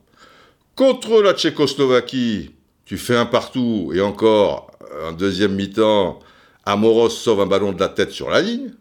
Contre 0.76 1.22
la 1.22 1.34
Tchécoslovaquie, 1.34 2.52
tu 2.86 2.98
fais 2.98 3.16
un 3.16 3.26
partout 3.26 3.92
et 3.94 4.02
encore 4.02 4.72
un 5.06 5.12
deuxième 5.12 5.54
mi-temps, 5.54 6.20
Amoros 6.66 7.10
sauve 7.10 7.42
un 7.42 7.46
ballon 7.46 7.74
de 7.74 7.80
la 7.80 7.90
tête 7.90 8.12
sur 8.12 8.30
la 8.30 8.42
ligne. 8.42 8.72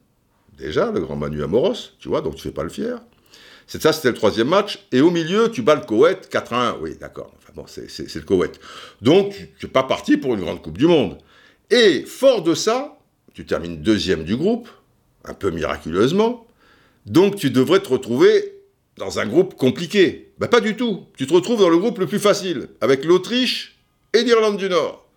Déjà, 0.57 0.91
le 0.91 1.01
grand 1.01 1.17
Manu 1.17 1.43
Amoros, 1.43 1.93
tu 1.99 2.09
vois, 2.09 2.21
donc 2.21 2.37
tu 2.37 2.43
fais 2.43 2.51
pas 2.51 2.63
le 2.63 2.69
fier. 2.69 2.99
C'est 3.67 3.83
ça, 3.83 3.93
c'était 3.93 4.09
le 4.09 4.15
troisième 4.15 4.49
match. 4.49 4.87
Et 4.93 5.01
au 5.01 5.11
milieu, 5.11 5.51
tu 5.51 5.63
bats 5.63 5.75
le 5.75 5.83
Koweït 5.83 6.29
4-1. 6.33 6.77
Oui, 6.81 6.97
d'accord. 6.99 7.33
Bon, 7.55 7.65
c'est 7.67 8.15
le 8.15 8.23
Koweït. 8.23 8.59
Donc, 9.03 9.35
tu 9.59 9.67
n'es 9.67 9.73
pas 9.73 9.83
parti 9.83 10.17
pour 10.17 10.35
une 10.35 10.41
grande 10.41 10.63
Coupe 10.63 10.79
du 10.79 10.87
Monde. 10.87 11.19
Et 11.71 12.05
fort 12.07 12.43
de 12.43 12.55
ça, 12.55 12.99
tu 13.35 13.45
termines 13.45 13.83
deuxième 13.83 14.25
du 14.25 14.37
groupe, 14.37 14.69
un 15.29 15.35
peu 15.35 15.51
miraculeusement. 15.51 16.47
Donc, 17.07 17.37
tu 17.37 17.51
devrais 17.51 17.81
te 17.81 17.89
retrouver 17.89 18.55
dans 18.97 19.19
un 19.19 19.27
groupe 19.27 19.55
compliqué. 19.55 20.33
Ben, 20.39 20.49
pas 20.49 20.61
du 20.61 20.77
tout. 20.77 21.07
Tu 21.17 21.27
te 21.27 21.33
retrouves 21.33 21.61
dans 21.61 21.71
le 21.71 21.79
groupe 21.79 21.99
le 21.99 22.07
plus 22.07 22.19
facile, 22.19 22.69
avec 22.81 23.05
l'Autriche 23.05 23.79
et 24.13 24.23
l'Irlande 24.23 24.57
du 24.57 24.69
Nord. 24.69 25.09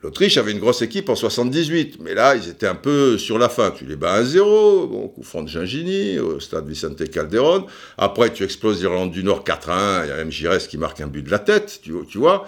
L'Autriche 0.00 0.36
avait 0.36 0.52
une 0.52 0.60
grosse 0.60 0.80
équipe 0.82 1.08
en 1.08 1.16
78, 1.16 1.98
mais 2.00 2.14
là, 2.14 2.36
ils 2.36 2.48
étaient 2.48 2.68
un 2.68 2.76
peu 2.76 3.18
sur 3.18 3.36
la 3.36 3.48
fin. 3.48 3.72
Tu 3.72 3.84
les 3.84 3.96
bats 3.96 4.22
1-0, 4.22 4.38
bon, 4.86 5.08
coup 5.08 5.24
franc 5.24 5.42
de 5.42 5.48
Gingini, 5.48 6.20
au 6.20 6.38
stade 6.38 6.68
Vicente 6.68 7.10
Calderon. 7.10 7.66
Après, 7.96 8.32
tu 8.32 8.44
exploses 8.44 8.80
l'Irlande 8.80 9.10
du 9.10 9.24
Nord 9.24 9.42
4-1, 9.42 10.04
il 10.04 10.42
y 10.42 10.46
a 10.46 10.58
qui 10.58 10.78
marque 10.78 11.00
un 11.00 11.08
but 11.08 11.22
de 11.22 11.30
la 11.32 11.40
tête, 11.40 11.80
tu, 11.82 12.18
vois. 12.18 12.46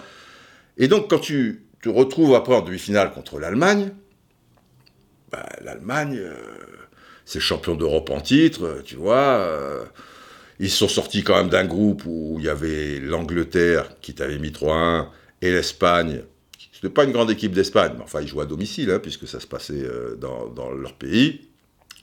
Et 0.77 0.87
donc, 0.87 1.09
quand 1.09 1.19
tu 1.19 1.65
te 1.81 1.89
retrouves 1.89 2.35
après 2.35 2.55
en 2.55 2.61
demi-finale 2.61 3.11
contre 3.11 3.37
l'Allemagne, 3.37 3.91
bah, 5.31 5.47
l'Allemagne, 5.63 6.17
euh, 6.19 6.35
c'est 7.25 7.39
champion 7.39 7.75
d'Europe 7.75 8.09
en 8.09 8.21
titre, 8.21 8.81
tu 8.85 8.95
vois. 8.95 9.15
Euh, 9.15 9.85
ils 10.59 10.69
sont 10.69 10.87
sortis 10.87 11.23
quand 11.23 11.37
même 11.37 11.49
d'un 11.49 11.65
groupe 11.65 12.03
où 12.05 12.35
il 12.39 12.45
y 12.45 12.49
avait 12.49 12.99
l'Angleterre 12.99 13.89
qui 14.01 14.13
t'avait 14.13 14.39
mis 14.39 14.51
3-1 14.51 15.07
et 15.41 15.51
l'Espagne 15.51 16.21
n'est 16.83 16.89
pas 16.89 17.03
une 17.03 17.11
grande 17.11 17.31
équipe 17.31 17.51
d'Espagne, 17.51 17.93
mais 17.97 18.03
enfin, 18.03 18.21
ils 18.21 18.27
jouent 18.27 18.41
à 18.41 18.45
domicile, 18.45 18.91
hein, 18.91 18.99
puisque 18.99 19.27
ça 19.27 19.39
se 19.39 19.47
passait 19.47 19.83
euh, 19.83 20.15
dans, 20.15 20.71
leur 20.71 20.93
pays. 20.93 21.41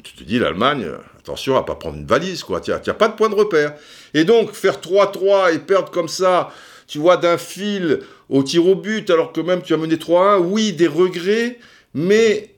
Tu 0.04 0.12
te 0.12 0.22
dis, 0.22 0.38
l'Allemagne, 0.38 0.86
attention 1.18 1.56
à 1.56 1.64
pas 1.64 1.74
prendre 1.74 1.96
une 1.96 2.06
valise, 2.06 2.44
quoi. 2.44 2.60
Tu 2.60 2.70
n'as 2.70 2.78
pas 2.78 3.08
de 3.08 3.14
point 3.14 3.28
de 3.28 3.34
repère. 3.34 3.74
Et 4.14 4.24
donc, 4.24 4.52
faire 4.52 4.80
3-3 4.80 5.54
et 5.54 5.58
perdre 5.58 5.90
comme 5.90 6.06
ça, 6.06 6.52
tu 6.86 6.98
vois, 6.98 7.16
d'un 7.16 7.36
fil 7.36 8.00
au 8.28 8.44
tir 8.44 8.66
au 8.66 8.76
but, 8.76 9.10
alors 9.10 9.32
que 9.32 9.40
même 9.40 9.62
tu 9.62 9.74
as 9.74 9.76
mené 9.76 9.96
3-1, 9.96 10.38
oui, 10.38 10.72
des 10.72 10.86
regrets, 10.86 11.58
mais, 11.94 12.54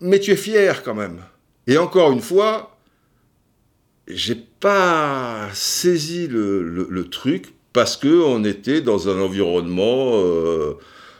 mais 0.00 0.20
tu 0.20 0.32
es 0.32 0.36
fier 0.36 0.82
quand 0.82 0.94
même. 0.94 1.20
Et 1.66 1.78
encore 1.78 2.12
une 2.12 2.20
fois, 2.20 2.78
j'ai 4.06 4.36
pas 4.36 5.48
saisi 5.52 6.28
le 6.28 7.04
truc 7.10 7.52
parce 7.72 7.96
qu'on 7.96 8.44
était 8.44 8.80
dans 8.80 9.08
un 9.08 9.20
environnement 9.20 10.10
euh, 10.14 10.74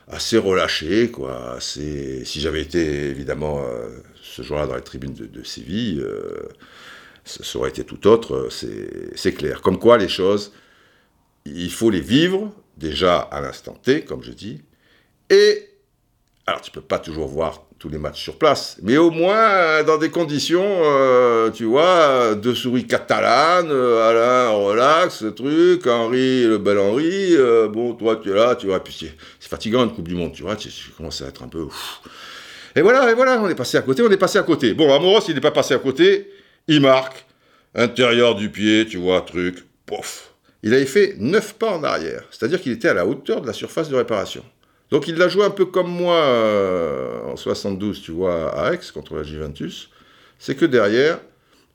assez 0.09 0.39
relâché, 0.39 1.09
quoi. 1.09 1.59
Si 1.61 2.25
j'avais 2.25 2.63
été 2.63 3.11
évidemment 3.11 3.63
euh, 3.63 3.89
ce 4.21 4.43
jour-là 4.43 4.67
dans 4.67 4.75
les 4.75 4.83
tribunes 4.83 5.15
de, 5.15 5.45
Séville, 5.45 6.01
euh, 6.01 6.49
ça 7.25 7.59
aurait 7.59 7.71
été 7.71 7.85
tout 7.85 8.07
autre, 8.09 8.49
c'est 8.51 9.33
clair. 9.33 9.61
Comme 9.61 9.79
quoi 9.79 9.99
les 9.99 10.09
choses, 10.09 10.53
il 11.45 11.71
faut 11.71 11.91
les 11.91 12.01
vivre 12.01 12.53
déjà 12.77 13.19
à 13.19 13.41
l'instant 13.41 13.75
T, 13.81 14.03
comme 14.03 14.25
je 14.25 14.33
dis, 14.33 14.63
et 15.31 15.68
alors 16.49 16.63
tu 16.63 16.71
peux 16.71 16.81
pas 16.81 16.99
toujours 16.99 17.29
voir 17.29 17.65
tous 17.79 17.89
les 17.89 17.99
matchs 17.99 18.23
sur 18.23 18.37
place. 18.37 18.79
Mais 18.83 18.97
au 18.97 19.11
moins, 19.11 19.39
euh, 19.39 19.85
dans 19.85 19.99
des 19.99 20.11
conditions, 20.11 20.65
euh, 20.67 21.51
tu 21.51 21.65
vois, 21.65 22.35
deux 22.35 22.55
souris 22.55 22.87
catalanes, 22.87 23.71
euh, 23.71 24.09
Alain, 24.09 24.51
relax, 24.51 25.19
ce 25.19 25.27
truc, 25.27 25.87
Henri, 25.87 26.45
le 26.45 26.59
bel 26.59 26.79
Henri, 26.79 27.37
bon, 27.71 27.95
toi, 27.95 28.17
tu 28.17 28.31
es 28.31 28.35
là, 28.35 28.57
tu 28.57 28.67
vois, 28.67 28.83
puis 28.83 28.97
c'est 29.39 29.49
fatigant 29.49 29.85
une 29.85 29.93
Coupe 29.93 30.09
du 30.09 30.15
Monde, 30.15 30.33
tu 30.33 30.43
vois, 30.43 30.57
tu, 30.57 30.71
commences 30.97 31.23
à 31.23 31.29
être 31.29 31.43
un 31.43 31.49
peu... 31.49 31.69
Et 32.75 32.83
voilà, 32.83 33.11
et 33.11 33.15
voilà, 33.15 33.41
on 33.41 33.49
est 33.49 33.55
passé 33.55 33.77
à 33.77 33.83
côté, 33.83 34.03
on 34.03 34.11
est 34.11 34.17
passé 34.17 34.39
à 34.39 34.43
côté. 34.43 34.75
Bon, 34.75 34.93
Amoros, 34.93 35.21
il 35.29 35.35
n'est 35.35 35.41
pas 35.41 35.51
passé 35.51 35.75
à 35.75 35.79
côté, 35.79 36.31
il 36.67 36.81
marque, 36.81 37.25
intérieur 37.75 38.35
du 38.35 38.51
pied, 38.51 38.87
tu 38.87 38.99
vois, 38.99 39.21
truc, 39.21 39.65
pouf. 39.87 40.33
Il 40.63 40.75
avait 40.75 40.87
fait 40.87 41.15
neuf 41.19 41.55
pas 41.55 41.71
en 41.71 41.85
arrière, 41.85 42.25
c'est-à-dire 42.31 42.61
qu'il 42.61 42.73
était 42.73 42.89
à 42.89 42.95
la 42.95 43.07
hauteur 43.07 43.41
de 43.41 43.47
la 43.47 43.53
surface 43.53 43.89
de 43.89 43.97
réparation. 43.97 44.45
Donc 44.91 45.09
il 45.09 45.17
l'a 45.17 45.29
joué 45.29 45.45
un 45.45 45.51
peu 45.51 45.67
comme 45.67 45.91
moi 45.91 46.17
euh, 46.17 47.23
en 47.25 47.37
72, 47.37 48.03
tu 48.03 48.13
vois, 48.13 48.59
à 48.59 48.73
Aix 48.73 48.81
contre 48.93 49.17
la 49.17 49.23
Juventus. 49.23 49.91
C'est 50.39 50.55
que 50.55 50.65
derrière, 50.65 51.21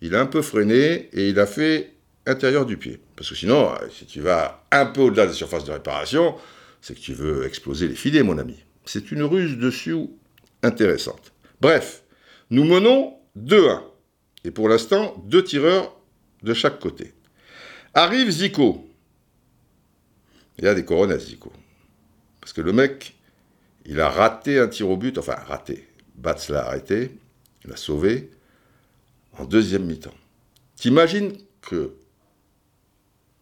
il 0.02 0.16
a 0.16 0.22
un 0.22 0.26
peu 0.26 0.42
freiné 0.42 1.10
et 1.14 1.30
il 1.30 1.40
a 1.40 1.46
fait 1.46 1.94
intérieur 2.26 2.66
du 2.66 2.78
pied. 2.78 3.00
Parce 3.16 3.30
que 3.30 3.36
sinon, 3.36 3.72
euh, 3.72 3.88
si 3.92 4.06
tu 4.06 4.22
vas 4.22 4.64
un 4.72 4.86
peu 4.86 5.02
au-delà 5.02 5.28
des 5.28 5.34
surfaces 5.34 5.66
de 5.66 5.72
réparation, 5.72 6.36
c'est 6.82 6.96
que 6.96 7.00
tu 7.00 7.14
veux 7.14 7.46
exploser 7.46 7.88
les 7.88 7.96
filets, 7.96 8.24
mon 8.24 8.38
ami. 8.38 8.58
C'est 8.86 9.12
une 9.12 9.24
ruse 9.24 9.58
dessus 9.58 9.96
intéressante. 10.64 11.34
Bref, 11.62 12.04
nous 12.50 12.64
menons 12.64 13.16
2-1. 13.38 13.82
Et 14.44 14.52
pour 14.52 14.68
l'instant, 14.68 15.24
deux 15.26 15.44
tireurs 15.44 15.96
de 16.42 16.54
chaque 16.54 16.80
côté. 16.80 17.14
Arrive 17.94 18.30
Zico. 18.30 18.90
Il 20.58 20.66
y 20.66 20.68
a 20.68 20.74
des 20.74 20.84
couronnes 20.84 21.18
Zico. 21.18 21.52
Parce 22.44 22.52
que 22.52 22.60
le 22.60 22.74
mec, 22.74 23.16
il 23.86 24.02
a 24.02 24.10
raté 24.10 24.60
un 24.60 24.68
tir 24.68 24.90
au 24.90 24.98
but, 24.98 25.18
enfin 25.18 25.36
raté. 25.48 25.88
Bats 26.16 26.36
l'a 26.50 26.68
arrêté, 26.68 27.16
il 27.64 27.70
l'a 27.70 27.78
sauvé 27.78 28.32
en 29.38 29.46
deuxième 29.46 29.86
mi-temps. 29.86 30.14
T'imagines 30.76 31.32
que 31.62 31.94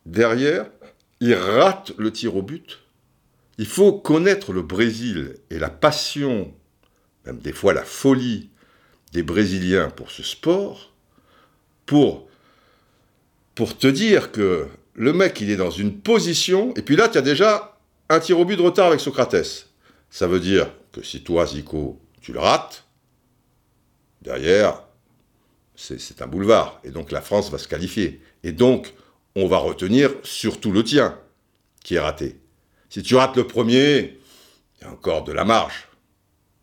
derrière, 0.06 0.68
il 1.20 1.34
rate 1.34 1.94
le 1.98 2.12
tir 2.12 2.36
au 2.36 2.44
but? 2.44 2.78
Il 3.58 3.66
faut 3.66 3.92
connaître 3.92 4.54
le 4.54 4.62
Brésil 4.62 5.36
et 5.50 5.58
la 5.58 5.72
passion, 5.72 6.54
même 7.26 7.40
des 7.40 7.54
fois 7.54 7.74
la 7.74 7.84
folie 7.84 8.52
des 9.14 9.24
Brésiliens 9.24 9.90
pour 9.90 10.12
ce 10.12 10.22
sport, 10.22 10.94
pour, 11.88 12.30
pour 13.56 13.76
te 13.76 13.88
dire 13.88 14.32
que 14.32 14.68
le 14.94 15.12
mec, 15.12 15.42
il 15.42 15.50
est 15.50 15.58
dans 15.58 15.72
une 15.72 16.00
position, 16.00 16.72
et 16.76 16.84
puis 16.84 16.96
là, 16.96 17.10
tu 17.10 17.18
as 17.18 17.24
déjà 17.24 17.71
un 18.12 18.20
tir 18.20 18.40
au 18.40 18.46
but 18.46 18.58
de 18.58 18.62
retard 18.62 18.88
avec 18.88 19.00
Socrates. 19.00 19.68
Ça 20.10 20.28
veut 20.28 20.40
dire 20.40 20.72
que 20.92 21.02
si 21.02 21.24
toi, 21.24 21.46
Zico, 21.46 22.00
tu 22.22 22.34
le 22.34 22.40
rates, 22.40 22.86
derrière, 24.22 24.84
c'est 25.76 26.22
un 26.22 26.28
boulevard. 26.28 26.80
Et 26.84 26.92
donc 26.92 27.12
la 27.12 27.22
France 27.22 27.50
va 27.50 27.58
se 27.58 27.68
qualifier. 27.68 28.22
Et 28.44 28.52
donc, 28.52 28.94
on 29.36 29.48
va 29.48 29.58
retenir 29.58 30.12
surtout 30.24 30.72
le 30.72 30.84
tien, 30.84 31.18
qui 31.84 31.96
est 31.96 32.00
raté. 32.00 32.40
Si 32.90 33.02
tu 33.02 33.16
rates 33.16 33.38
le 33.38 33.48
premier, 33.48 34.20
il 34.78 34.84
y 34.84 34.88
a 34.88 34.92
encore 34.92 35.24
de 35.24 35.32
la 35.32 35.46
marge. 35.46 35.88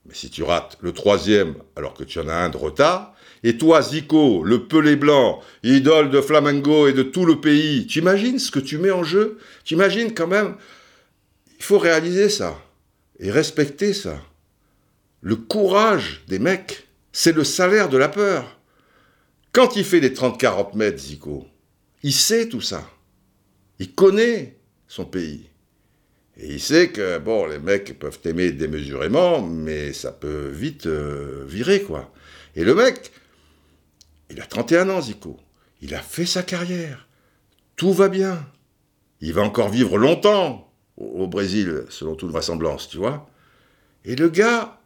Mais 0.05 0.15
si 0.15 0.31
tu 0.31 0.43
rates 0.43 0.77
le 0.81 0.93
troisième, 0.93 1.55
alors 1.77 1.95
que 1.95 2.05
tu 2.05 2.19
en 2.19 2.29
as 2.29 2.35
un 2.35 2.51
de 2.51 2.57
retard, 2.57 3.15
et 3.45 3.57
toi, 3.57 3.81
Zico, 3.83 4.43
le 4.43 4.67
pelé 4.67 4.97
blanc, 4.97 5.41
idole 5.63 6.11
de 6.11 6.21
Flamengo 6.21 6.89
et 6.89 6.93
de 6.93 7.03
tout 7.03 7.25
le 7.25 7.41
pays, 7.41 7.87
tu 7.87 8.01
imagines 8.01 8.39
ce 8.39 8.51
que 8.51 8.59
tu 8.59 8.79
mets 8.79 8.91
en 8.91 9.05
jeu? 9.05 9.39
Tu 9.65 9.75
imagines 9.75 10.13
quand 10.13 10.27
même 10.27 10.57
il 11.59 11.65
faut 11.65 11.79
réaliser 11.79 12.29
ça 12.29 12.59
et 13.19 13.31
respecter 13.31 13.93
ça. 13.93 14.23
Le 15.21 15.37
courage 15.37 16.23
des 16.29 16.39
mecs, 16.39 16.87
c'est 17.13 17.35
le 17.35 17.45
salaire 17.45 17.89
de 17.89 17.99
la 17.99 18.09
peur. 18.09 18.59
Quand 19.53 19.75
il 19.77 19.85
fait 19.85 20.01
les 20.01 20.11
30-40 20.11 20.77
mètres, 20.77 20.99
Zico, 20.99 21.47
il 22.03 22.13
sait 22.13 22.49
tout 22.49 22.61
ça. 22.61 22.89
Il 23.81 23.93
connaît 23.93 24.57
son 24.87 25.05
pays. 25.05 25.49
Et 26.37 26.55
il 26.55 26.61
sait 26.61 26.91
que, 26.91 27.19
bon, 27.19 27.47
les 27.47 27.59
mecs 27.59 27.99
peuvent 27.99 28.21
t'aimer 28.21 28.53
démesurément, 28.53 29.43
mais 29.43 29.93
ça 29.93 30.13
peut 30.13 30.49
vite 30.49 30.87
euh, 30.87 31.45
virer, 31.49 31.83
quoi. 31.83 32.13
Et 32.55 32.63
le 32.63 32.77
mec, 32.77 33.11
il 34.31 34.41
a 34.41 34.47
31 34.47 34.91
ans, 34.91 35.01
Zico. 35.01 35.37
Il 35.81 35.95
a 35.97 36.01
fait 36.01 36.27
sa 36.27 36.45
carrière. 36.45 37.09
Tout 37.75 37.93
va 37.93 38.09
bien. 38.09 38.47
Il 39.21 39.33
va 39.33 39.43
encore 39.43 39.69
vivre 39.69 39.99
longtemps 39.99 40.68
au 40.99 41.27
Brésil, 41.27 41.85
selon 41.89 42.15
toute 42.15 42.31
vraisemblance, 42.31 42.89
tu 42.89 42.99
vois. 42.99 43.29
Et 44.05 44.17
le 44.17 44.29
gars, 44.29 44.79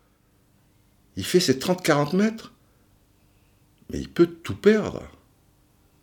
il 1.16 1.24
fait 1.24 1.40
ses 1.40 1.58
30-40 1.58 2.16
mètres, 2.16 2.52
mais 3.90 3.98
il 3.98 4.08
peut 4.08 4.26
tout 4.26 4.54
perdre. 4.54 5.02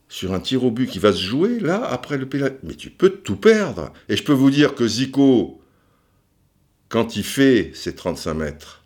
Sur 0.08 0.34
un 0.34 0.40
tir 0.40 0.64
au 0.64 0.72
but 0.72 0.88
qui 0.90 0.98
va 0.98 1.14
se 1.14 1.22
jouer, 1.22 1.60
là, 1.60 1.86
après 1.86 2.18
le 2.18 2.28
pénalty. 2.28 2.58
Mais 2.64 2.74
tu 2.74 2.90
peux 2.90 3.12
tout 3.12 3.36
perdre. 3.36 3.94
Et 4.08 4.18
je 4.18 4.24
peux 4.24 4.34
vous 4.34 4.50
dire 4.50 4.74
que 4.74 4.88
Zico, 4.88 5.62
quand 6.88 7.16
il 7.16 7.24
fait 7.24 7.72
ses 7.76 7.94
35 7.94 8.34
mètres, 8.34 8.84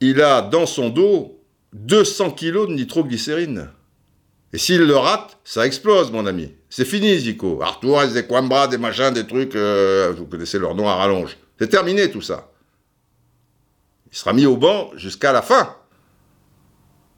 il 0.00 0.22
a 0.22 0.40
dans 0.40 0.64
son 0.64 0.88
dos 0.88 1.38
200 1.74 2.30
kilos 2.32 2.68
de 2.68 2.74
nitroglycérine. 2.74 3.68
Et 4.56 4.58
s'il 4.58 4.80
le 4.80 4.96
rate, 4.96 5.38
ça 5.44 5.66
explose, 5.66 6.10
mon 6.10 6.24
ami. 6.24 6.54
C'est 6.70 6.86
fini, 6.86 7.18
Zico. 7.18 7.60
Arthur, 7.60 8.08
des 8.08 8.26
Quambra, 8.26 8.66
des 8.68 8.78
machins, 8.78 9.10
des 9.10 9.26
trucs, 9.26 9.54
euh, 9.54 10.14
vous 10.16 10.24
connaissez 10.24 10.58
leur 10.58 10.74
nom 10.74 10.88
à 10.88 10.94
rallonge. 10.94 11.36
C'est 11.58 11.68
terminé 11.68 12.10
tout 12.10 12.22
ça. 12.22 12.50
Il 14.10 14.16
sera 14.16 14.32
mis 14.32 14.46
au 14.46 14.56
banc 14.56 14.92
jusqu'à 14.96 15.32
la 15.32 15.42
fin. 15.42 15.76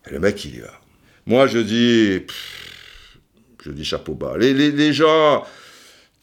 Et 0.08 0.10
le 0.10 0.18
mec, 0.18 0.44
il 0.46 0.56
y 0.56 0.58
va. 0.58 0.72
Moi, 1.26 1.46
je 1.46 1.58
dis, 1.58 2.26
je 3.62 3.70
dis 3.70 3.84
chapeau 3.84 4.14
bas. 4.14 4.36
Les, 4.36 4.52
les, 4.52 4.92
gens, 4.92 5.46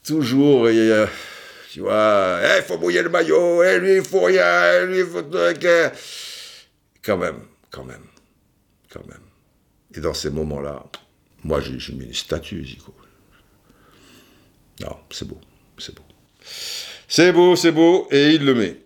toujours, 0.06 0.68
tu 1.72 1.80
vois, 1.80 2.40
il 2.42 2.60
eh, 2.60 2.62
faut 2.62 2.78
mouiller 2.78 3.04
le 3.04 3.10
maillot, 3.10 3.64
et 3.64 3.76
eh, 3.76 3.80
lui, 3.80 3.96
il 3.96 4.04
faut 4.04 4.20
rien, 4.20 4.84
lui, 4.84 5.00
il 5.00 5.06
faut... 5.06 5.24
Quand 7.06 7.18
même, 7.18 7.40
quand 7.72 7.86
même, 7.86 8.04
quand 8.92 9.08
même. 9.08 9.22
Et 9.96 10.02
dans 10.02 10.14
ces 10.14 10.30
moments-là, 10.30 10.84
moi, 11.46 11.62
j'ai 11.62 11.94
mis 11.94 12.06
une 12.06 12.14
statue, 12.14 12.66
Zico. 12.66 12.92
Non, 14.82 14.98
c'est 15.12 15.28
beau, 15.28 15.38
c'est 15.78 15.94
beau. 15.94 16.02
C'est 17.08 17.32
beau, 17.32 17.56
c'est 17.56 17.72
beau, 17.72 18.08
et 18.10 18.32
il 18.32 18.44
le 18.44 18.56
met. 18.56 18.78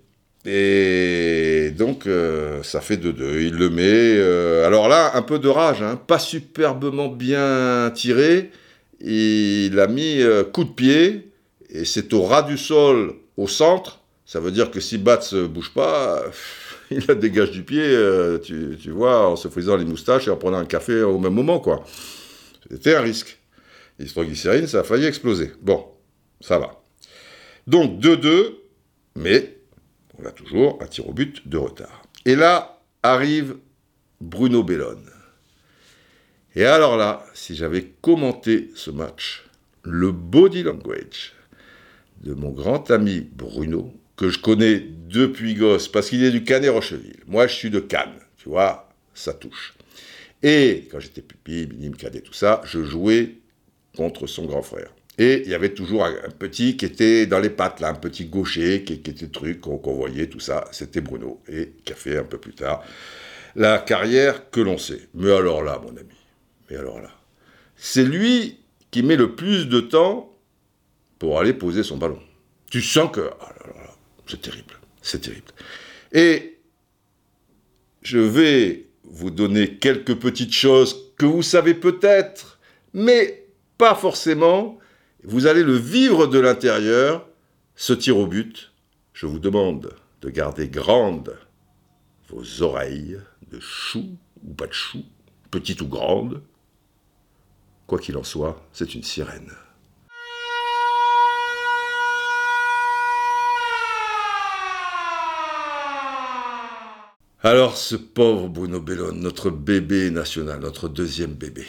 Et 0.45 1.71
donc, 1.71 2.05
euh, 2.05 2.61
ça 2.63 2.81
fait 2.81 2.97
2-2. 2.97 3.39
Il 3.39 3.53
le 3.55 3.69
met. 3.69 4.17
Euh, 4.17 4.67
alors 4.67 4.89
là, 4.89 5.15
un 5.15 5.21
peu 5.21 5.39
de 5.39 5.47
rage, 5.47 5.81
hein, 5.81 5.95
pas 5.95 6.19
superbement 6.19 7.07
bien 7.07 7.91
tiré. 7.95 8.51
Il 8.99 9.79
a 9.79 9.87
mis 9.87 10.21
euh, 10.21 10.43
coup 10.43 10.65
de 10.65 10.71
pied, 10.71 11.31
et 11.69 11.85
c'est 11.85 12.13
au 12.13 12.23
ras 12.23 12.41
du 12.41 12.57
sol, 12.57 13.13
au 13.37 13.47
centre. 13.47 14.01
Ça 14.25 14.41
veut 14.41 14.51
dire 14.51 14.69
que 14.69 14.81
si 14.81 14.97
Bats 14.97 15.21
ne 15.31 15.47
bouge 15.47 15.71
pas, 15.73 16.23
il 16.91 17.05
la 17.07 17.15
dégage 17.15 17.51
du 17.51 17.63
pied, 17.63 17.97
tu, 18.43 18.77
tu, 18.81 18.91
vois, 18.91 19.29
en 19.29 19.37
se 19.37 19.47
frisant 19.47 19.77
les 19.77 19.85
moustaches 19.85 20.27
et 20.27 20.31
en 20.31 20.35
prenant 20.35 20.57
un 20.57 20.65
café 20.65 21.03
au 21.03 21.19
même 21.19 21.33
moment, 21.33 21.59
quoi. 21.59 21.85
C'était 22.69 22.95
un 22.95 23.01
risque. 23.01 23.37
L'hydroglycérine, 23.99 24.67
ça 24.67 24.79
a 24.79 24.83
failli 24.83 25.05
exploser. 25.05 25.51
Bon, 25.61 25.85
ça 26.41 26.57
va. 26.59 26.81
Donc 27.67 27.99
2-2, 28.01 28.55
mais 29.15 29.57
on 30.17 30.25
a 30.25 30.31
toujours 30.31 30.81
un 30.81 30.87
tir 30.87 31.07
au 31.07 31.13
but 31.13 31.47
de 31.47 31.57
retard. 31.57 32.03
Et 32.25 32.35
là 32.35 32.81
arrive 33.03 33.57
Bruno 34.21 34.63
Bellone. 34.63 35.09
Et 36.55 36.65
alors 36.65 36.97
là, 36.97 37.25
si 37.33 37.55
j'avais 37.55 37.93
commenté 38.01 38.71
ce 38.75 38.91
match, 38.91 39.45
le 39.83 40.11
body 40.11 40.63
language 40.63 41.33
de 42.21 42.33
mon 42.33 42.49
grand 42.49 42.91
ami 42.91 43.21
Bruno, 43.21 43.93
que 44.17 44.29
je 44.29 44.39
connais 44.39 44.79
depuis 44.79 45.53
gosse, 45.53 45.87
parce 45.87 46.09
qu'il 46.09 46.23
est 46.23 46.31
du 46.31 46.43
Canet 46.43 46.69
Rocheville. 46.69 47.21
Moi, 47.27 47.47
je 47.47 47.53
suis 47.53 47.69
de 47.69 47.79
Cannes, 47.79 48.19
tu 48.37 48.49
vois, 48.49 48.89
ça 49.13 49.33
touche. 49.33 49.73
Et 50.41 50.87
quand 50.91 50.99
j'étais 50.99 51.21
pupille, 51.21 51.67
minime, 51.67 51.95
cadet, 51.95 52.21
tout 52.21 52.33
ça, 52.33 52.61
je 52.65 52.83
jouais 52.83 53.35
contre 53.95 54.27
son 54.27 54.45
grand 54.45 54.61
frère. 54.61 54.93
Et 55.17 55.41
il 55.43 55.49
y 55.49 55.53
avait 55.53 55.73
toujours 55.73 56.05
un, 56.05 56.13
petit 56.37 56.77
qui 56.77 56.85
était 56.85 57.25
dans 57.25 57.39
les 57.39 57.49
pattes, 57.49 57.81
là, 57.81 57.89
un 57.89 57.95
petit 57.95 58.25
gaucher, 58.25 58.83
qui, 58.85 58.93
était 58.93 59.27
truc, 59.27 59.59
qu'on 59.59 59.93
voyait, 59.93 60.27
tout 60.27 60.39
ça. 60.39 60.65
C'était 60.71 61.01
Bruno. 61.01 61.41
Et 61.49 61.73
qui 61.83 61.91
a 61.91 61.95
fait 61.95 62.17
un 62.17 62.23
peu 62.23 62.37
plus 62.37 62.53
tard 62.53 62.83
la 63.55 63.79
carrière 63.79 64.49
que 64.49 64.61
l'on 64.61 64.77
sait. 64.77 65.09
Mais 65.13 65.31
alors 65.31 65.63
là, 65.63 65.81
mon 65.83 65.89
ami, 65.89 66.15
mais 66.69 66.77
alors 66.77 67.01
là, 67.01 67.11
c'est 67.75 68.03
lui 68.03 68.59
qui 68.91 69.03
met 69.03 69.15
le 69.15 69.35
plus 69.35 69.67
de 69.67 69.79
temps 69.79 70.35
pour 71.17 71.39
aller 71.39 71.53
poser 71.53 71.83
son 71.83 71.97
ballon. 71.97 72.21
Tu 72.71 72.81
sens 72.81 73.11
que. 73.11 73.29
Ah 73.41 73.53
c'est 74.27 74.41
terrible. 74.41 74.75
C'est 75.01 75.21
terrible. 75.21 75.51
Et 76.11 76.59
je 78.03 78.19
vais 78.19 78.88
vous 79.09 79.31
donner 79.31 79.77
quelques 79.77 80.15
petites 80.15 80.53
choses 80.53 81.13
que 81.17 81.25
vous 81.25 81.41
savez 81.41 81.73
peut-être, 81.73 82.59
mais 82.93 83.47
pas 83.77 83.95
forcément. 83.95 84.77
Vous 85.23 85.47
allez 85.47 85.63
le 85.63 85.75
vivre 85.75 86.27
de 86.27 86.39
l'intérieur, 86.39 87.27
ce 87.75 87.93
tir 87.93 88.17
au 88.17 88.27
but. 88.27 88.71
Je 89.13 89.25
vous 89.25 89.39
demande 89.39 89.93
de 90.21 90.29
garder 90.29 90.69
grandes 90.69 91.37
vos 92.29 92.61
oreilles 92.61 93.19
de 93.51 93.59
chou 93.59 94.17
ou 94.47 94.53
pas 94.53 94.67
de 94.67 94.73
chou, 94.73 95.03
petites 95.51 95.81
ou 95.81 95.87
grandes. 95.87 96.41
Quoi 97.87 97.99
qu'il 97.99 98.17
en 98.17 98.23
soit, 98.23 98.63
c'est 98.71 98.93
une 98.93 99.03
sirène. 99.03 99.51
Alors 107.41 107.77
ce 107.77 107.95
pauvre 107.95 108.49
Bruno 108.49 108.81
Bellone, 108.81 109.21
notre 109.21 109.49
bébé 109.49 110.11
national, 110.11 110.59
notre 110.59 110.89
deuxième 110.89 111.33
bébé, 111.33 111.65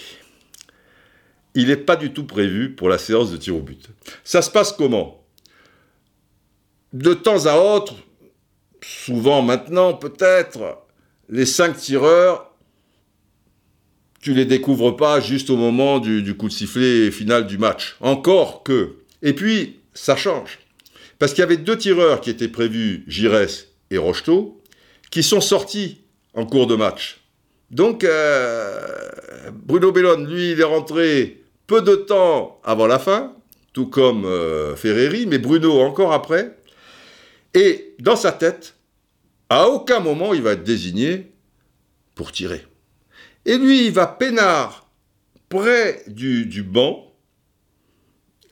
il 1.54 1.68
n'est 1.68 1.76
pas 1.76 1.94
du 1.94 2.12
tout 2.12 2.24
prévu 2.24 2.74
pour 2.74 2.88
la 2.88 2.98
séance 2.98 3.30
de 3.30 3.36
tir 3.36 3.56
au 3.56 3.60
but. 3.60 3.88
Ça 4.24 4.42
se 4.42 4.50
passe 4.50 4.72
comment? 4.72 5.24
De 6.92 7.14
temps 7.14 7.46
à 7.46 7.56
autre, 7.56 7.94
souvent 8.82 9.42
maintenant 9.42 9.94
peut-être, 9.94 10.78
les 11.28 11.46
cinq 11.46 11.76
tireurs, 11.76 12.50
tu 14.20 14.34
les 14.34 14.46
découvres 14.46 14.96
pas 14.96 15.20
juste 15.20 15.50
au 15.50 15.56
moment 15.56 16.00
du, 16.00 16.36
coup 16.36 16.48
de 16.48 16.52
sifflet 16.52 17.12
final 17.12 17.46
du 17.46 17.58
match. 17.58 17.96
Encore 18.00 18.64
que. 18.64 18.96
Et 19.22 19.34
puis, 19.34 19.78
ça 19.94 20.16
change. 20.16 20.58
Parce 21.20 21.32
qu'il 21.32 21.40
y 21.40 21.44
avait 21.44 21.56
deux 21.56 21.78
tireurs 21.78 22.20
qui 22.20 22.28
étaient 22.28 22.48
prévus, 22.48 23.04
Gires 23.06 23.48
et 23.90 23.98
Rocheteau, 23.98 24.59
qui 25.10 25.22
sont 25.22 25.40
sortis 25.40 26.02
en 26.34 26.46
cours 26.46 26.66
de 26.66 26.76
match. 26.76 27.20
Donc, 27.70 28.04
euh, 28.04 29.10
Bruno 29.52 29.92
Bellone, 29.92 30.26
lui, 30.26 30.52
il 30.52 30.60
est 30.60 30.64
rentré 30.64 31.42
peu 31.66 31.82
de 31.82 31.94
temps 31.94 32.60
avant 32.64 32.86
la 32.86 32.98
fin, 32.98 33.34
tout 33.72 33.86
comme 33.86 34.24
euh, 34.24 34.74
Ferreri, 34.74 35.26
mais 35.26 35.38
Bruno 35.38 35.80
encore 35.80 36.12
après. 36.12 36.56
Et 37.54 37.94
dans 38.00 38.16
sa 38.16 38.32
tête, 38.32 38.74
à 39.48 39.68
aucun 39.68 40.00
moment 40.00 40.34
il 40.34 40.42
va 40.42 40.52
être 40.52 40.64
désigné 40.64 41.32
pour 42.14 42.32
tirer. 42.32 42.64
Et 43.46 43.56
lui, 43.56 43.86
il 43.86 43.92
va 43.92 44.06
peinard 44.06 44.88
près 45.48 46.04
du, 46.06 46.46
du 46.46 46.62
banc, 46.62 47.12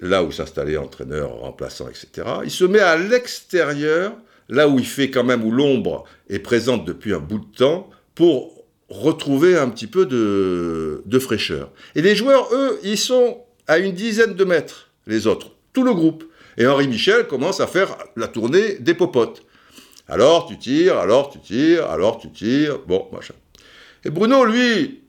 là 0.00 0.22
où 0.22 0.32
s'installait 0.32 0.76
entraîneur, 0.76 1.32
remplaçant, 1.40 1.88
etc. 1.88 2.28
Il 2.44 2.50
se 2.50 2.64
met 2.64 2.80
à 2.80 2.96
l'extérieur, 2.96 4.16
là 4.48 4.68
où 4.68 4.78
il 4.78 4.86
fait 4.86 5.10
quand 5.10 5.24
même, 5.24 5.44
où 5.44 5.50
l'ombre 5.50 6.04
est 6.28 6.38
présente 6.38 6.84
depuis 6.84 7.12
un 7.14 7.18
bout 7.18 7.38
de 7.38 7.56
temps, 7.56 7.90
pour 8.14 8.64
retrouver 8.88 9.56
un 9.56 9.68
petit 9.68 9.86
peu 9.86 10.06
de, 10.06 11.18
fraîcheur. 11.18 11.70
Et 11.94 12.02
les 12.02 12.16
joueurs, 12.16 12.48
eux, 12.52 12.78
ils 12.82 12.98
sont 12.98 13.38
à 13.66 13.78
une 13.78 13.92
dizaine 13.92 14.34
de 14.34 14.44
mètres, 14.44 14.90
les 15.06 15.26
autres, 15.26 15.52
tout 15.72 15.84
le 15.84 15.92
groupe. 15.92 16.24
Et 16.56 16.66
Henri 16.66 16.88
Michel 16.88 17.26
commence 17.26 17.60
à 17.60 17.66
faire 17.66 17.96
la 18.16 18.28
tournée 18.28 18.74
des 18.80 18.94
popotes. 18.94 19.42
Alors 20.08 20.46
tu 20.46 20.58
tires, 20.58 20.96
alors 20.96 21.30
tu 21.30 21.38
tires, 21.38 21.90
alors 21.90 22.18
tu 22.18 22.30
tires, 22.30 22.78
bon, 22.86 23.06
machin. 23.12 23.34
Et 24.04 24.10
Bruno, 24.10 24.44
lui, 24.44 25.02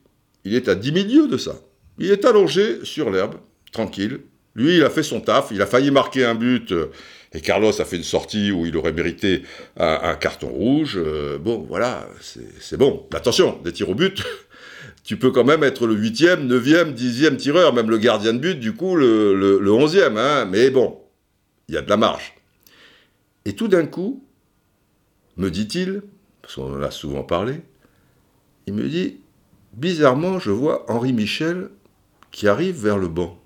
il 0.44 0.54
est 0.54 0.68
à 0.68 0.74
10 0.74 0.92
milieux 0.92 1.26
de 1.26 1.38
ça. 1.38 1.54
Il 1.98 2.10
est 2.10 2.24
allongé 2.24 2.84
sur 2.84 3.10
l'herbe, 3.10 3.36
tranquille. 3.72 4.20
Lui, 4.54 4.76
il 4.76 4.84
a 4.84 4.90
fait 4.90 5.02
son 5.02 5.20
taf, 5.20 5.50
il 5.52 5.62
a 5.62 5.66
failli 5.66 5.90
marquer 5.90 6.24
un 6.24 6.34
but, 6.34 6.72
euh, 6.72 6.90
et 7.32 7.40
Carlos 7.40 7.80
a 7.80 7.84
fait 7.84 7.96
une 7.96 8.02
sortie 8.02 8.50
où 8.50 8.66
il 8.66 8.76
aurait 8.76 8.92
mérité 8.92 9.42
un, 9.76 10.14
carton 10.16 10.48
rouge. 10.48 10.98
Euh, 10.98 11.38
bon, 11.38 11.64
voilà, 11.68 12.08
c'est 12.20 12.76
bon. 12.76 13.06
attention, 13.14 13.60
des 13.62 13.72
tirs 13.72 13.88
au 13.88 13.94
but, 13.94 14.24
tu 15.04 15.16
peux 15.16 15.30
quand 15.30 15.44
même 15.44 15.62
être 15.62 15.86
le 15.86 15.94
8e, 15.94 16.48
9e, 16.48 16.92
10e 16.92 17.36
tireur, 17.36 17.72
même 17.72 17.88
le 17.88 17.98
gardien 17.98 18.32
de 18.32 18.38
but, 18.38 18.58
du 18.58 18.74
coup, 18.74 18.96
le, 18.96 19.60
11e. 19.64 20.18
Hein. 20.18 20.44
Mais 20.46 20.70
bon, 20.70 20.98
il 21.68 21.76
y 21.76 21.78
a 21.78 21.82
de 21.82 21.88
la 21.88 21.96
marge. 21.96 22.34
Et 23.44 23.54
tout 23.54 23.68
d'un 23.68 23.86
coup, 23.86 24.24
me 25.36 25.50
dit-il, 25.50 26.02
parce 26.42 26.56
qu'on 26.56 26.74
en 26.74 26.82
a 26.82 26.90
souvent 26.90 27.22
parlé, 27.22 27.60
il 28.66 28.74
me 28.74 28.88
dit, 28.88 29.20
bizarrement, 29.72 30.40
je 30.40 30.50
vois 30.50 30.84
Henri 30.90 31.12
Michel 31.12 31.70
qui 32.32 32.48
arrive 32.48 32.82
vers 32.82 32.98
le 32.98 33.06
banc. 33.06 33.38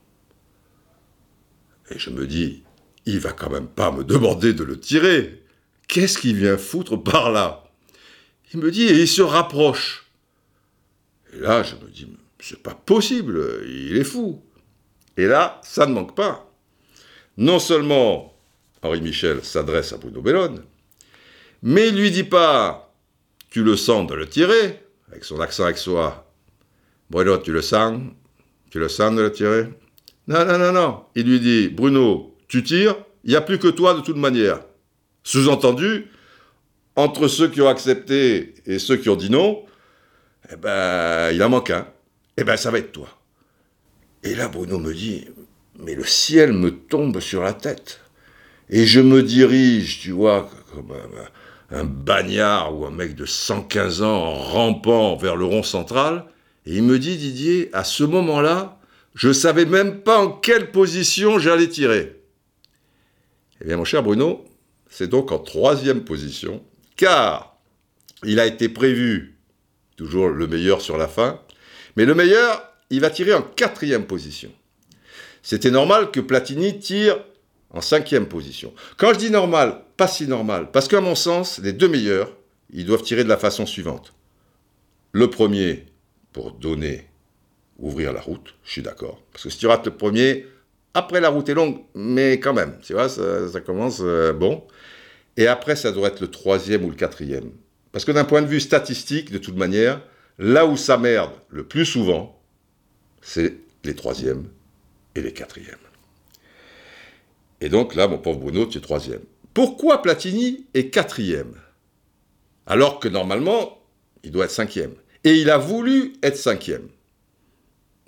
Et 1.91 1.99
je 1.99 2.09
me 2.09 2.27
dis, 2.27 2.64
il 3.07 3.21
va 3.21 3.33
quand 3.33 3.51
même 3.51 3.69
pas 3.69 3.91
me 3.91 4.05
demander 4.05 4.53
de 4.53 4.65
le 4.65 4.79
tirer. 4.79 5.43
Qu'est-ce 5.89 6.19
qu'il 6.19 6.37
vient 6.37 6.57
foutre 6.57 6.97
par 6.97 7.31
là? 7.31 7.65
Il 8.53 8.61
me 8.61 8.71
dit, 8.71 8.85
et 8.85 9.01
il 9.01 9.09
se 9.09 9.23
rapproche. 9.23 10.07
Et 11.33 11.41
là, 11.41 11.63
je 11.63 11.75
me 11.75 11.91
dis, 11.91 12.09
c'est 12.41 12.63
pas 12.63 12.75
possible, 12.75 13.63
il 13.67 13.97
est 13.97 14.05
fou. 14.05 14.43
Et 15.17 15.27
là, 15.27 15.61
ça 15.65 15.87
ne 15.87 15.93
manque 15.93 16.15
pas. 16.15 16.51
Non 17.37 17.59
seulement 17.59 18.35
Henri 18.83 19.01
Michel 19.01 19.45
s'adresse 19.45 19.93
à 19.93 19.97
Bruno 19.97 20.21
Bellone, 20.23 20.63
mais 21.63 21.89
il 21.89 21.97
lui 21.97 22.11
dit 22.11 22.25
pas, 22.25 22.95
tu 23.51 23.65
le 23.65 23.77
sens 23.77 24.07
de 24.07 24.15
le 24.15 24.29
tirer, 24.29 24.81
avec 25.11 25.25
son 25.25 25.41
accent 25.41 25.75
soi. 25.75 26.31
Bruno, 27.11 27.39
tu 27.39 27.53
le 27.53 27.63
sens? 27.63 28.01
Tu 28.71 28.79
le 28.79 28.89
sens 28.89 29.15
de 29.15 29.23
le 29.23 29.33
tirer? 29.33 29.69
Non, 30.27 30.45
non, 30.45 30.59
non, 30.59 30.73
non. 30.73 31.05
Il 31.15 31.27
lui 31.27 31.41
dit, 31.41 31.69
Bruno, 31.69 32.34
tu 32.55 32.63
tires, 32.63 32.95
il 33.25 33.31
n'y 33.31 33.37
a 33.37 33.41
plus 33.41 33.59
que 33.59 33.67
toi 33.67 33.95
de 33.95 34.01
toute 34.01 34.17
manière. 34.17 34.61
Sous-entendu, 35.25 36.07
entre 36.95 37.27
ceux 37.27 37.49
qui 37.49 37.61
ont 37.61 37.69
accepté 37.69 38.55
et 38.65 38.79
ceux 38.79 38.97
qui 38.97 39.09
ont 39.09 39.17
dit 39.17 39.29
non, 39.29 39.65
eh 40.53 40.55
ben, 40.55 41.33
il 41.33 41.43
en 41.43 41.49
manque 41.49 41.71
un. 41.71 41.89
Eh 42.37 42.45
ben, 42.45 42.57
ça 42.57 42.71
va 42.71 42.79
être 42.79 42.93
toi. 42.93 43.09
Et 44.23 44.37
là, 44.37 44.47
Bruno 44.47 44.79
me 44.79 44.95
dit, 44.95 45.27
mais 45.81 45.97
le 45.97 46.05
ciel 46.05 46.53
me 46.53 46.71
tombe 46.71 47.19
sur 47.19 47.43
la 47.43 47.55
tête. 47.55 48.01
Et 48.71 48.87
je 48.87 49.01
me 49.01 49.25
dirige, 49.25 49.99
tu 49.99 50.13
vois, 50.13 50.49
comme 50.73 50.93
un, 51.73 51.85
bagnard 51.85 52.79
ou 52.79 52.87
un 52.87 52.93
mec 52.93 53.17
de 53.17 53.27
115 53.27 54.03
ans 54.03 54.27
en 54.27 54.35
rampant 54.35 55.17
vers 55.17 55.35
le 55.35 55.45
rond 55.45 55.65
central. 55.65 56.27
Et 56.67 56.77
il 56.77 56.85
me 56.85 57.01
dit, 57.01 57.17
Didier, 57.17 57.69
à 57.73 57.83
ce 57.83 58.05
moment-là, 58.05 58.79
je 59.17 59.33
savais 59.33 59.67
même 59.67 60.03
pas 60.03 60.21
en 60.21 60.31
quelle 60.31 60.71
position 60.71 61.41
j'allais 61.41 61.69
tirer. 61.69 62.24
Eh 63.65 63.69
bien, 63.69 63.79
mon 63.79 63.85
cher 63.85 64.03
Bruno, 64.03 64.45
c'est 64.91 65.09
donc 65.09 65.33
en 65.33 65.39
troisième 65.39 66.05
position, 66.05 66.63
car 66.97 67.57
il 68.23 68.39
a 68.39 68.45
été 68.45 68.69
prévu, 68.69 69.39
toujours 69.97 70.29
le 70.29 70.47
meilleur 70.47 70.83
sur 70.83 70.99
la 70.99 71.09
fin, 71.09 71.41
mais 71.97 72.05
le 72.05 72.15
meilleur, 72.15 72.63
il 72.91 73.01
va 73.01 73.09
tirer 73.09 73.33
en 73.33 73.41
quatrième 73.41 74.05
position. 74.05 74.53
C'était 75.43 75.71
normal 75.71 76.11
que 76.11 76.21
Platini 76.21 76.79
tire 76.79 77.25
en 77.71 77.81
cinquième 77.81 78.27
position. 78.27 78.75
Quand 78.99 79.15
je 79.15 79.19
dis 79.19 79.31
normal, 79.31 79.81
pas 79.97 80.09
si 80.09 80.27
normal, 80.27 80.71
parce 80.71 80.87
qu'à 80.87 81.01
mon 81.01 81.15
sens, 81.15 81.59
les 81.59 81.73
deux 81.73 81.89
meilleurs, 81.89 82.37
ils 82.71 82.85
doivent 82.85 83.03
tirer 83.03 83.25
de 83.25 83.31
la 83.31 83.39
façon 83.39 83.65
suivante. 83.65 84.13
Le 85.13 85.31
premier, 85.31 85.87
pour 86.35 86.53
donner, 86.53 87.09
ouvrir 87.79 88.13
la 88.13 88.21
route, 88.21 88.57
je 88.63 88.73
suis 88.73 88.83
d'accord. 88.83 89.23
Parce 89.33 89.45
que 89.45 89.49
si 89.49 89.57
tu 89.57 89.67
rates 89.67 89.87
le 89.87 89.97
premier, 89.97 90.45
après, 90.95 91.21
la 91.21 91.29
route 91.29 91.49
est 91.49 91.55
longue, 91.55 91.81
mais 91.95 92.39
quand 92.39 92.55
même, 92.55 92.79
tu 92.81 92.93
vois, 92.93 93.09
ça, 93.09 93.61
commence 93.61 93.99
euh, 94.01 94.33
bon. 94.33 94.65
Et 95.37 95.49
après, 95.49 95.75
ça 95.75 95.91
doit 95.91 96.09
être 96.09 96.21
le 96.21 96.31
troisième 96.31 96.85
ou 96.85 96.91
le 96.91 96.95
quatrième. 96.95 97.51
Parce 97.91 98.05
que 98.05 98.13
d'un 98.13 98.25
point 98.25 98.43
de 98.43 98.47
vue 98.47 98.61
statistique, 98.61 99.33
de 99.33 99.39
toute 99.39 99.57
manière, 99.57 100.01
là 100.39 100.67
où 100.67 100.77
ça 100.77 100.97
merde 100.97 101.33
le 101.49 101.65
plus 101.65 101.85
souvent, 101.85 102.41
c'est 103.21 103.57
les 103.85 103.95
troisièmes 103.95 104.49
et 105.15 105.21
les 105.21 105.33
quatrièmes. 105.33 105.77
Et 107.61 107.69
donc 107.69 107.95
là, 107.95 108.07
mon 108.09 108.19
pauvre 108.19 108.39
Bruno, 108.39 108.67
tu 108.67 108.79
es 108.79 108.81
troisième. 108.81 109.23
Pourquoi 109.53 110.03
Platini 110.03 110.67
est 110.75 110.91
quatrième? 110.91 111.55
Alors 112.67 113.01
que 113.01 113.09
normalement, 113.09 113.79
il 114.23 114.31
doit 114.31 114.45
être 114.45 114.51
cinquième. 114.51 114.95
Et 115.25 115.35
il 115.35 115.51
a 115.51 115.59
voulu 115.59 116.15
être 116.23 116.37
cinquième. 116.37 116.89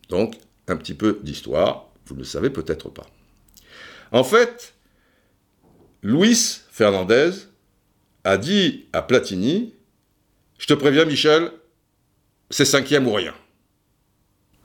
Donc, 0.09 0.35
un 0.69 0.77
petit 0.77 0.95
peu 0.95 1.21
d'histoire. 1.23 1.86
Vous 2.07 2.15
ne 2.15 2.21
le 2.21 2.25
savez 2.25 2.51
peut-être 2.51 2.89
pas. 2.89 3.07
En 4.13 4.25
fait, 4.25 4.75
Luis 6.03 6.61
Fernandez 6.71 7.31
a 8.25 8.39
dit 8.39 8.87
à 8.93 9.03
Platini 9.03 9.75
Je 10.59 10.67
te 10.67 10.75
préviens, 10.75 11.05
Michel, 11.05 11.51
c'est 12.51 12.65
cinquième 12.65 13.07
ou 13.07 13.13
rien. 13.13 13.35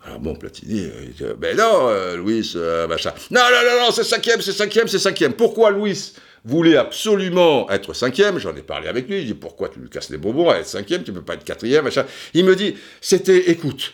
Alors 0.03 0.19
bon, 0.19 0.35
Platini, 0.35 0.87
il 1.03 1.13
dit, 1.13 1.23
ben 1.37 1.55
non, 1.55 1.89
euh, 1.89 2.15
Louis, 2.15 2.53
euh, 2.55 2.87
machin. 2.87 3.11
Non, 3.29 3.41
non, 3.41 3.69
non, 3.69 3.85
non, 3.85 3.91
c'est 3.91 4.03
cinquième, 4.03 4.41
c'est 4.41 4.51
cinquième, 4.51 4.87
c'est 4.87 4.99
cinquième. 4.99 5.33
Pourquoi 5.33 5.69
Louis 5.69 6.13
voulait 6.43 6.77
absolument 6.77 7.69
être 7.69 7.93
cinquième? 7.93 8.39
J'en 8.39 8.55
ai 8.55 8.63
parlé 8.63 8.87
avec 8.87 9.07
lui. 9.07 9.19
Il 9.19 9.27
dit, 9.27 9.33
pourquoi 9.35 9.69
tu 9.69 9.79
lui 9.79 9.89
casses 9.89 10.09
les 10.09 10.17
bonbons 10.17 10.49
à 10.49 10.55
être 10.57 10.67
cinquième? 10.67 11.03
Tu 11.03 11.13
peux 11.13 11.21
pas 11.21 11.35
être 11.35 11.43
quatrième, 11.43 11.83
machin. 11.83 12.05
Il 12.33 12.45
me 12.45 12.55
dit, 12.55 12.75
c'était, 12.99 13.51
écoute, 13.51 13.93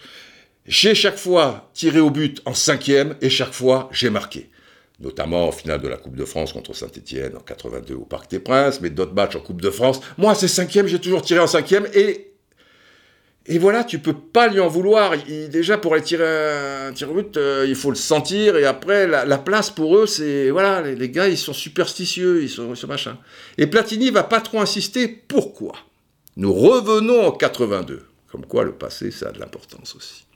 j'ai 0.68 0.96
chaque 0.96 1.18
fois 1.18 1.70
tiré 1.74 2.00
au 2.00 2.10
but 2.10 2.42
en 2.46 2.54
cinquième 2.54 3.16
et 3.22 3.30
chaque 3.30 3.54
fois 3.54 3.90
j'ai 3.92 4.10
marqué. 4.10 4.50
Notamment 5.00 5.48
en 5.48 5.52
finale 5.52 5.80
de 5.80 5.88
la 5.88 5.98
Coupe 5.98 6.16
de 6.16 6.26
France 6.26 6.54
contre 6.54 6.74
Saint-Etienne 6.74 7.36
en 7.38 7.42
82 7.42 7.94
au 7.94 8.06
Parc 8.06 8.32
des 8.32 8.40
Princes, 8.40 8.82
mais 8.82 8.90
d'autres 8.90 9.14
matchs 9.14 9.36
en 9.36 9.42
Coupe 9.42 9.62
de 9.62 9.70
France. 9.70 10.02
Moi, 10.18 10.34
c'est 10.34 10.48
cinquième, 10.48 10.88
j'ai 10.88 11.00
toujours 11.00 11.22
tiré 11.22 11.40
en 11.40 11.48
cinquième 11.48 11.88
et 11.94 12.28
et 13.50 13.60
voilà, 13.60 13.86
tu 13.86 14.00
peux 14.00 14.14
pas 14.14 14.50
lui 14.50 14.60
en 14.60 14.68
vouloir. 14.68 15.14
déjà, 15.50 15.78
pour 15.78 15.94
aller 15.94 16.04
tirer 16.04 16.88
un 16.88 16.92
tir 16.92 17.10
au 17.10 17.14
but, 17.14 17.38
euh, 17.38 17.66
il 17.66 17.76
faut 17.76 17.90
le 17.90 17.96
sentir. 17.96 18.58
Et 18.58 18.66
après, 18.66 19.08
la, 19.08 19.38
place 19.38 19.70
pour 19.70 19.98
eux, 19.98 20.06
c'est. 20.06 20.50
Voilà, 20.50 20.82
les, 20.82 21.10
gars, 21.10 21.30
ils 21.30 21.38
sont 21.38 21.54
superstitieux, 21.54 22.44
ils 22.44 22.50
sont, 22.50 22.76
sont 22.76 22.88
machin. 22.88 23.18
Et 23.58 23.66
Platini 23.66 24.10
va 24.10 24.24
pas 24.24 24.42
trop 24.42 24.60
insister. 24.60 25.08
Pourquoi? 25.08 25.74
Nous 26.36 26.54
revenons 26.54 27.28
en 27.28 27.32
82. 27.32 28.04
Comme 28.30 28.46
quoi, 28.46 28.66
le 28.66 28.74
passé, 28.74 29.12
ça 29.12 29.30
a 29.30 29.32
de 29.32 29.40
l'importance 29.40 29.96
aussi. 29.96 30.27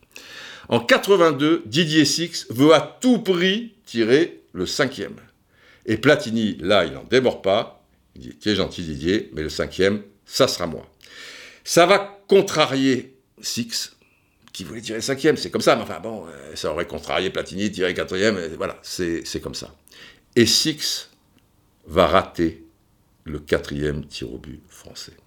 En 0.71 0.79
82, 0.79 1.63
Didier 1.65 2.05
Six 2.05 2.47
veut 2.49 2.73
à 2.73 2.79
tout 2.79 3.19
prix 3.19 3.75
tirer 3.85 4.41
le 4.53 4.65
cinquième. 4.65 5.17
Et 5.85 5.97
Platini, 5.97 6.55
là, 6.61 6.85
il 6.85 6.93
n'en 6.93 7.03
démord 7.03 7.41
pas. 7.41 7.85
Il 8.15 8.21
dit, 8.21 8.49
es 8.49 8.55
gentil 8.55 8.83
Didier, 8.83 9.29
mais 9.33 9.41
le 9.41 9.49
cinquième, 9.49 10.01
ça 10.25 10.47
sera 10.47 10.67
moi. 10.67 10.89
Ça 11.65 11.85
va 11.85 12.23
contrarier 12.27 13.17
Six, 13.41 13.97
qui 14.53 14.63
voulait 14.63 14.79
tirer 14.79 15.01
cinquième, 15.01 15.35
c'est 15.35 15.49
comme 15.49 15.61
ça, 15.61 15.75
mais 15.75 15.81
enfin 15.81 15.99
bon, 15.99 16.25
euh, 16.27 16.55
ça 16.55 16.71
aurait 16.71 16.87
contrarié 16.87 17.29
Platini, 17.31 17.69
tirer 17.69 17.93
quatrième, 17.93 18.37
et 18.37 18.55
voilà, 18.55 18.79
c'est 18.81 19.41
comme 19.41 19.55
ça. 19.55 19.75
Et 20.37 20.45
Six 20.45 21.09
va 21.85 22.07
rater 22.07 22.63
le 23.25 23.39
quatrième 23.39 24.05
tir 24.05 24.33
au 24.33 24.37
but 24.37 24.61
français. 24.69 25.17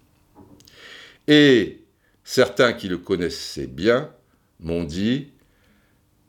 Et 1.29 1.83
certains 2.23 2.73
qui 2.73 2.89
le 2.89 2.97
connaissaient 2.97 3.67
bien 3.67 4.11
m'ont 4.61 4.85
dit, 4.85 5.34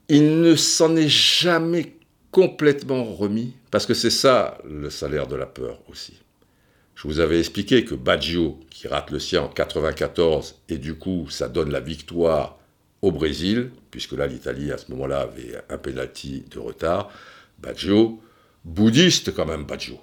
il 0.10 0.42
ne 0.42 0.56
s'en 0.56 0.96
est 0.96 1.10
jamais 1.10 1.94
complètement 2.32 3.04
remis, 3.04 3.54
parce 3.72 3.86
que 3.86 3.94
c'est 3.94 4.10
ça 4.10 4.58
le 4.66 4.90
salaire 4.90 5.28
de 5.28 5.36
la 5.36 5.46
peur 5.46 5.80
aussi. 5.90 6.20
Je 6.96 7.08
vous 7.08 7.20
avais 7.20 7.40
expliqué 7.40 7.84
que 7.86 7.96
Baggio, 7.96 8.60
qui 8.70 8.88
rate 8.88 9.12
le 9.12 9.20
sien 9.20 9.44
en 9.44 9.48
94, 9.48 10.62
et 10.70 10.78
du 10.78 10.96
coup 10.96 11.30
ça 11.30 11.48
donne 11.48 11.72
la 11.72 11.80
victoire 11.80 12.58
au 13.02 13.12
Brésil, 13.12 13.72
puisque 13.92 14.14
là 14.14 14.28
l'Italie 14.28 14.72
à 14.72 14.78
ce 14.78 14.92
moment-là 14.92 15.22
avait 15.22 15.56
un 15.70 15.78
penalty 15.78 16.44
de 16.52 16.60
retard, 16.60 17.10
Baggio, 17.60 18.22
bouddhiste 18.64 19.34
quand 19.34 19.46
même 19.46 19.66
Baggio, 19.66 20.00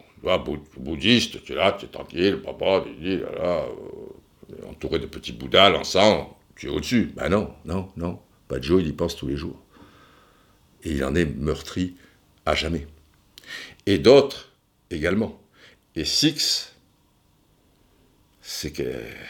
bouddhiste, 0.79 1.43
tu 1.45 1.53
es 1.53 1.57
là, 1.57 1.77
tu 1.79 1.87
es 1.87 1.89
tranquille, 1.89 2.41
papa, 2.43 2.85
là, 3.01 3.17
là, 3.39 3.67
euh, 3.67 4.71
entouré 4.71 4.99
de 4.99 5.07
petits 5.07 5.33
bouddhas, 5.33 5.71
l'encens, 5.71 6.27
tu 6.57 6.67
es 6.67 6.71
au-dessus. 6.71 7.13
Ben 7.17 7.29
non, 7.29 7.53
non, 7.65 7.89
non. 7.97 8.19
Baggio, 8.49 8.81
il 8.81 8.89
y 8.89 8.93
pense 8.93 9.17
tous 9.17 9.27
les 9.27 9.37
jours. 9.37 9.62
Et 10.85 10.93
il 10.93 11.05
en 11.05 11.15
est 11.15 11.25
meurtri 11.25 11.97
à 12.47 12.55
jamais. 12.55 12.87
Et 13.87 13.99
d'autres 13.99 14.51
également. 14.91 15.41
Et 15.95 16.05
Six, 16.05 16.75
c'est 18.41 18.73
que 18.73 18.83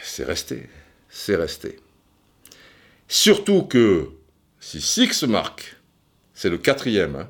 c'est 0.03 0.23
resté. 0.23 0.69
C'est 1.09 1.35
resté. 1.35 1.79
Surtout 3.07 3.63
que 3.63 4.09
si 4.59 4.81
Six 4.81 5.23
marque, 5.23 5.77
c'est 6.33 6.49
le 6.49 6.57
quatrième. 6.57 7.15
Hein, 7.15 7.29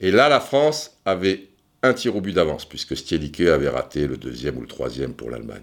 et 0.00 0.10
là, 0.10 0.28
la 0.28 0.40
France 0.40 0.98
avait 1.04 1.48
un 1.82 1.94
tir 1.94 2.16
au 2.16 2.20
but 2.20 2.32
d'avance, 2.32 2.68
puisque 2.68 2.96
Stielike 2.96 3.40
avait 3.40 3.68
raté 3.68 4.06
le 4.06 4.16
deuxième 4.16 4.56
ou 4.58 4.60
le 4.60 4.66
troisième 4.66 5.14
pour 5.14 5.30
l'Allemagne. 5.30 5.62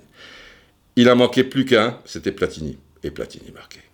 Il 0.96 1.10
en 1.10 1.16
manquait 1.16 1.44
plus 1.44 1.66
qu'un, 1.66 2.00
c'était 2.06 2.32
Platini. 2.32 2.78
Et 3.04 3.12
Platini 3.12 3.52
marquait. 3.52 3.89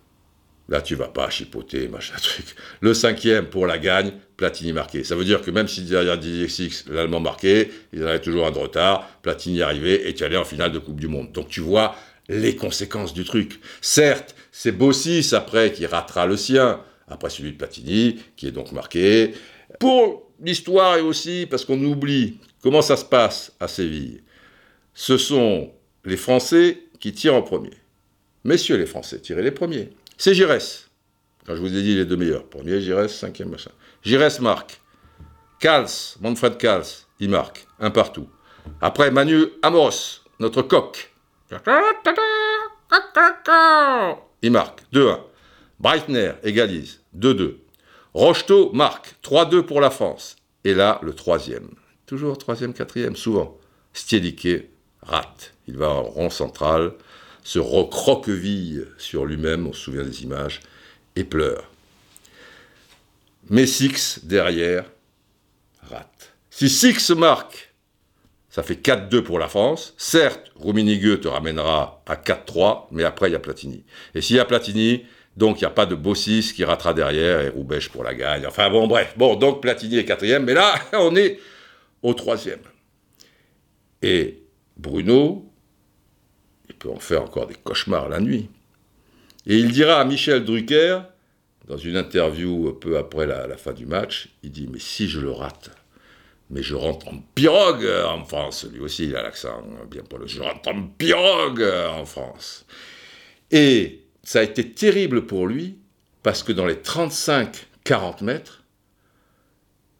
Là, 0.68 0.80
tu 0.80 0.96
vas 0.96 1.08
pas 1.08 1.30
chipoter, 1.30 1.86
machin 1.88 2.16
truc. 2.20 2.44
Le 2.80 2.92
cinquième 2.92 3.46
pour 3.46 3.66
la 3.66 3.78
gagne, 3.78 4.12
Platini 4.36 4.72
marqué. 4.72 5.04
Ça 5.04 5.14
veut 5.14 5.24
dire 5.24 5.42
que 5.42 5.50
même 5.50 5.68
si 5.68 5.82
derrière 5.82 6.18
Six, 6.48 6.86
l'Allemand 6.90 7.20
marquait, 7.20 7.70
ils 7.92 8.02
avaient 8.02 8.20
toujours 8.20 8.46
un 8.46 8.50
de 8.50 8.58
retard, 8.58 9.08
Platini 9.22 9.62
arrivait 9.62 10.08
et 10.08 10.14
tu 10.14 10.24
allais 10.24 10.36
en 10.36 10.44
finale 10.44 10.72
de 10.72 10.78
Coupe 10.78 11.00
du 11.00 11.08
Monde. 11.08 11.30
Donc 11.32 11.48
tu 11.48 11.60
vois 11.60 11.94
les 12.28 12.56
conséquences 12.56 13.14
du 13.14 13.24
truc. 13.24 13.60
Certes, 13.80 14.34
c'est 14.50 14.72
Bossis 14.72 15.34
après 15.34 15.72
qui 15.72 15.86
ratera 15.86 16.26
le 16.26 16.36
sien, 16.36 16.80
après 17.06 17.30
celui 17.30 17.52
de 17.52 17.56
Platini, 17.56 18.18
qui 18.36 18.48
est 18.48 18.52
donc 18.52 18.72
marqué. 18.72 19.34
Pour 19.78 20.30
l'histoire 20.42 20.96
et 20.96 21.00
aussi 21.00 21.46
parce 21.48 21.64
qu'on 21.64 21.82
oublie 21.84 22.38
comment 22.60 22.82
ça 22.82 22.96
se 22.96 23.04
passe 23.04 23.52
à 23.60 23.68
Séville, 23.68 24.22
ce 24.94 25.16
sont 25.16 25.70
les 26.04 26.16
Français 26.16 26.78
qui 26.98 27.12
tirent 27.12 27.34
en 27.34 27.42
premier. 27.42 27.70
Messieurs 28.42 28.76
les 28.76 28.86
Français, 28.86 29.20
tirez 29.20 29.42
les 29.42 29.52
premiers. 29.52 29.90
C'est 30.16 30.34
Giresse. 30.34 30.88
Quand 31.46 31.54
je 31.54 31.60
vous 31.60 31.76
ai 31.76 31.82
dit 31.82 31.94
les 31.94 32.04
deux 32.04 32.16
meilleurs. 32.16 32.44
Premier, 32.44 32.80
Giresse, 32.80 33.16
cinquième, 33.18 33.50
machin. 33.50 33.70
Giresse 34.02 34.40
marque. 34.40 34.80
Kals, 35.60 36.16
Manfred 36.20 36.56
Kals, 36.56 36.86
il 37.20 37.30
marque. 37.30 37.66
Un 37.78 37.90
partout. 37.90 38.28
Après, 38.80 39.10
Manu 39.10 39.44
Amos, 39.62 40.22
notre 40.40 40.62
coq. 40.62 41.12
Il 44.42 44.50
marque. 44.50 44.82
2-1. 44.92 45.20
Breitner 45.78 46.32
égalise. 46.42 47.00
2-2. 47.16 47.56
Rocheteau 48.14 48.72
marque. 48.72 49.16
3-2 49.22 49.62
pour 49.62 49.80
la 49.80 49.90
France. 49.90 50.36
Et 50.64 50.74
là, 50.74 50.98
le 51.02 51.12
troisième. 51.12 51.68
Toujours 52.06 52.38
troisième, 52.38 52.72
quatrième, 52.72 53.16
souvent. 53.16 53.58
Stielike 53.92 54.68
rate. 55.02 55.52
Il 55.68 55.76
va 55.76 55.90
en 55.90 56.02
rond 56.02 56.30
central 56.30 56.92
se 57.46 57.60
recroqueville 57.60 58.88
sur 58.98 59.24
lui-même, 59.24 59.68
on 59.68 59.72
se 59.72 59.80
souvient 59.80 60.02
des 60.02 60.24
images, 60.24 60.62
et 61.14 61.22
pleure. 61.22 61.70
Mais 63.48 63.66
Six, 63.66 64.18
derrière, 64.24 64.90
rate. 65.88 66.32
Si 66.50 66.68
Six 66.68 67.10
marque, 67.10 67.72
ça 68.50 68.64
fait 68.64 68.74
4-2 68.74 69.20
pour 69.20 69.38
la 69.38 69.46
France. 69.46 69.94
Certes, 69.96 70.50
Rummenigge 70.56 71.20
te 71.20 71.28
ramènera 71.28 72.02
à 72.06 72.16
4-3, 72.16 72.88
mais 72.90 73.04
après, 73.04 73.28
il 73.28 73.34
y 73.34 73.36
a 73.36 73.38
Platini. 73.38 73.84
Et 74.16 74.22
s'il 74.22 74.34
y 74.34 74.40
a 74.40 74.44
Platini, 74.44 75.04
donc 75.36 75.60
il 75.60 75.64
n'y 75.64 75.68
a 75.68 75.70
pas 75.70 75.86
de 75.86 75.94
Bossis 75.94 76.52
qui 76.52 76.64
ratera 76.64 76.94
derrière 76.94 77.42
et 77.42 77.48
Roubèche 77.48 77.90
pour 77.90 78.02
la 78.02 78.14
gagne. 78.14 78.44
Enfin 78.44 78.68
bon, 78.70 78.88
bref. 78.88 79.14
Bon, 79.16 79.36
donc 79.36 79.62
Platini 79.62 79.98
est 79.98 80.04
quatrième, 80.04 80.42
mais 80.42 80.54
là, 80.54 80.74
on 80.94 81.14
est 81.14 81.38
au 82.02 82.12
troisième. 82.12 82.58
Et 84.02 84.42
Bruno, 84.76 85.52
peut 86.74 86.90
en 86.90 86.98
faire 86.98 87.22
encore 87.22 87.46
des 87.46 87.54
cauchemars 87.54 88.08
la 88.08 88.20
nuit. 88.20 88.48
Et 89.46 89.58
il 89.58 89.72
dira 89.72 90.00
à 90.00 90.04
Michel 90.04 90.44
Drucker, 90.44 91.00
dans 91.68 91.76
une 91.76 91.96
interview 91.96 92.72
peu 92.72 92.98
après 92.98 93.26
la, 93.26 93.56
fin 93.56 93.72
du 93.72 93.86
match, 93.86 94.28
il 94.42 94.50
dit 94.50 94.68
Mais 94.70 94.78
si 94.78 95.08
je 95.08 95.20
le 95.20 95.30
rate, 95.30 95.70
mais 96.50 96.62
je 96.62 96.74
rentre 96.74 97.08
en 97.08 97.18
pirogue 97.34 97.88
en 98.06 98.24
France. 98.24 98.66
Lui 98.72 98.80
aussi, 98.80 99.06
il 99.06 99.16
a 99.16 99.22
l'accent 99.22 99.62
bien 99.90 100.02
pour 100.02 100.18
le. 100.18 100.26
Je 100.26 100.40
rentre 100.40 100.68
en 100.68 100.82
pirogue 100.86 101.64
en 101.90 102.04
France. 102.04 102.66
Et 103.50 104.02
ça 104.22 104.40
a 104.40 104.42
été 104.42 104.72
terrible 104.72 105.26
pour 105.26 105.46
lui, 105.46 105.78
parce 106.22 106.42
que 106.42 106.52
dans 106.52 106.66
les 106.66 106.74
35-40 106.74 108.24
mètres, 108.24 108.64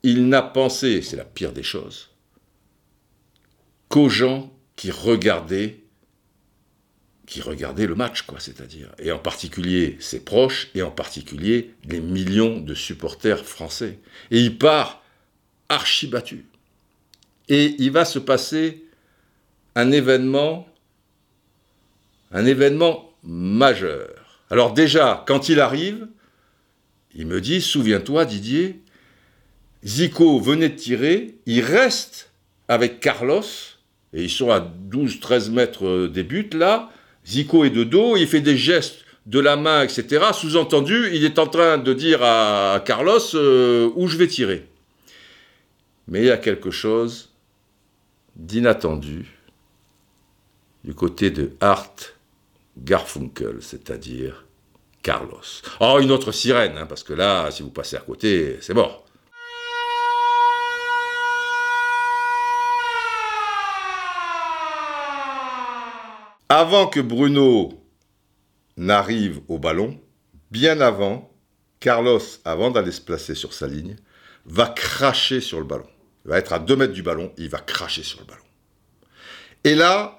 il 0.02 0.28
n'a 0.28 0.42
pensé, 0.42 1.02
c'est 1.02 1.16
la 1.16 1.24
pire 1.24 1.52
des 1.52 1.62
choses, 1.62 2.10
qu'aux 3.88 4.08
gens 4.08 4.52
qui 4.76 4.90
regardaient 4.90 5.80
qui 7.26 7.40
regardaient 7.40 7.86
le 7.86 7.96
match, 7.96 8.22
quoi, 8.22 8.38
c'est-à-dire, 8.38 8.92
et 8.98 9.10
en 9.10 9.18
particulier 9.18 9.96
ses 10.00 10.20
proches, 10.20 10.68
et 10.74 10.82
en 10.82 10.92
particulier 10.92 11.74
les 11.84 12.00
millions 12.00 12.60
de 12.60 12.74
supporters 12.74 13.44
français. 13.44 13.98
Et 14.30 14.40
il 14.40 14.58
part 14.58 15.02
archi 15.68 16.06
battu. 16.06 16.46
Et 17.48 17.74
il 17.78 17.90
va 17.90 18.04
se 18.04 18.18
passer 18.18 18.84
un 19.74 19.90
événement, 19.90 20.68
un 22.30 22.46
événement 22.46 23.12
majeur. 23.22 24.42
Alors 24.50 24.72
déjà, 24.72 25.24
quand 25.26 25.48
il 25.48 25.60
arrive, 25.60 26.06
il 27.14 27.26
me 27.26 27.40
dit, 27.40 27.60
souviens-toi 27.60 28.24
Didier, 28.24 28.80
Zico 29.84 30.38
venait 30.40 30.68
de 30.68 30.76
tirer, 30.76 31.34
il 31.46 31.60
reste 31.62 32.30
avec 32.68 33.00
Carlos, 33.00 33.42
et 34.12 34.22
ils 34.22 34.30
sont 34.30 34.50
à 34.50 34.60
12-13 34.60 35.50
mètres 35.50 36.06
des 36.06 36.22
buts 36.22 36.50
là, 36.52 36.90
Zico 37.26 37.64
est 37.64 37.70
de 37.70 37.84
dos, 37.84 38.16
il 38.16 38.26
fait 38.26 38.40
des 38.40 38.56
gestes 38.56 39.04
de 39.26 39.40
la 39.40 39.56
main, 39.56 39.82
etc. 39.82 40.26
Sous-entendu, 40.32 41.10
il 41.12 41.24
est 41.24 41.38
en 41.38 41.48
train 41.48 41.78
de 41.78 41.92
dire 41.92 42.22
à 42.22 42.82
Carlos 42.84 43.34
euh, 43.34 43.90
où 43.96 44.06
je 44.06 44.16
vais 44.16 44.28
tirer. 44.28 44.66
Mais 46.06 46.20
il 46.20 46.26
y 46.26 46.30
a 46.30 46.36
quelque 46.36 46.70
chose 46.70 47.30
d'inattendu 48.36 49.26
du 50.84 50.94
côté 50.94 51.30
de 51.30 51.52
Art 51.60 51.96
Garfunkel, 52.78 53.56
c'est-à-dire 53.60 54.44
Carlos. 55.02 55.40
Oh, 55.80 55.98
une 56.00 56.12
autre 56.12 56.30
sirène, 56.30 56.78
hein, 56.78 56.86
parce 56.86 57.02
que 57.02 57.12
là, 57.12 57.50
si 57.50 57.62
vous 57.62 57.70
passez 57.70 57.96
à 57.96 58.00
côté, 58.00 58.58
c'est 58.60 58.74
mort. 58.74 59.05
Avant 66.58 66.86
que 66.86 67.00
Bruno 67.00 67.84
n'arrive 68.78 69.40
au 69.48 69.58
ballon, 69.58 70.00
bien 70.50 70.80
avant, 70.80 71.30
Carlos, 71.80 72.22
avant 72.46 72.70
d'aller 72.70 72.92
se 72.92 73.02
placer 73.02 73.34
sur 73.34 73.52
sa 73.52 73.66
ligne, 73.66 73.96
va 74.46 74.66
cracher 74.66 75.42
sur 75.42 75.58
le 75.58 75.66
ballon. 75.66 75.84
Il 76.24 76.30
va 76.30 76.38
être 76.38 76.54
à 76.54 76.58
2 76.58 76.74
mètres 76.74 76.94
du 76.94 77.02
ballon, 77.02 77.30
il 77.36 77.50
va 77.50 77.58
cracher 77.58 78.02
sur 78.02 78.20
le 78.20 78.24
ballon. 78.24 78.40
Et 79.64 79.74
là, 79.74 80.18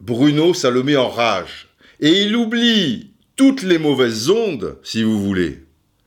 Bruno, 0.00 0.54
ça 0.54 0.70
le 0.70 0.82
met 0.82 0.96
en 0.96 1.10
rage. 1.10 1.68
Et 2.00 2.22
il 2.22 2.34
oublie 2.34 3.12
toutes 3.36 3.64
les 3.64 3.76
mauvaises 3.76 4.30
ondes, 4.30 4.78
si 4.82 5.02
vous 5.02 5.22
voulez. 5.22 5.62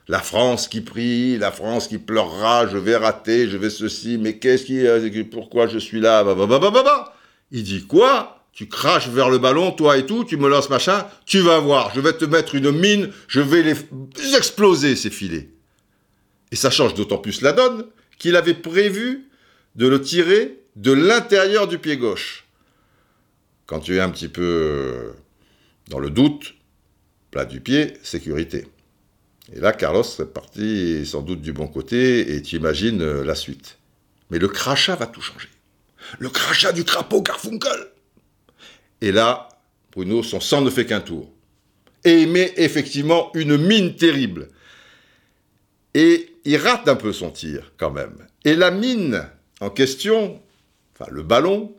La 0.07 0.21
France 0.21 0.67
qui 0.67 0.81
prie, 0.81 1.37
la 1.37 1.51
France 1.51 1.87
qui 1.87 1.99
pleurera, 1.99 2.65
je 2.65 2.79
vais 2.79 2.95
rater, 2.95 3.49
je 3.49 3.57
vais 3.57 3.69
ceci, 3.69 4.17
mais 4.17 4.39
qu'est-ce 4.39 4.63
qui, 4.65 5.23
pourquoi 5.25 5.67
je 5.67 5.77
suis 5.77 5.99
là, 5.99 6.25
Il 7.51 7.61
dit 7.63 7.85
quoi? 7.85 8.33
Tu 8.57 8.67
craches 8.67 9.07
vers 9.09 9.29
le 9.29 9.37
ballon, 9.37 9.71
toi 9.71 9.99
et 9.99 10.07
tout, 10.07 10.23
tu 10.23 10.35
me 10.35 10.49
lances 10.49 10.71
machin, 10.71 11.05
tu 11.27 11.41
vas 11.41 11.59
voir, 11.59 11.93
je 11.93 12.01
vais 12.01 12.13
te 12.13 12.25
mettre 12.25 12.55
une 12.55 12.71
mine, 12.71 13.11
je 13.27 13.39
vais 13.39 13.61
les 13.61 13.75
exploser 14.35 14.95
ces 14.95 15.11
filets. 15.11 15.51
Et 16.51 16.55
ça 16.55 16.71
change 16.71 16.95
d'autant 16.95 17.19
plus 17.19 17.41
la 17.41 17.51
donne 17.51 17.85
qu'il 18.17 18.35
avait 18.35 18.55
prévu 18.55 19.27
de 19.75 19.87
le 19.87 20.01
tirer 20.01 20.57
de 20.75 20.91
l'intérieur 20.91 21.67
du 21.67 21.77
pied 21.77 21.97
gauche. 21.97 22.45
Quand 23.67 23.79
tu 23.79 23.95
es 23.95 23.99
un 23.99 24.09
petit 24.09 24.27
peu 24.27 24.41
euh, 24.41 25.11
dans 25.89 25.99
le 25.99 26.09
doute, 26.09 26.55
plat 27.29 27.45
du 27.45 27.61
pied, 27.61 27.93
sécurité. 28.01 28.65
Et 29.53 29.59
là, 29.59 29.71
Carlos 29.71 30.01
serait 30.01 30.27
parti 30.27 31.05
sans 31.05 31.21
doute 31.21 31.41
du 31.41 31.53
bon 31.53 31.67
côté 31.67 32.33
et 32.35 32.41
tu 32.41 32.55
imagines 32.55 33.03
euh, 33.03 33.23
la 33.23 33.35
suite. 33.35 33.77
Mais 34.31 34.39
le 34.39 34.47
crachat 34.47 34.95
va 34.95 35.05
tout 35.05 35.21
changer. 35.21 35.49
Le 36.17 36.29
crachat 36.29 36.71
du 36.71 36.83
crapaud 36.83 37.21
Garfunkel 37.21 37.91
Et 39.01 39.11
là, 39.11 39.49
Bruno, 39.91 40.23
son 40.23 40.39
sang 40.39 40.61
ne 40.61 40.69
fait 40.69 40.85
qu'un 40.85 41.01
tour. 41.01 41.31
Et 42.03 42.21
il 42.21 42.29
met 42.29 42.53
effectivement 42.57 43.31
une 43.33 43.57
mine 43.57 43.95
terrible. 43.95 44.49
Et 45.93 46.33
il 46.45 46.57
rate 46.57 46.87
un 46.87 46.95
peu 46.95 47.11
son 47.11 47.31
tir, 47.31 47.73
quand 47.77 47.91
même. 47.91 48.15
Et 48.45 48.55
la 48.55 48.71
mine 48.71 49.27
en 49.59 49.69
question, 49.69 50.39
enfin 50.93 51.09
le 51.11 51.23
ballon, 51.23 51.73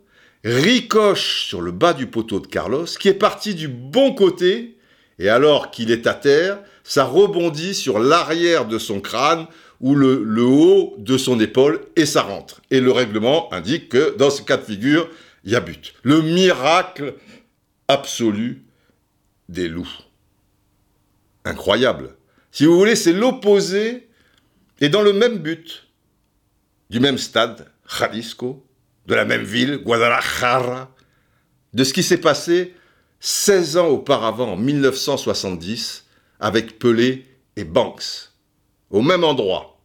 ricoche 0.45 1.47
sur 1.47 1.61
le 1.61 1.73
bas 1.73 1.93
du 1.93 2.07
poteau 2.07 2.41
de 2.41 2.47
Carlos, 2.47 2.85
qui 2.85 3.09
est 3.09 3.15
parti 3.15 3.55
du 3.55 3.69
bon 3.69 4.15
côté, 4.15 4.77
et 5.19 5.29
alors 5.29 5.71
qu'il 5.71 5.91
est 5.91 6.07
à 6.07 6.15
terre, 6.15 6.59
ça 6.85 7.05
rebondit 7.05 7.75
sur 7.75 7.99
l'arrière 7.99 8.67
de 8.67 8.79
son 8.79 9.01
crâne 9.01 9.47
ou 9.81 9.95
le, 9.95 10.43
haut 10.43 10.95
de 10.99 11.17
son 11.17 11.39
épaule, 11.39 11.81
et 11.95 12.07
ça 12.07 12.23
rentre. 12.23 12.61
Et 12.71 12.81
le 12.81 12.91
règlement 12.91 13.53
indique 13.53 13.91
que 13.91 14.17
dans 14.17 14.31
ce 14.31 14.43
cas 14.43 14.57
de 14.57 14.65
figure, 14.65 15.09
il 15.49 15.53
y 15.53 15.57
a 15.57 15.61
but. 15.61 15.95
Le 16.03 16.21
miracle 16.21 17.15
absolu 17.89 18.67
des 19.49 19.67
loups. 19.67 19.89
Incroyable. 21.47 22.17
Si 22.53 22.67
vous 22.67 22.77
voulez, 22.77 22.95
c'est 22.95 23.15
l'opposé, 23.15 24.11
et 24.83 24.91
dans 24.91 25.01
le 25.01 25.15
même 25.15 25.39
but, 25.39 25.89
du 26.91 27.01
même 27.01 27.17
stade, 27.17 27.73
Jalisco, 27.99 28.63
de 29.07 29.15
la 29.15 29.25
même 29.25 29.43
ville, 29.43 29.79
Guadalajara, 29.79 30.95
de 31.73 31.83
ce 31.83 31.95
qui 31.95 32.03
s'est 32.03 32.21
passé 32.21 32.75
16 33.21 33.79
ans 33.79 33.89
auparavant, 33.89 34.53
en 34.53 34.57
1970, 34.57 36.05
avec 36.41 36.79
Pelé 36.79 37.25
et 37.57 37.65
Banks, 37.65 38.33
au 38.91 39.01
même 39.01 39.25
endroit. 39.25 39.78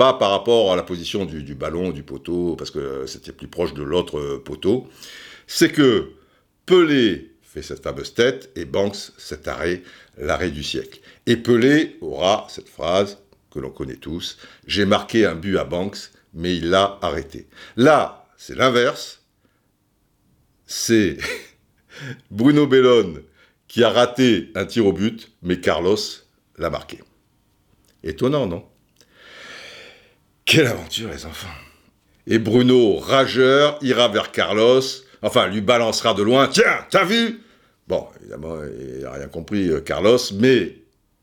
Pas 0.00 0.14
par 0.14 0.30
rapport 0.30 0.72
à 0.72 0.76
la 0.76 0.82
position 0.82 1.26
du, 1.26 1.54
ballon, 1.54 1.90
du 1.90 2.02
poteau, 2.02 2.56
parce 2.56 2.70
que 2.70 3.04
c'était 3.04 3.32
plus 3.32 3.48
proche 3.48 3.74
de 3.74 3.82
l'autre 3.82 4.38
poteau. 4.38 4.88
C'est 5.46 5.70
que 5.70 6.12
Pelé 6.64 7.32
fait 7.42 7.60
cette 7.60 7.82
fameuse 7.82 8.14
tête 8.14 8.50
et 8.56 8.64
Banks 8.64 9.12
cet 9.18 9.46
arrêt, 9.46 9.82
l'arrêt 10.16 10.50
du 10.50 10.62
siècle. 10.62 11.00
Et 11.26 11.36
Pelé 11.36 11.98
aura 12.00 12.46
cette 12.48 12.70
phrase 12.70 13.18
que 13.50 13.58
l'on 13.58 13.68
connaît 13.68 13.96
tous, 13.96 14.38
j'ai 14.66 14.86
marqué 14.86 15.26
un 15.26 15.34
but 15.34 15.58
à 15.58 15.64
Banks, 15.64 15.98
mais 16.32 16.56
il 16.56 16.70
l'a 16.70 16.98
arrêté. 17.02 17.46
Là, 17.76 18.26
c'est 18.38 18.56
l'inverse. 18.56 19.20
C'est 20.64 21.18
Bruno 22.30 22.66
Bellone 22.66 23.20
qui 23.68 23.84
a 23.84 23.90
raté 23.90 24.50
un 24.54 24.64
tir 24.64 24.86
au 24.86 24.94
but, 24.94 25.30
mais 25.42 25.60
Carlos 25.60 25.98
l'a 26.56 26.70
marqué. 26.70 27.00
Étonnant, 28.02 28.46
non? 28.46 28.69
Quelle 30.50 30.66
aventure, 30.66 31.08
les 31.12 31.26
enfants 31.26 31.46
Et 32.26 32.40
Bruno, 32.40 32.96
rageur, 32.96 33.78
ira 33.82 34.08
vers 34.08 34.32
Carlos, 34.32 34.80
enfin, 35.22 35.46
lui 35.46 35.60
balancera 35.60 36.12
de 36.12 36.24
loin, 36.24 36.48
tiens, 36.48 36.84
t'as 36.90 37.04
vu? 37.04 37.42
Bon, 37.86 38.08
évidemment, 38.20 38.56
il 38.64 39.04
n'a 39.04 39.12
rien 39.12 39.28
compris, 39.28 39.68
euh, 39.68 39.80
Carlos, 39.80 40.18
mais 40.34 40.78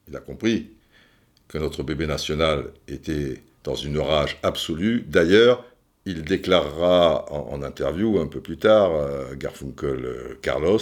il 0.08 0.16
a 0.16 0.22
compris 0.22 0.70
que 1.50 1.58
notre 1.58 1.84
bébé 1.84 2.08
national 2.08 2.68
était 2.88 3.44
dans 3.66 3.76
une 3.76 4.00
rage 4.00 4.38
absolue. 4.44 5.04
D'ailleurs, 5.06 5.66
il 6.06 6.22
déclarera 6.22 7.30
en, 7.30 7.62
interview 7.64 8.20
un 8.20 8.28
peu 8.28 8.40
plus 8.40 8.58
tard, 8.58 8.96
euh, 8.96 9.36
Garfunkel 9.36 10.06
euh, 10.06 10.38
Carlos, 10.42 10.80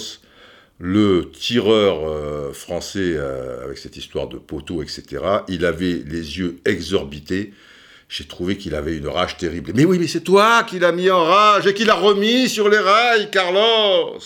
le 0.78 1.32
tireur 1.32 2.54
français 2.54 3.18
avec 3.18 3.80
cette 3.80 3.98
histoire 3.98 4.28
de 4.28 4.38
poteau, 4.38 4.84
etc., 4.84 5.24
il 5.48 5.66
avait 5.66 6.04
les 6.06 6.38
yeux 6.38 6.60
exorbités. 6.66 7.54
J'ai 8.08 8.26
trouvé 8.26 8.58
qu'il 8.58 8.76
avait 8.76 8.98
une 8.98 9.08
rage 9.08 9.38
terrible. 9.38 9.72
Mais 9.76 9.86
oui, 9.86 9.98
mais 10.00 10.08
c'est 10.08 10.22
toi 10.22 10.64
qui 10.64 10.80
l'as 10.80 10.92
mis 10.92 11.10
en 11.10 11.24
rage 11.24 11.66
et 11.66 11.74
qui 11.74 11.86
l'a 11.86 11.96
remis 11.96 12.48
sur 12.50 12.70
les 12.70 12.78
rails, 12.78 13.32
Carlos 13.32 14.20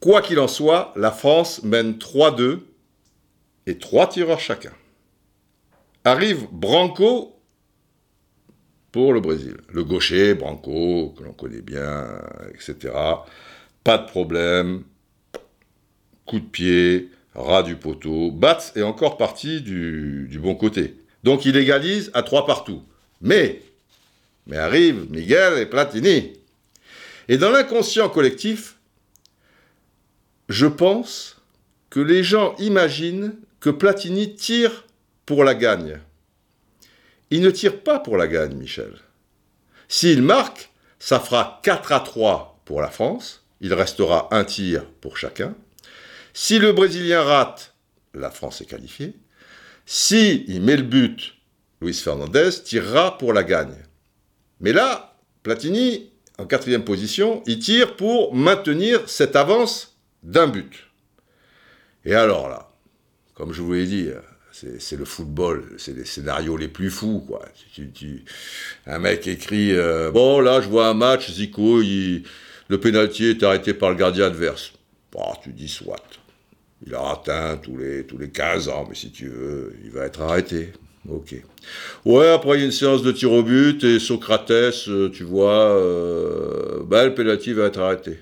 Quoi 0.00 0.22
qu'il 0.22 0.38
en 0.38 0.48
soit, 0.48 0.92
la 0.94 1.10
France 1.10 1.62
mène 1.62 1.94
3-2 1.94 2.60
et 3.66 3.78
3 3.78 4.08
tireurs 4.08 4.40
chacun. 4.40 4.72
Arrive 6.04 6.46
Branco 6.52 7.36
pour 8.92 9.12
le 9.12 9.20
Brésil. 9.20 9.56
Le 9.68 9.84
gaucher, 9.84 10.34
Branco, 10.34 11.14
que 11.18 11.24
l'on 11.24 11.32
connaît 11.32 11.60
bien, 11.60 12.06
etc. 12.54 12.94
Pas 13.84 13.98
de 13.98 14.06
problème. 14.06 14.84
Coup 16.24 16.40
de 16.40 16.46
pied, 16.46 17.10
ras 17.34 17.62
du 17.62 17.76
poteau. 17.76 18.30
Batz 18.30 18.72
est 18.74 18.82
encore 18.82 19.16
parti 19.16 19.60
du, 19.60 20.38
bon 20.40 20.54
côté. 20.54 20.96
Donc 21.24 21.44
il 21.44 21.56
égalise 21.56 22.10
à 22.14 22.22
trois 22.22 22.46
partout. 22.46 22.84
Mais, 23.20 23.62
mais 24.46 24.56
arrive 24.56 25.10
Miguel 25.10 25.58
et 25.58 25.66
Platini. 25.66 26.34
Et 27.28 27.38
dans 27.38 27.50
l'inconscient 27.50 28.08
collectif, 28.08 28.76
je 30.48 30.66
pense 30.66 31.36
que 31.90 32.00
les 32.00 32.22
gens 32.22 32.54
imaginent 32.58 33.34
que 33.60 33.70
Platini 33.70 34.34
tire 34.34 34.84
pour 35.24 35.42
la 35.42 35.54
gagne. 35.54 36.00
Il 37.30 37.40
ne 37.40 37.50
tire 37.50 37.80
pas 37.80 37.98
pour 37.98 38.16
la 38.16 38.28
gagne, 38.28 38.54
Michel. 38.54 38.94
S'il 39.88 40.22
marque, 40.22 40.70
ça 40.98 41.18
fera 41.18 41.60
4 41.64 41.92
à 41.92 42.00
3 42.00 42.60
pour 42.64 42.80
la 42.80 42.90
France. 42.90 43.44
Il 43.60 43.74
restera 43.74 44.28
un 44.30 44.44
tir 44.44 44.84
pour 45.00 45.16
chacun. 45.16 45.54
Si 46.34 46.58
le 46.58 46.72
Brésilien 46.72 47.22
rate, 47.22 47.74
la 48.14 48.30
France 48.30 48.60
est 48.60 48.66
qualifiée. 48.66 49.14
Si 49.86 50.44
il 50.48 50.62
met 50.62 50.76
le 50.76 50.82
but, 50.82 51.34
Luis 51.80 51.94
Fernandez 51.94 52.50
tirera 52.64 53.16
pour 53.16 53.32
la 53.32 53.44
gagne. 53.44 53.76
Mais 54.60 54.72
là, 54.72 55.16
Platini, 55.44 56.10
en 56.38 56.46
quatrième 56.46 56.84
position, 56.84 57.42
il 57.46 57.60
tire 57.60 57.94
pour 57.94 58.34
maintenir 58.34 59.08
cette 59.08 59.36
avance 59.36 59.96
d'un 60.24 60.48
but. 60.48 60.88
Et 62.04 62.14
alors 62.14 62.48
là, 62.48 62.68
comme 63.34 63.52
je 63.52 63.62
vous 63.62 63.74
l'ai 63.74 63.86
dit, 63.86 64.08
c'est 64.50 64.96
le 64.96 65.04
football, 65.04 65.74
c'est 65.78 65.94
les 65.94 66.04
scénarios 66.04 66.56
les 66.56 66.68
plus 66.68 66.90
fous, 66.90 67.22
quoi. 67.26 67.42
un 68.86 68.98
mec 68.98 69.26
écrit 69.28 69.72
euh, 69.72 70.10
Bon, 70.10 70.40
là, 70.40 70.60
je 70.60 70.68
vois 70.68 70.88
un 70.88 70.94
match, 70.94 71.30
Zico, 71.30 71.80
le 71.80 72.80
pénalty 72.80 73.26
est 73.26 73.42
arrêté 73.44 73.72
par 73.72 73.90
le 73.90 73.96
gardien 73.96 74.26
adverse. 74.26 74.72
Bah, 75.12 75.32
tu 75.42 75.52
dis 75.52 75.68
soit. 75.68 76.02
Il 76.84 76.94
a 76.94 77.10
atteint 77.10 77.56
tous 77.56 77.76
les, 77.76 78.04
tous 78.04 78.18
les 78.18 78.30
15 78.30 78.68
ans, 78.68 78.86
mais 78.88 78.94
si 78.94 79.10
tu 79.10 79.28
veux, 79.28 79.74
il 79.84 79.90
va 79.90 80.04
être 80.04 80.20
arrêté. 80.20 80.72
Ok. 81.08 81.36
Ouais, 82.04 82.28
après, 82.28 82.56
il 82.56 82.60
y 82.60 82.62
a 82.62 82.66
une 82.66 82.72
séance 82.72 83.02
de 83.02 83.12
tir 83.12 83.32
au 83.32 83.42
but, 83.42 83.82
et 83.84 83.98
Socrates, 83.98 84.50
euh, 84.50 85.08
tu 85.08 85.24
vois, 85.24 85.70
euh, 85.70 86.82
bah, 86.84 87.04
le 87.04 87.14
pénalty 87.14 87.52
va 87.52 87.66
être 87.66 87.80
arrêté. 87.80 88.18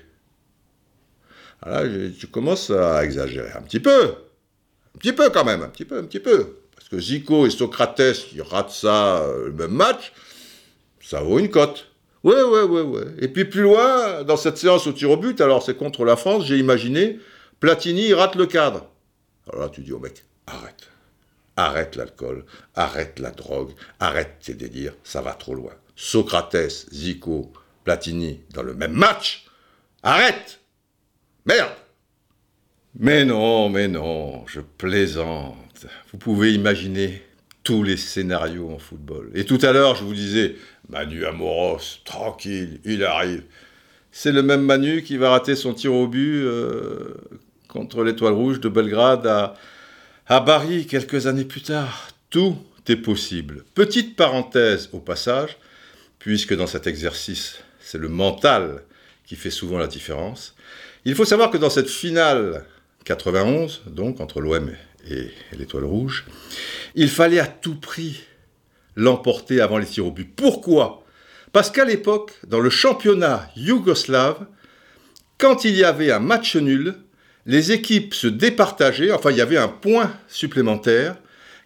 Ah, 1.61 1.83
là, 1.83 2.09
tu 2.17 2.27
commences 2.27 2.69
à 2.69 3.03
exagérer 3.03 3.51
un 3.55 3.61
petit 3.61 3.79
peu. 3.79 4.03
Un 4.95 4.99
petit 4.99 5.13
peu 5.13 5.29
quand 5.29 5.43
même, 5.43 5.63
un 5.63 5.69
petit 5.69 5.85
peu, 5.85 5.97
un 5.97 6.03
petit 6.03 6.19
peu. 6.19 6.57
Parce 6.75 6.89
que 6.89 6.99
Zico 6.99 7.47
et 7.47 7.49
Socrates 7.49 8.13
qui 8.29 8.41
ratent 8.41 8.69
ça, 8.69 9.23
euh, 9.23 9.47
le 9.47 9.53
même 9.53 9.71
match, 9.71 10.13
ça 11.01 11.21
vaut 11.21 11.39
une 11.39 11.49
cote. 11.49 11.87
Ouais, 12.23 12.41
ouais, 12.41 12.63
ouais, 12.63 12.81
ouais. 12.81 13.05
Et 13.19 13.27
puis 13.27 13.45
plus 13.45 13.63
loin, 13.63 14.23
dans 14.23 14.37
cette 14.37 14.57
séance 14.57 14.87
au 14.87 14.91
tir 14.91 15.11
au 15.11 15.17
but, 15.17 15.41
alors 15.41 15.63
c'est 15.63 15.75
contre 15.75 16.05
la 16.05 16.15
France, 16.15 16.45
j'ai 16.45 16.57
imaginé, 16.57 17.19
Platini, 17.65 18.13
rate 18.13 18.35
le 18.35 18.45
cadre. 18.45 18.87
Alors 19.49 19.63
là, 19.63 19.69
tu 19.69 19.81
dis 19.81 19.91
au 19.91 19.97
mec, 19.97 20.23
arrête. 20.45 20.87
Arrête 21.55 21.95
l'alcool, 21.95 22.45
arrête 22.75 23.17
la 23.17 23.31
drogue, 23.31 23.71
arrête 23.99 24.35
tes 24.39 24.53
délires, 24.53 24.93
ça 25.03 25.23
va 25.23 25.33
trop 25.33 25.55
loin. 25.55 25.73
Socrates, 25.95 26.85
Zico, 26.93 27.51
Platini 27.83 28.41
dans 28.53 28.61
le 28.61 28.75
même 28.75 28.91
match, 28.91 29.47
arrête 30.03 30.59
Merde 31.47 31.71
mais 32.99 33.25
non, 33.25 33.69
mais 33.71 33.87
non, 33.87 34.45
je 34.45 34.61
plaisante. 34.61 35.87
Vous 36.11 36.19
pouvez 36.19 36.53
imaginer 36.53 37.23
tous 37.63 37.81
les 37.81 37.97
scénarios 37.97 38.69
en 38.69 38.77
football. 38.77 39.31
Et 39.33 39.43
tout 39.43 39.59
à 39.63 39.71
l'heure, 39.71 39.95
je 39.95 40.03
vous 40.03 40.13
disais, 40.13 40.55
Manu 40.89 41.25
Amoros, 41.25 41.79
tranquille, 42.05 42.79
il 42.85 43.03
arrive. 43.03 43.43
C'est 44.11 44.31
le 44.31 44.43
même 44.43 44.61
Manu 44.61 45.01
qui 45.01 45.17
va 45.17 45.31
rater 45.31 45.55
son 45.55 45.73
tir 45.73 45.93
au 45.93 46.07
but 46.07 46.43
euh, 46.43 47.15
contre 47.75 48.05
l'Étoile 48.05 48.31
Rouge 48.31 48.61
de 48.61 48.69
Belgrade 48.69 49.27
à, 49.27 49.53
à 50.27 50.63
quelques 50.87 51.27
années 51.27 51.43
plus 51.43 51.61
tard. 51.61 52.07
Tout 52.29 52.55
est 52.87 52.95
possible. 52.95 53.65
Petite 53.75 54.15
parenthèse 54.15 54.87
au 54.93 54.99
passage, 54.99 55.57
puisque 56.17 56.55
dans 56.55 56.67
cet 56.67 56.87
exercice, 56.87 57.57
c'est 57.81 57.97
le 57.97 58.07
mental 58.07 58.83
qui 59.25 59.35
fait 59.35 59.49
souvent 59.49 59.77
la 59.77 59.87
différence. 59.87 60.55
Il 61.03 61.15
faut 61.15 61.25
savoir 61.25 61.51
que 61.51 61.57
dans 61.57 61.69
cette 61.69 61.89
finale 61.89 62.63
91, 63.03 63.81
donc 63.87 64.21
entre 64.21 64.39
l'OM 64.39 64.71
et, 65.09 65.31
l'Étoile 65.51 65.83
Rouge, 65.83 66.25
il 66.95 67.09
fallait 67.09 67.39
à 67.39 67.47
tout 67.47 67.75
prix 67.75 68.21
l'emporter 68.95 69.59
avant 69.59 69.79
les 69.79 69.85
tirs 69.85 70.07
au 70.07 70.11
but. 70.11 70.33
Pourquoi? 70.33 71.03
Parce 71.51 71.69
qu'à 71.71 71.83
l'époque, 71.83 72.31
dans 72.47 72.61
le 72.61 72.69
championnat 72.69 73.49
yougoslave, 73.57 74.47
quand 75.37 75.65
il 75.65 75.75
y 75.75 75.83
avait 75.83 76.11
un 76.11 76.19
match 76.19 76.55
nul, 76.55 76.95
les 77.45 77.71
équipes 77.71 78.13
se 78.13 78.27
départageaient, 78.27 79.11
enfin 79.11 79.31
il 79.31 79.37
y 79.37 79.41
avait 79.41 79.57
un 79.57 79.67
point 79.67 80.13
supplémentaire, 80.27 81.15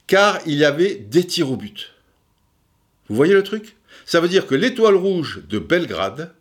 car 0.08 0.40
il 0.46 0.56
y 0.56 0.66
avait 0.66 0.96
des 0.96 1.26
tirs 1.26 1.52
au 1.52 1.58
but. 1.58 1.94
Vous 3.08 3.16
voyez 3.16 3.34
le 3.34 3.44
truc? 3.44 3.76
Ça 4.06 4.20
veut 4.20 4.28
dire 4.28 4.48
que 4.48 4.56
l'étoile 4.56 4.96
rouge 4.96 5.42
de 5.50 5.60
Belgrade, 5.60 6.34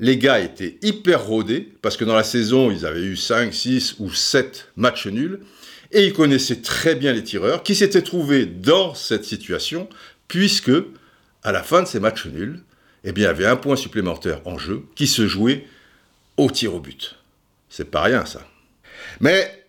les 0.00 0.16
gars 0.16 0.40
étaient 0.40 0.78
hyper 0.82 1.24
rodés, 1.24 1.72
parce 1.82 1.96
que 1.96 2.04
dans 2.04 2.14
la 2.14 2.24
saison, 2.24 2.70
ils 2.70 2.86
avaient 2.86 3.02
eu 3.02 3.16
5, 3.16 3.52
6 3.52 3.96
ou 3.98 4.12
7 4.12 4.72
matchs 4.76 5.06
nuls, 5.06 5.40
et 5.90 6.04
ils 6.04 6.12
connaissaient 6.12 6.60
très 6.60 6.94
bien 6.94 7.12
les 7.12 7.24
tireurs, 7.24 7.62
qui 7.62 7.74
s'étaient 7.74 8.02
trouvés 8.02 8.46
dans 8.46 8.94
cette 8.94 9.24
situation, 9.24 9.88
puisque, 10.28 10.72
à 11.42 11.52
la 11.52 11.62
fin 11.62 11.82
de 11.82 11.88
ces 11.88 12.00
matchs 12.00 12.26
nuls, 12.26 12.62
eh 13.04 13.12
bien, 13.12 13.24
il 13.24 13.26
y 13.26 13.30
avait 13.30 13.46
un 13.46 13.56
point 13.56 13.76
supplémentaire 13.76 14.40
en 14.44 14.58
jeu 14.58 14.84
qui 14.94 15.06
se 15.06 15.26
jouait 15.26 15.66
au 16.36 16.50
tir 16.50 16.74
au 16.74 16.80
but. 16.80 17.16
C'est 17.68 17.90
pas 17.90 18.02
rien, 18.02 18.24
ça. 18.26 18.46
Mais, 19.20 19.64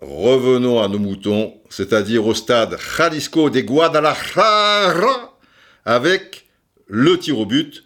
revenons 0.00 0.82
à 0.82 0.88
nos 0.88 0.98
moutons, 0.98 1.60
c'est-à-dire 1.68 2.26
au 2.26 2.34
stade 2.34 2.76
Jalisco 2.96 3.50
de 3.50 3.60
Guadalajara, 3.60 5.38
avec 5.84 6.48
le 6.86 7.18
tir 7.18 7.38
au 7.38 7.46
but 7.46 7.84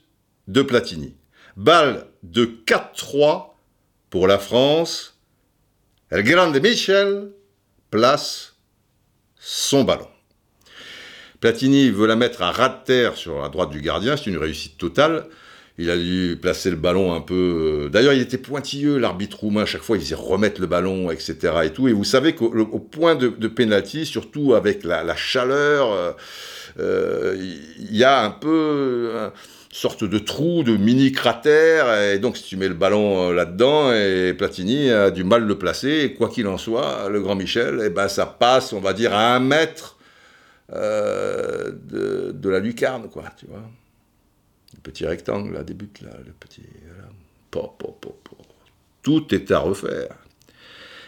de 0.48 0.62
Platini. 0.62 1.16
Balle 1.56 2.06
de 2.22 2.44
4-3 2.66 3.54
pour 4.08 4.26
la 4.26 4.38
France. 4.38 5.18
El 6.10 6.22
Grande 6.22 6.60
Michel 6.60 7.30
place 7.90 8.56
son 9.38 9.84
ballon. 9.84 10.08
Platini 11.40 11.90
veut 11.90 12.06
la 12.06 12.16
mettre 12.16 12.42
à 12.42 12.52
ras 12.52 12.68
de 12.68 12.84
terre 12.84 13.16
sur 13.16 13.40
la 13.40 13.48
droite 13.48 13.70
du 13.70 13.80
gardien, 13.80 14.16
c'est 14.16 14.26
une 14.26 14.36
réussite 14.36 14.76
totale. 14.76 15.26
Il 15.80 15.88
a 15.90 15.96
dû 15.96 16.38
placer 16.38 16.68
le 16.68 16.76
ballon 16.76 17.14
un 17.14 17.22
peu. 17.22 17.86
Euh, 17.86 17.88
d'ailleurs, 17.88 18.12
il 18.12 18.20
était 18.20 18.36
pointilleux, 18.36 18.98
l'arbitre 18.98 19.40
roumain. 19.40 19.62
À 19.62 19.66
chaque 19.66 19.80
fois, 19.80 19.96
il 19.96 20.02
faisait 20.02 20.14
remettre 20.14 20.60
le 20.60 20.66
ballon, 20.66 21.10
etc. 21.10 21.38
Et 21.64 21.70
tout. 21.70 21.88
Et 21.88 21.94
vous 21.94 22.04
savez 22.04 22.34
qu'au 22.34 22.78
point 22.78 23.14
de, 23.14 23.28
de 23.28 24.04
surtout 24.04 24.52
avec 24.54 24.84
la, 24.84 25.16
chaleur, 25.16 25.90
euh, 25.90 26.12
euh, 26.80 27.34
il 27.78 27.96
y 27.96 28.04
a 28.04 28.22
un 28.22 28.30
peu 28.30 29.10
une 29.14 29.30
sorte 29.70 30.04
de 30.04 30.18
trou, 30.18 30.64
de 30.64 30.76
mini 30.76 31.12
cratère. 31.12 32.12
Et 32.12 32.18
donc, 32.18 32.36
si 32.36 32.44
tu 32.44 32.58
mets 32.58 32.68
le 32.68 32.74
ballon 32.74 33.30
là-dedans, 33.30 33.90
et 33.94 34.34
Platini 34.34 34.90
a 34.90 35.10
du 35.10 35.24
mal 35.24 35.44
de 35.44 35.48
le 35.48 35.56
placer. 35.56 36.02
Et 36.02 36.12
quoi 36.12 36.28
qu'il 36.28 36.46
en 36.46 36.58
soit, 36.58 37.08
le 37.08 37.22
grand 37.22 37.36
Michel, 37.36 37.80
eh 37.86 37.88
ben, 37.88 38.08
ça 38.08 38.26
passe, 38.26 38.74
on 38.74 38.80
va 38.80 38.92
dire, 38.92 39.14
à 39.14 39.34
un 39.34 39.40
mètre 39.40 39.96
de, 40.70 42.32
de, 42.32 42.50
la 42.50 42.60
lucarne, 42.60 43.08
quoi. 43.08 43.24
Tu 43.38 43.46
vois 43.46 43.62
petit 44.82 45.06
rectangle, 45.06 45.54
là, 45.54 45.62
débute 45.62 46.02
là, 46.02 46.10
le 46.24 46.32
petit. 46.32 46.62
Tout 49.02 49.34
est 49.34 49.50
à 49.50 49.58
refaire. 49.58 50.14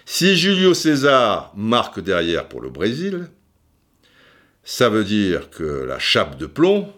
Si 0.05 0.37
Julio 0.37 0.75
César 0.75 1.53
marque 1.55 2.01
derrière 2.01 2.49
pour 2.49 2.61
le 2.61 2.71
Brésil, 2.71 3.29
ça 4.65 4.89
veut 4.89 5.05
dire 5.05 5.51
que 5.51 5.63
la 5.63 5.99
chape 5.99 6.39
de 6.39 6.47
plomb, 6.47 6.93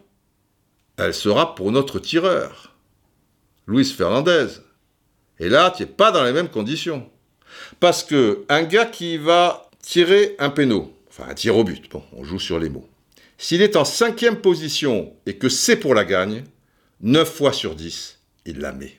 elle 0.97 1.15
sera 1.15 1.55
pour 1.55 1.73
notre 1.73 1.99
tireur, 1.99 2.75
Luis 3.67 3.85
Fernandez. 3.85 4.47
Et 5.39 5.49
là, 5.49 5.71
tu 5.71 5.83
n'es 5.83 5.89
pas 5.89 6.13
dans 6.13 6.25
les 6.25 6.33
mêmes 6.33 6.49
conditions. 6.49 7.09
Parce 7.81 8.03
que 8.03 8.45
un 8.49 8.63
gars 8.63 8.87
qui 8.87 9.17
va 9.17 9.71
tirer 9.81 10.37
un 10.39 10.51
péno, 10.51 10.97
enfin 11.09 11.25
un 11.29 11.35
tir 11.35 11.57
au 11.57 11.65
but, 11.65 11.91
bon, 11.91 12.03
on 12.13 12.25
joue 12.25 12.39
sur 12.41 12.59
les 12.59 12.69
mots, 12.69 12.89
s'il 13.39 13.63
est 13.63 13.77
en 13.77 13.85
cinquième 13.85 14.41
position 14.41 15.15
et 15.27 15.37
que 15.37 15.49
c'est 15.49 15.77
pour 15.77 15.95
la 15.95 16.05
gagne, 16.05 16.45
9 17.05 17.31
fois 17.31 17.53
sur 17.53 17.75
10, 17.75 18.19
il 18.47 18.61
la 18.61 18.73
met. 18.73 18.99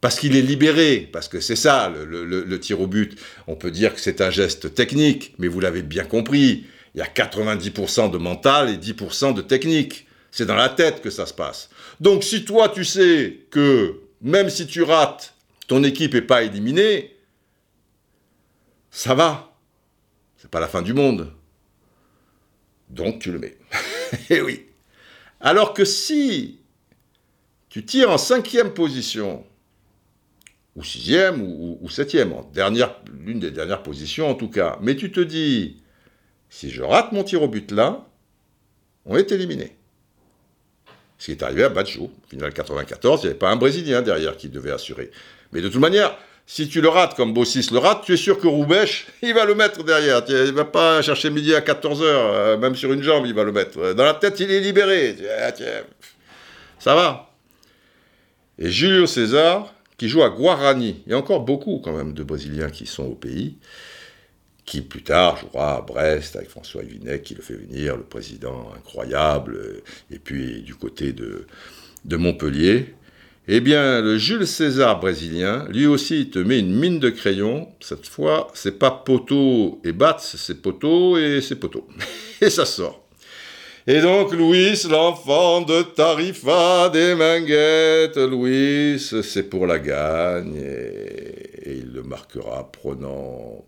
Parce 0.00 0.20
qu'il 0.20 0.36
est 0.36 0.42
libéré, 0.42 1.08
parce 1.12 1.26
que 1.26 1.40
c'est 1.40 1.56
ça, 1.56 1.92
le, 1.92 2.60
tir 2.60 2.80
au 2.80 2.86
but. 2.86 3.18
On 3.48 3.56
peut 3.56 3.72
dire 3.72 3.92
que 3.92 4.00
c'est 4.00 4.20
un 4.20 4.30
geste 4.30 4.74
technique, 4.74 5.34
mais 5.38 5.48
vous 5.48 5.58
l'avez 5.58 5.82
bien 5.82 6.04
compris, 6.04 6.66
il 6.94 6.98
y 6.98 7.02
a 7.02 7.06
90% 7.06 8.12
de 8.12 8.18
mental 8.18 8.70
et 8.70 8.76
10% 8.76 9.34
de 9.34 9.42
technique. 9.42 10.06
C'est 10.30 10.46
dans 10.46 10.54
la 10.54 10.68
tête 10.68 11.02
que 11.02 11.10
ça 11.10 11.26
se 11.26 11.34
passe. 11.34 11.68
Donc 11.98 12.22
si 12.22 12.44
toi 12.44 12.68
tu 12.68 12.84
sais 12.84 13.40
que 13.50 14.02
même 14.20 14.48
si 14.48 14.68
tu 14.68 14.82
rates, 14.82 15.34
ton 15.66 15.82
équipe 15.82 16.14
n'est 16.14 16.22
pas 16.22 16.44
éliminée, 16.44 17.16
ça 18.92 19.14
va. 19.14 19.52
C'est 20.36 20.50
pas 20.50 20.60
la 20.60 20.68
fin 20.68 20.82
du 20.82 20.94
monde. 20.94 21.32
Donc 22.88 23.18
tu 23.18 23.32
le 23.32 23.40
mets. 23.40 23.56
Eh 24.30 24.40
oui. 24.40 24.66
Alors 25.40 25.74
que 25.74 25.84
si 25.84 26.60
tu 27.76 27.84
tires 27.84 28.10
en 28.10 28.16
cinquième 28.16 28.72
position, 28.72 29.44
ou 30.76 30.82
sixième, 30.82 31.42
ou, 31.42 31.90
septième, 31.90 32.32
dernière, 32.54 32.94
l'une 33.22 33.38
des 33.38 33.50
dernières 33.50 33.82
positions 33.82 34.30
en 34.30 34.34
tout 34.34 34.48
cas, 34.48 34.78
mais 34.80 34.96
tu 34.96 35.12
te 35.12 35.20
dis, 35.20 35.82
si 36.48 36.70
je 36.70 36.82
rate 36.82 37.12
mon 37.12 37.22
tir 37.22 37.42
au 37.42 37.48
but 37.48 37.70
là, 37.72 38.06
on 39.04 39.14
est 39.18 39.30
éliminé. 39.30 39.76
Ce 41.18 41.26
qui 41.26 41.32
est 41.32 41.42
arrivé 41.42 41.64
à 41.64 41.68
Baggio, 41.68 42.10
final 42.30 42.50
94, 42.54 43.20
il 43.20 43.24
n'y 43.24 43.30
avait 43.32 43.38
pas 43.38 43.50
un 43.50 43.56
Brésilien 43.56 44.00
derrière 44.00 44.38
qui 44.38 44.48
devait 44.48 44.72
assurer. 44.72 45.10
Mais 45.52 45.60
de 45.60 45.68
toute 45.68 45.82
manière, 45.82 46.16
si 46.46 46.70
tu 46.70 46.80
le 46.80 46.88
rates 46.88 47.14
comme 47.14 47.34
Bossis 47.34 47.68
le 47.72 47.78
rate, 47.78 48.04
tu 48.06 48.14
es 48.14 48.16
sûr 48.16 48.38
que 48.38 48.46
Roubèche, 48.46 49.06
il 49.22 49.34
va 49.34 49.44
le 49.44 49.54
mettre 49.54 49.84
derrière. 49.84 50.22
Il 50.26 50.34
ne 50.34 50.50
va 50.52 50.64
pas 50.64 51.02
chercher 51.02 51.28
midi 51.28 51.54
à 51.54 51.60
14h, 51.60 52.00
euh, 52.02 52.56
même 52.56 52.74
sur 52.74 52.90
une 52.90 53.02
jambe, 53.02 53.26
il 53.26 53.34
va 53.34 53.44
le 53.44 53.52
mettre. 53.52 53.92
Dans 53.92 54.04
la 54.04 54.14
tête, 54.14 54.40
il 54.40 54.50
est 54.50 54.60
libéré. 54.60 55.14
Ça 56.78 56.94
va. 56.94 57.26
Et 58.58 58.70
Julio 58.70 59.06
César, 59.06 59.74
qui 59.96 60.08
joue 60.08 60.22
à 60.22 60.30
Guarani. 60.30 61.02
Il 61.06 61.10
y 61.10 61.14
a 61.14 61.18
encore 61.18 61.44
beaucoup 61.44 61.80
quand 61.82 61.96
même 61.96 62.12
de 62.12 62.22
Brésiliens 62.22 62.70
qui 62.70 62.86
sont 62.86 63.04
au 63.04 63.14
pays, 63.14 63.56
qui 64.64 64.80
plus 64.82 65.02
tard 65.02 65.38
jouera 65.38 65.76
à 65.76 65.80
Brest 65.80 66.36
avec 66.36 66.48
François 66.48 66.82
Evinet 66.82 67.20
qui 67.20 67.34
le 67.34 67.42
fait 67.42 67.54
venir, 67.54 67.96
le 67.96 68.02
président 68.02 68.72
incroyable, 68.76 69.82
et 70.10 70.18
puis 70.18 70.62
du 70.62 70.74
côté 70.74 71.12
de, 71.12 71.46
de 72.04 72.16
Montpellier. 72.16 72.94
Eh 73.48 73.60
bien, 73.60 74.00
le 74.00 74.18
Jules 74.18 74.46
César 74.46 74.98
brésilien, 74.98 75.68
lui 75.68 75.86
aussi, 75.86 76.22
il 76.22 76.30
te 76.30 76.40
met 76.40 76.58
une 76.58 76.74
mine 76.74 76.98
de 76.98 77.10
crayon. 77.10 77.68
Cette 77.78 78.06
fois, 78.08 78.48
c'est 78.54 78.76
pas 78.76 78.90
poteau 78.90 79.80
et 79.84 79.92
bat, 79.92 80.16
c'est 80.18 80.60
poteau 80.60 81.16
et 81.16 81.40
c'est 81.40 81.54
poteau. 81.54 81.86
et 82.40 82.50
ça 82.50 82.66
sort. 82.66 83.05
Et 83.88 84.00
donc 84.00 84.32
Louis, 84.32 84.76
l'enfant 84.90 85.60
de 85.60 85.82
Tarifa 85.82 86.88
des 86.88 87.14
Minguettes, 87.14 88.16
Louis, 88.16 88.98
c'est 88.98 89.44
pour 89.44 89.64
la 89.68 89.78
gagne, 89.78 90.56
et, 90.56 91.76
il 91.78 91.92
le 91.92 92.02
marquera 92.02 92.68
prenant 92.72 93.64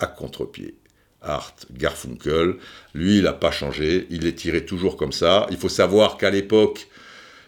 à 0.00 0.06
contre-pied. 0.06 0.74
Art 1.22 1.54
Garfunkel, 1.70 2.56
lui, 2.94 3.18
il 3.18 3.22
n'a 3.22 3.32
pas 3.32 3.52
changé, 3.52 4.08
il 4.10 4.26
est 4.26 4.34
tiré 4.34 4.64
toujours 4.64 4.96
comme 4.96 5.12
ça. 5.12 5.46
Il 5.52 5.56
faut 5.56 5.68
savoir 5.68 6.16
qu'à 6.16 6.30
l'époque, 6.30 6.88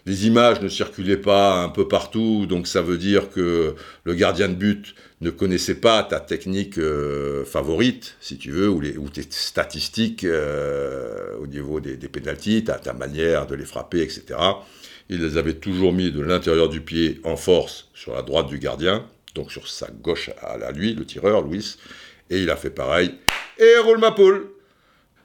les 0.05 0.27
images 0.27 0.61
ne 0.61 0.69
circulaient 0.69 1.17
pas 1.17 1.63
un 1.63 1.69
peu 1.69 1.87
partout, 1.87 2.47
donc 2.47 2.67
ça 2.67 2.83
veut 2.83 2.99
dire 2.99 3.31
que 3.31 3.75
le 4.05 4.15
gardien 4.15 4.49
de 4.49 4.55
but 4.55 4.95
ne 5.21 5.31
connaissait 5.31 5.77
pas 5.77 6.03
ta 6.03 6.19
technique 6.19 6.79
euh, 6.79 7.45
favorite, 7.45 8.17
si 8.21 8.37
tu 8.37 8.51
veux, 8.51 8.69
ou, 8.69 8.81
les, 8.81 8.95
tes 9.13 9.25
statistiques 9.31 10.25
euh, 10.25 11.37
au 11.41 11.47
niveau 11.47 11.79
des, 11.79 11.97
des 11.97 12.09
pénalties, 12.09 12.65
ta, 12.65 12.75
ta, 12.75 12.93
manière 12.93 13.47
de 13.47 13.55
les 13.55 13.65
frapper, 13.65 14.03
etc. 14.03 14.39
Il 15.09 15.23
les 15.23 15.37
avait 15.37 15.55
toujours 15.55 15.93
mis 15.93 16.11
de 16.11 16.21
l'intérieur 16.21 16.69
du 16.69 16.81
pied 16.81 17.21
en 17.23 17.37
force 17.37 17.89
sur 17.95 18.15
la 18.15 18.23
droite 18.23 18.49
du 18.49 18.59
gardien, 18.59 19.07
donc 19.35 19.53
sur 19.53 19.69
sa 19.69 19.89
gauche 19.91 20.31
à, 20.41 20.73
lui, 20.73 20.95
le 20.95 21.05
tireur, 21.05 21.43
Louis, 21.43 21.77
et 22.31 22.39
il 22.39 22.51
a 22.51 22.57
fait 22.57 22.71
pareil. 22.71 23.15
Et 23.59 23.77
roule 23.79 23.99
ma 23.99 24.11
poule 24.11 24.51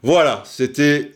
Voilà, 0.04 0.44
c'était 0.46 1.14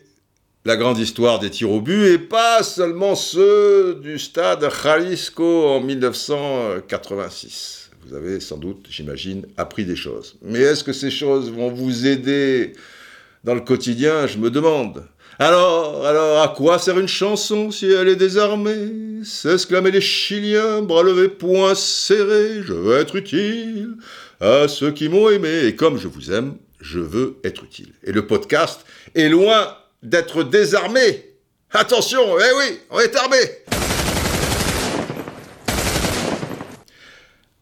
la 0.64 0.76
grande 0.76 0.98
histoire 0.98 1.40
des 1.40 1.50
tirs 1.50 1.72
au 1.72 1.80
but, 1.80 2.06
et 2.06 2.18
pas 2.18 2.62
seulement 2.62 3.16
ceux 3.16 3.98
du 4.00 4.16
stade 4.18 4.64
Jalisco 4.82 5.66
en 5.66 5.80
1986. 5.80 7.90
Vous 8.06 8.14
avez 8.14 8.38
sans 8.38 8.58
doute, 8.58 8.86
j'imagine, 8.88 9.44
appris 9.56 9.84
des 9.84 9.96
choses. 9.96 10.36
Mais 10.42 10.60
est-ce 10.60 10.84
que 10.84 10.92
ces 10.92 11.10
choses 11.10 11.50
vont 11.50 11.70
vous 11.70 12.06
aider 12.06 12.74
dans 13.42 13.54
le 13.54 13.60
quotidien? 13.60 14.28
Je 14.28 14.38
me 14.38 14.50
demande. 14.50 15.02
Alors, 15.38 16.04
alors, 16.06 16.42
à 16.42 16.48
quoi 16.48 16.78
sert 16.78 16.98
une 16.98 17.08
chanson 17.08 17.70
si 17.72 17.86
elle 17.86 18.08
est 18.08 18.16
désarmée? 18.16 19.22
S'exclamaient 19.24 19.90
les 19.90 20.00
Chiliens, 20.00 20.80
bras 20.82 21.02
levés, 21.02 21.28
poings 21.28 21.74
serrés, 21.74 22.62
je 22.62 22.72
veux 22.72 22.96
être 22.98 23.16
utile 23.16 23.96
à 24.40 24.68
ceux 24.68 24.92
qui 24.92 25.08
m'ont 25.08 25.30
aimé, 25.30 25.66
et 25.66 25.74
comme 25.74 25.98
je 25.98 26.06
vous 26.08 26.32
aime, 26.32 26.54
je 26.80 26.98
veux 26.98 27.36
être 27.44 27.64
utile. 27.64 27.92
Et 28.04 28.12
le 28.12 28.26
podcast 28.26 28.84
est 29.14 29.28
loin 29.28 29.76
d'être 30.02 30.42
désarmé. 30.42 31.36
Attention, 31.70 32.38
eh 32.38 32.52
oui, 32.58 32.80
on 32.90 33.00
est 33.00 33.16
armé. 33.16 33.36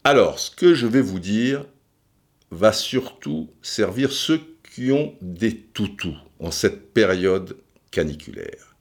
Alors, 0.03 0.39
ce 0.39 0.49
que 0.49 0.73
je 0.73 0.87
vais 0.87 1.01
vous 1.01 1.19
dire 1.19 1.65
va 2.49 2.73
surtout 2.73 3.49
servir 3.61 4.11
ceux 4.11 4.41
qui 4.73 4.91
ont 4.91 5.15
des 5.21 5.55
toutous 5.55 6.17
en 6.39 6.51
cette 6.51 6.93
période 6.93 7.57
caniculaire. 7.91 8.75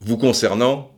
Vous 0.00 0.18
concernant, 0.18 0.92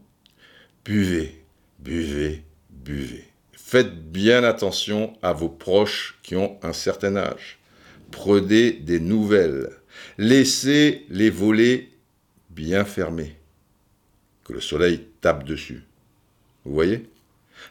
buvez, 0.84 1.44
buvez, 1.78 2.42
buvez. 2.70 3.24
Faites 3.53 4.11
bien 4.11 4.44
attention 4.44 5.14
à 5.22 5.32
vos 5.32 5.48
proches 5.48 6.18
qui 6.22 6.36
ont 6.36 6.59
un 6.62 6.72
certain 6.72 7.16
âge. 7.16 7.59
Prenez 8.11 8.72
des 8.72 9.00
nouvelles 9.00 9.70
Laissez 10.18 11.07
les 11.09 11.30
volets 11.30 11.88
bien 12.51 12.84
fermés. 12.84 13.36
que 14.45 14.53
le 14.53 14.61
soleil 14.61 15.07
tape 15.20 15.45
dessus. 15.45 15.84
Vous 16.64 16.74
voyez? 16.74 17.09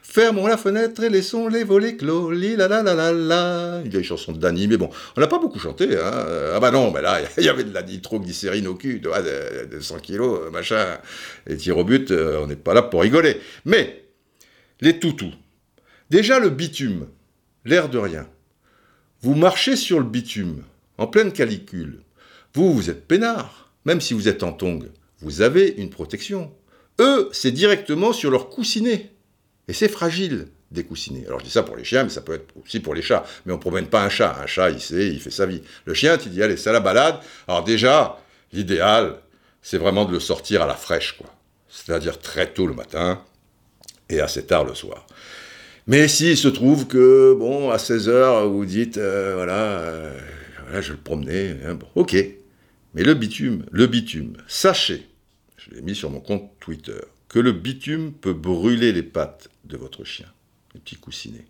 Fermons 0.02 0.46
la 0.46 0.56
fenêtre 0.56 1.02
et 1.04 1.10
laissons 1.10 1.48
les 1.48 1.64
volets 1.64 1.96
clos. 1.96 2.30
Li 2.30 2.56
la 2.56 2.66
la 2.66 2.82
la 2.82 2.94
la 2.94 3.12
la. 3.12 3.82
Une 3.84 4.02
chanson 4.02 4.32
de 4.32 4.38
Dany, 4.38 4.66
mais 4.66 4.78
bon, 4.78 4.88
on 5.16 5.20
n'a 5.20 5.26
pas 5.26 5.38
beaucoup 5.38 5.58
chanté. 5.58 5.96
Hein. 5.96 6.26
Ah 6.54 6.60
bah 6.60 6.70
non, 6.70 6.90
mais 6.90 7.02
là, 7.02 7.20
il 7.38 7.44
y 7.44 7.48
avait 7.48 7.64
de 7.64 7.74
la 7.74 7.82
nitroglycérine 7.82 8.66
au 8.68 8.74
cul, 8.74 9.00
de, 9.00 9.66
de 9.66 9.80
100 9.80 9.98
kilos, 9.98 10.50
machin. 10.50 10.98
Et 11.46 11.56
tir 11.56 11.76
au 11.76 11.84
but, 11.84 12.10
euh, 12.10 12.40
on 12.42 12.46
n'est 12.46 12.56
pas 12.56 12.74
là 12.74 12.82
pour 12.82 13.02
rigoler. 13.02 13.38
Mais, 13.64 14.04
les 14.80 14.98
toutous. 14.98 15.34
Déjà 16.10 16.38
le 16.38 16.50
bitume, 16.50 17.08
l'air 17.64 17.88
de 17.88 17.98
rien. 17.98 18.28
Vous 19.20 19.34
marchez 19.34 19.76
sur 19.76 19.98
le 19.98 20.04
bitume, 20.04 20.62
en 20.98 21.06
pleine 21.06 21.32
calicule. 21.32 22.00
Vous, 22.54 22.72
vous 22.74 22.90
êtes 22.90 23.06
peinard, 23.06 23.72
même 23.84 24.00
si 24.00 24.14
vous 24.14 24.28
êtes 24.28 24.42
en 24.42 24.52
tongue. 24.52 24.90
Vous 25.20 25.40
avez 25.40 25.74
une 25.78 25.90
protection. 25.90 26.52
Eux, 27.00 27.28
c'est 27.32 27.52
directement 27.52 28.12
sur 28.12 28.30
leur 28.30 28.48
coussinet. 28.50 29.10
Et 29.68 29.72
c'est 29.72 29.88
fragile, 29.88 30.48
des 30.70 30.84
coussinets. 30.84 31.24
Alors 31.26 31.38
je 31.38 31.44
dis 31.44 31.50
ça 31.50 31.62
pour 31.62 31.76
les 31.76 31.84
chiens, 31.84 32.04
mais 32.04 32.10
ça 32.10 32.20
peut 32.20 32.34
être 32.34 32.52
aussi 32.62 32.80
pour 32.80 32.94
les 32.94 33.02
chats. 33.02 33.24
Mais 33.46 33.52
on 33.52 33.56
ne 33.56 33.60
promène 33.60 33.86
pas 33.86 34.02
un 34.02 34.08
chat. 34.08 34.36
Un 34.42 34.46
chat, 34.46 34.70
il 34.70 34.80
sait, 34.80 35.08
il 35.08 35.20
fait 35.20 35.30
sa 35.30 35.46
vie. 35.46 35.62
Le 35.84 35.94
chien, 35.94 36.18
tu 36.18 36.28
dis, 36.28 36.42
allez, 36.42 36.56
c'est 36.56 36.72
la 36.72 36.80
balade. 36.80 37.20
Alors 37.46 37.64
déjà, 37.64 38.18
l'idéal, 38.52 39.18
c'est 39.62 39.78
vraiment 39.78 40.04
de 40.04 40.12
le 40.12 40.20
sortir 40.20 40.62
à 40.62 40.66
la 40.66 40.74
fraîche, 40.74 41.16
quoi. 41.16 41.28
C'est-à-dire 41.68 42.18
très 42.18 42.52
tôt 42.52 42.66
le 42.66 42.74
matin 42.74 43.22
et 44.10 44.20
assez 44.20 44.44
tard 44.44 44.64
le 44.64 44.74
soir. 44.74 45.06
Mais 45.86 46.06
s'il 46.06 46.36
se 46.36 46.48
trouve 46.48 46.86
que, 46.86 47.34
bon, 47.34 47.70
à 47.70 47.76
16h, 47.76 48.46
vous 48.46 48.64
dites, 48.66 48.98
euh, 48.98 49.34
voilà, 49.36 49.54
euh, 49.54 50.18
voilà, 50.64 50.80
je 50.80 50.92
le 50.92 50.98
promenais, 50.98 51.56
hein, 51.64 51.74
bon, 51.74 51.86
ok. 51.94 52.16
Mais 52.94 53.04
le 53.04 53.14
bitume, 53.14 53.64
le 53.70 53.86
bitume, 53.86 54.36
sachez, 54.46 55.06
je 55.56 55.70
l'ai 55.70 55.82
mis 55.82 55.94
sur 55.94 56.10
mon 56.10 56.20
compte 56.20 56.50
Twitter, 56.60 57.00
que 57.28 57.38
le 57.38 57.52
bitume 57.52 58.12
peut 58.12 58.34
brûler 58.34 58.92
les 58.92 59.02
pattes 59.02 59.48
de 59.64 59.76
votre 59.76 60.04
chien, 60.04 60.30
les 60.74 60.80
petits 60.80 60.96
coussinets. 60.96 61.46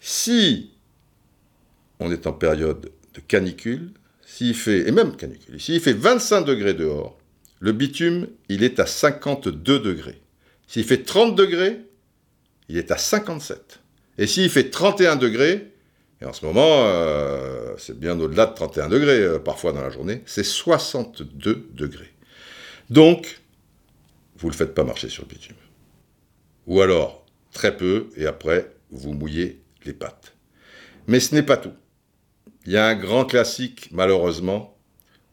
Si 0.00 0.70
on 1.98 2.12
est 2.12 2.26
en 2.26 2.32
période 2.32 2.92
de 3.14 3.20
canicule, 3.20 3.90
s'il 4.24 4.54
fait, 4.54 4.88
et 4.88 4.92
même 4.92 5.16
canicule, 5.16 5.60
s'il 5.60 5.80
fait 5.80 5.92
25 5.92 6.42
degrés 6.42 6.74
dehors, 6.74 7.18
le 7.60 7.72
bitume, 7.72 8.28
il 8.48 8.62
est 8.62 8.78
à 8.78 8.86
52 8.86 9.80
degrés. 9.80 10.20
S'il 10.68 10.84
fait 10.84 11.02
30 11.02 11.34
degrés, 11.34 11.80
il 12.68 12.76
est 12.76 12.92
à 12.92 12.98
57. 12.98 13.80
Et 14.18 14.26
s'il 14.26 14.48
fait 14.50 14.70
31 14.70 15.16
degrés, 15.16 15.72
et 16.20 16.24
en 16.24 16.32
ce 16.32 16.44
moment, 16.44 16.84
euh, 16.86 17.74
c'est 17.78 17.98
bien 17.98 18.18
au-delà 18.18 18.46
de 18.46 18.54
31 18.54 18.88
degrés 18.88 19.20
euh, 19.20 19.38
parfois 19.38 19.72
dans 19.72 19.82
la 19.82 19.90
journée, 19.90 20.22
c'est 20.26 20.44
62 20.44 21.68
degrés. 21.72 22.12
Donc, 22.90 23.40
vous 24.38 24.48
ne 24.48 24.52
le 24.52 24.56
faites 24.56 24.74
pas 24.74 24.84
marcher 24.84 25.08
sur 25.08 25.24
le 25.24 25.28
bitume. 25.28 25.56
Ou 26.66 26.80
alors, 26.80 27.24
très 27.52 27.76
peu, 27.76 28.08
et 28.16 28.26
après, 28.26 28.72
vous 28.90 29.12
mouillez 29.12 29.62
les 29.84 29.92
pattes. 29.92 30.34
Mais 31.06 31.20
ce 31.20 31.34
n'est 31.34 31.42
pas 31.42 31.56
tout. 31.56 31.72
Il 32.66 32.72
y 32.72 32.76
a 32.76 32.86
un 32.86 32.96
grand 32.96 33.24
classique, 33.24 33.88
malheureusement, 33.92 34.76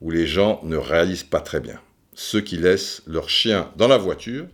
où 0.01 0.11
les 0.11 0.27
gens 0.27 0.61
ne 0.63 0.77
réalisent 0.77 1.23
pas 1.23 1.41
très 1.41 1.59
bien. 1.59 1.79
Ceux 2.13 2.41
qui 2.41 2.57
laissent 2.57 3.01
leur 3.07 3.29
chien 3.29 3.71
dans 3.75 3.87
la 3.87 3.97
voiture, 3.97 4.45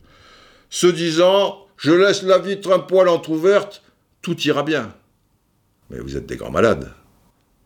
se 0.69 0.87
disant 0.87 1.67
Je 1.77 1.91
laisse 1.91 2.23
la 2.23 2.39
vitre 2.39 2.71
un 2.71 2.79
poil 2.79 3.09
entr'ouverte, 3.09 3.83
tout 4.21 4.39
ira 4.41 4.63
bien. 4.63 4.95
Mais 5.91 5.99
vous 5.99 6.17
êtes 6.17 6.25
des 6.25 6.37
grands 6.37 6.51
malades. 6.51 6.91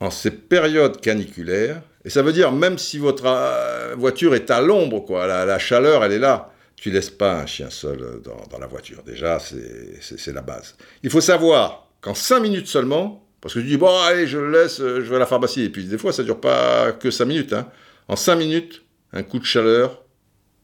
En 0.01 0.11
ces 0.11 0.31
périodes 0.31 0.99
caniculaires, 0.99 1.81
et 2.03 2.09
ça 2.09 2.21
veut 2.21 2.33
dire 2.33 2.51
même 2.51 2.77
si 2.77 2.97
votre 2.97 3.25
euh, 3.25 3.95
voiture 3.97 4.35
est 4.35 4.51
à 4.51 4.61
l'ombre, 4.61 4.99
quoi, 4.99 5.25
la 5.45 5.59
chaleur, 5.59 6.03
elle 6.03 6.11
est 6.11 6.19
là, 6.19 6.51
tu 6.75 6.91
laisses 6.91 7.09
pas 7.09 7.39
un 7.39 7.45
chien 7.45 7.69
seul 7.69 8.21
dans, 8.23 8.59
la 8.59 8.67
voiture. 8.67 9.01
Déjà, 9.03 9.39
c'est 9.39 10.33
la 10.33 10.41
base. 10.41 10.75
Il 11.03 11.09
faut 11.09 11.21
savoir 11.21 11.87
qu'en 12.01 12.13
5 12.13 12.39
minutes 12.41 12.67
seulement, 12.67 13.25
parce 13.41 13.53
que 13.53 13.59
tu 13.59 13.67
dis, 13.67 13.77
bon, 13.77 13.97
allez, 14.01 14.27
je 14.27 14.37
le 14.37 14.51
laisse, 14.51 14.77
je 14.79 15.01
vais 15.01 15.15
à 15.15 15.19
la 15.19 15.25
pharmacie. 15.25 15.63
Et 15.63 15.69
puis 15.69 15.85
des 15.85 15.97
fois, 15.97 16.11
ça 16.11 16.23
dure 16.23 16.39
pas 16.39 16.91
que 16.91 17.09
5 17.09 17.25
minutes. 17.25 17.53
Hein. 17.53 17.67
En 18.07 18.15
5 18.15 18.35
minutes, 18.35 18.83
un 19.13 19.23
coup 19.23 19.39
de 19.39 19.45
chaleur, 19.45 20.03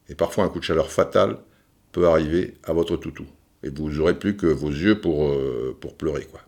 et 0.09 0.16
parfois 0.16 0.43
un 0.43 0.49
coup 0.49 0.59
de 0.59 0.64
chaleur 0.64 0.91
fatal, 0.91 1.38
peut 1.91 2.07
arriver 2.07 2.55
à 2.64 2.74
votre 2.74 2.97
toutou. 2.97 3.26
Et 3.64 3.70
vous 3.70 3.89
n'aurez 3.89 4.18
plus 4.18 4.36
que 4.36 4.47
vos 4.47 4.70
yeux 4.70 4.99
pour, 4.99 5.30
euh, 5.30 5.78
pour 5.80 5.95
pleurer. 5.95 6.26
quoi. 6.26 6.41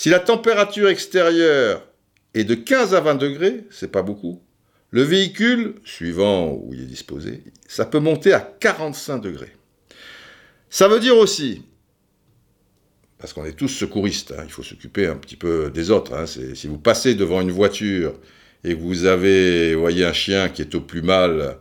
Si 0.00 0.08
la 0.08 0.18
température 0.18 0.88
extérieure 0.88 1.86
est 2.32 2.44
de 2.44 2.54
15 2.54 2.94
à 2.94 3.00
20 3.02 3.16
degrés, 3.16 3.64
c'est 3.68 3.92
pas 3.92 4.00
beaucoup, 4.00 4.40
le 4.88 5.02
véhicule, 5.02 5.74
suivant 5.84 6.52
où 6.52 6.72
il 6.72 6.80
est 6.80 6.86
disposé, 6.86 7.44
ça 7.68 7.84
peut 7.84 7.98
monter 7.98 8.32
à 8.32 8.40
45 8.40 9.18
degrés. 9.18 9.54
Ça 10.70 10.88
veut 10.88 11.00
dire 11.00 11.18
aussi, 11.18 11.66
parce 13.18 13.34
qu'on 13.34 13.44
est 13.44 13.52
tous 13.52 13.68
secouristes, 13.68 14.32
hein, 14.32 14.44
il 14.46 14.50
faut 14.50 14.62
s'occuper 14.62 15.06
un 15.06 15.16
petit 15.16 15.36
peu 15.36 15.70
des 15.70 15.90
autres. 15.90 16.14
Hein, 16.14 16.24
si 16.24 16.66
vous 16.66 16.78
passez 16.78 17.14
devant 17.14 17.42
une 17.42 17.50
voiture 17.50 18.14
et 18.64 18.74
que 18.74 18.80
vous 18.80 19.04
avez, 19.04 19.74
voyez, 19.74 20.06
un 20.06 20.14
chien 20.14 20.48
qui 20.48 20.62
est 20.62 20.74
au 20.74 20.80
plus 20.80 21.02
mal 21.02 21.58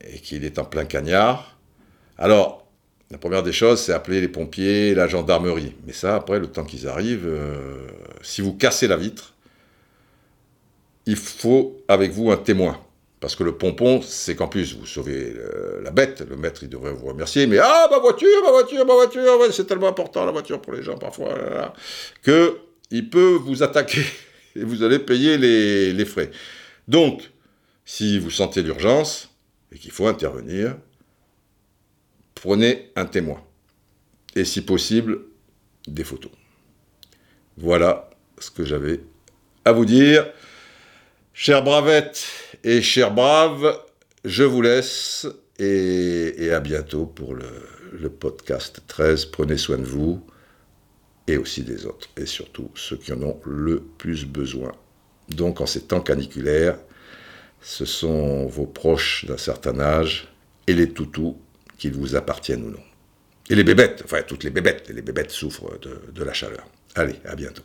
et 0.00 0.20
qu'il 0.20 0.46
est 0.46 0.58
en 0.58 0.64
plein 0.64 0.86
cagnard, 0.86 1.58
alors 2.16 2.67
la 3.10 3.18
première 3.18 3.42
des 3.42 3.52
choses, 3.52 3.80
c'est 3.80 3.92
appeler 3.92 4.20
les 4.20 4.28
pompiers, 4.28 4.94
la 4.94 5.08
gendarmerie. 5.08 5.74
Mais 5.86 5.92
ça, 5.92 6.14
après, 6.16 6.38
le 6.38 6.46
temps 6.46 6.64
qu'ils 6.64 6.86
arrivent, 6.88 7.26
euh, 7.26 7.86
si 8.22 8.42
vous 8.42 8.52
cassez 8.52 8.86
la 8.86 8.96
vitre, 8.96 9.34
il 11.06 11.16
faut 11.16 11.82
avec 11.88 12.12
vous 12.12 12.30
un 12.30 12.36
témoin. 12.36 12.78
Parce 13.20 13.34
que 13.34 13.42
le 13.42 13.56
pompon, 13.56 14.00
c'est 14.02 14.36
qu'en 14.36 14.46
plus, 14.46 14.76
vous 14.76 14.86
sauvez 14.86 15.34
euh, 15.36 15.80
la 15.82 15.90
bête, 15.90 16.22
le 16.28 16.36
maître, 16.36 16.62
il 16.62 16.68
devrait 16.68 16.92
vous 16.92 17.06
remercier, 17.06 17.46
mais 17.46 17.58
ah, 17.58 17.88
ma 17.90 17.98
voiture, 17.98 18.28
ma 18.44 18.50
voiture, 18.50 18.86
ma 18.86 18.94
voiture, 18.94 19.52
c'est 19.52 19.66
tellement 19.66 19.88
important 19.88 20.24
la 20.24 20.30
voiture 20.30 20.60
pour 20.60 20.74
les 20.74 20.82
gens 20.82 20.98
parfois, 20.98 21.74
que 22.22 22.58
il 22.90 23.10
peut 23.10 23.38
vous 23.42 23.62
attaquer 23.62 24.04
et 24.56 24.62
vous 24.62 24.82
allez 24.82 24.98
payer 24.98 25.38
les 25.38 26.04
frais. 26.04 26.30
Donc, 26.86 27.30
si 27.84 28.18
vous 28.18 28.30
sentez 28.30 28.62
l'urgence 28.62 29.30
et 29.72 29.78
qu'il 29.78 29.90
faut 29.90 30.06
intervenir, 30.06 30.76
prenez 32.40 32.90
un 32.96 33.06
témoin. 33.06 33.42
Et 34.36 34.44
si 34.44 34.60
possible, 34.62 35.20
des 35.86 36.04
photos. 36.04 36.30
Voilà 37.56 38.10
ce 38.38 38.50
que 38.50 38.64
j'avais 38.64 39.00
à 39.64 39.72
vous 39.72 39.84
dire. 39.84 40.26
Chère 41.34 41.62
Bravette 41.62 42.26
et 42.64 42.82
chers 42.82 43.12
braves, 43.12 43.76
je 44.24 44.44
vous 44.44 44.62
laisse 44.62 45.26
et, 45.58 46.50
à 46.52 46.60
bientôt 46.60 47.06
pour 47.06 47.34
le, 47.34 47.50
le, 47.92 48.08
podcast 48.08 48.82
13. 48.86 49.26
Prenez 49.26 49.56
soin 49.56 49.78
de 49.78 49.84
vous 49.84 50.24
et 51.26 51.36
aussi 51.36 51.62
des 51.62 51.86
autres, 51.86 52.08
et 52.16 52.26
surtout 52.26 52.70
ceux 52.74 52.96
qui 52.96 53.12
en 53.12 53.22
ont 53.22 53.40
le 53.44 53.80
plus 53.80 54.24
besoin. 54.24 54.72
Donc 55.28 55.60
en 55.60 55.66
ces 55.66 55.82
temps 55.82 56.00
caniculaires, 56.00 56.78
ce 57.60 57.84
sont 57.84 58.46
vos 58.46 58.66
proches 58.66 59.24
d'un 59.26 59.36
certain 59.36 59.78
âge 59.80 60.28
et 60.66 60.72
les 60.72 60.90
toutous 60.90 61.36
qu'ils 61.78 61.94
vous 61.94 62.16
appartiennent 62.16 62.64
ou 62.64 62.70
non. 62.70 62.82
Et 63.50 63.54
les 63.54 63.64
bébêtes, 63.64 64.02
enfin 64.04 64.22
toutes 64.22 64.44
les 64.44 64.50
bébêtes, 64.50 64.88
les 64.90 65.02
bébêtes 65.02 65.30
souffrent 65.30 65.78
de, 65.80 66.00
de 66.12 66.24
la 66.24 66.34
chaleur. 66.34 66.66
Allez, 66.94 67.16
à 67.24 67.34
bientôt. 67.34 67.62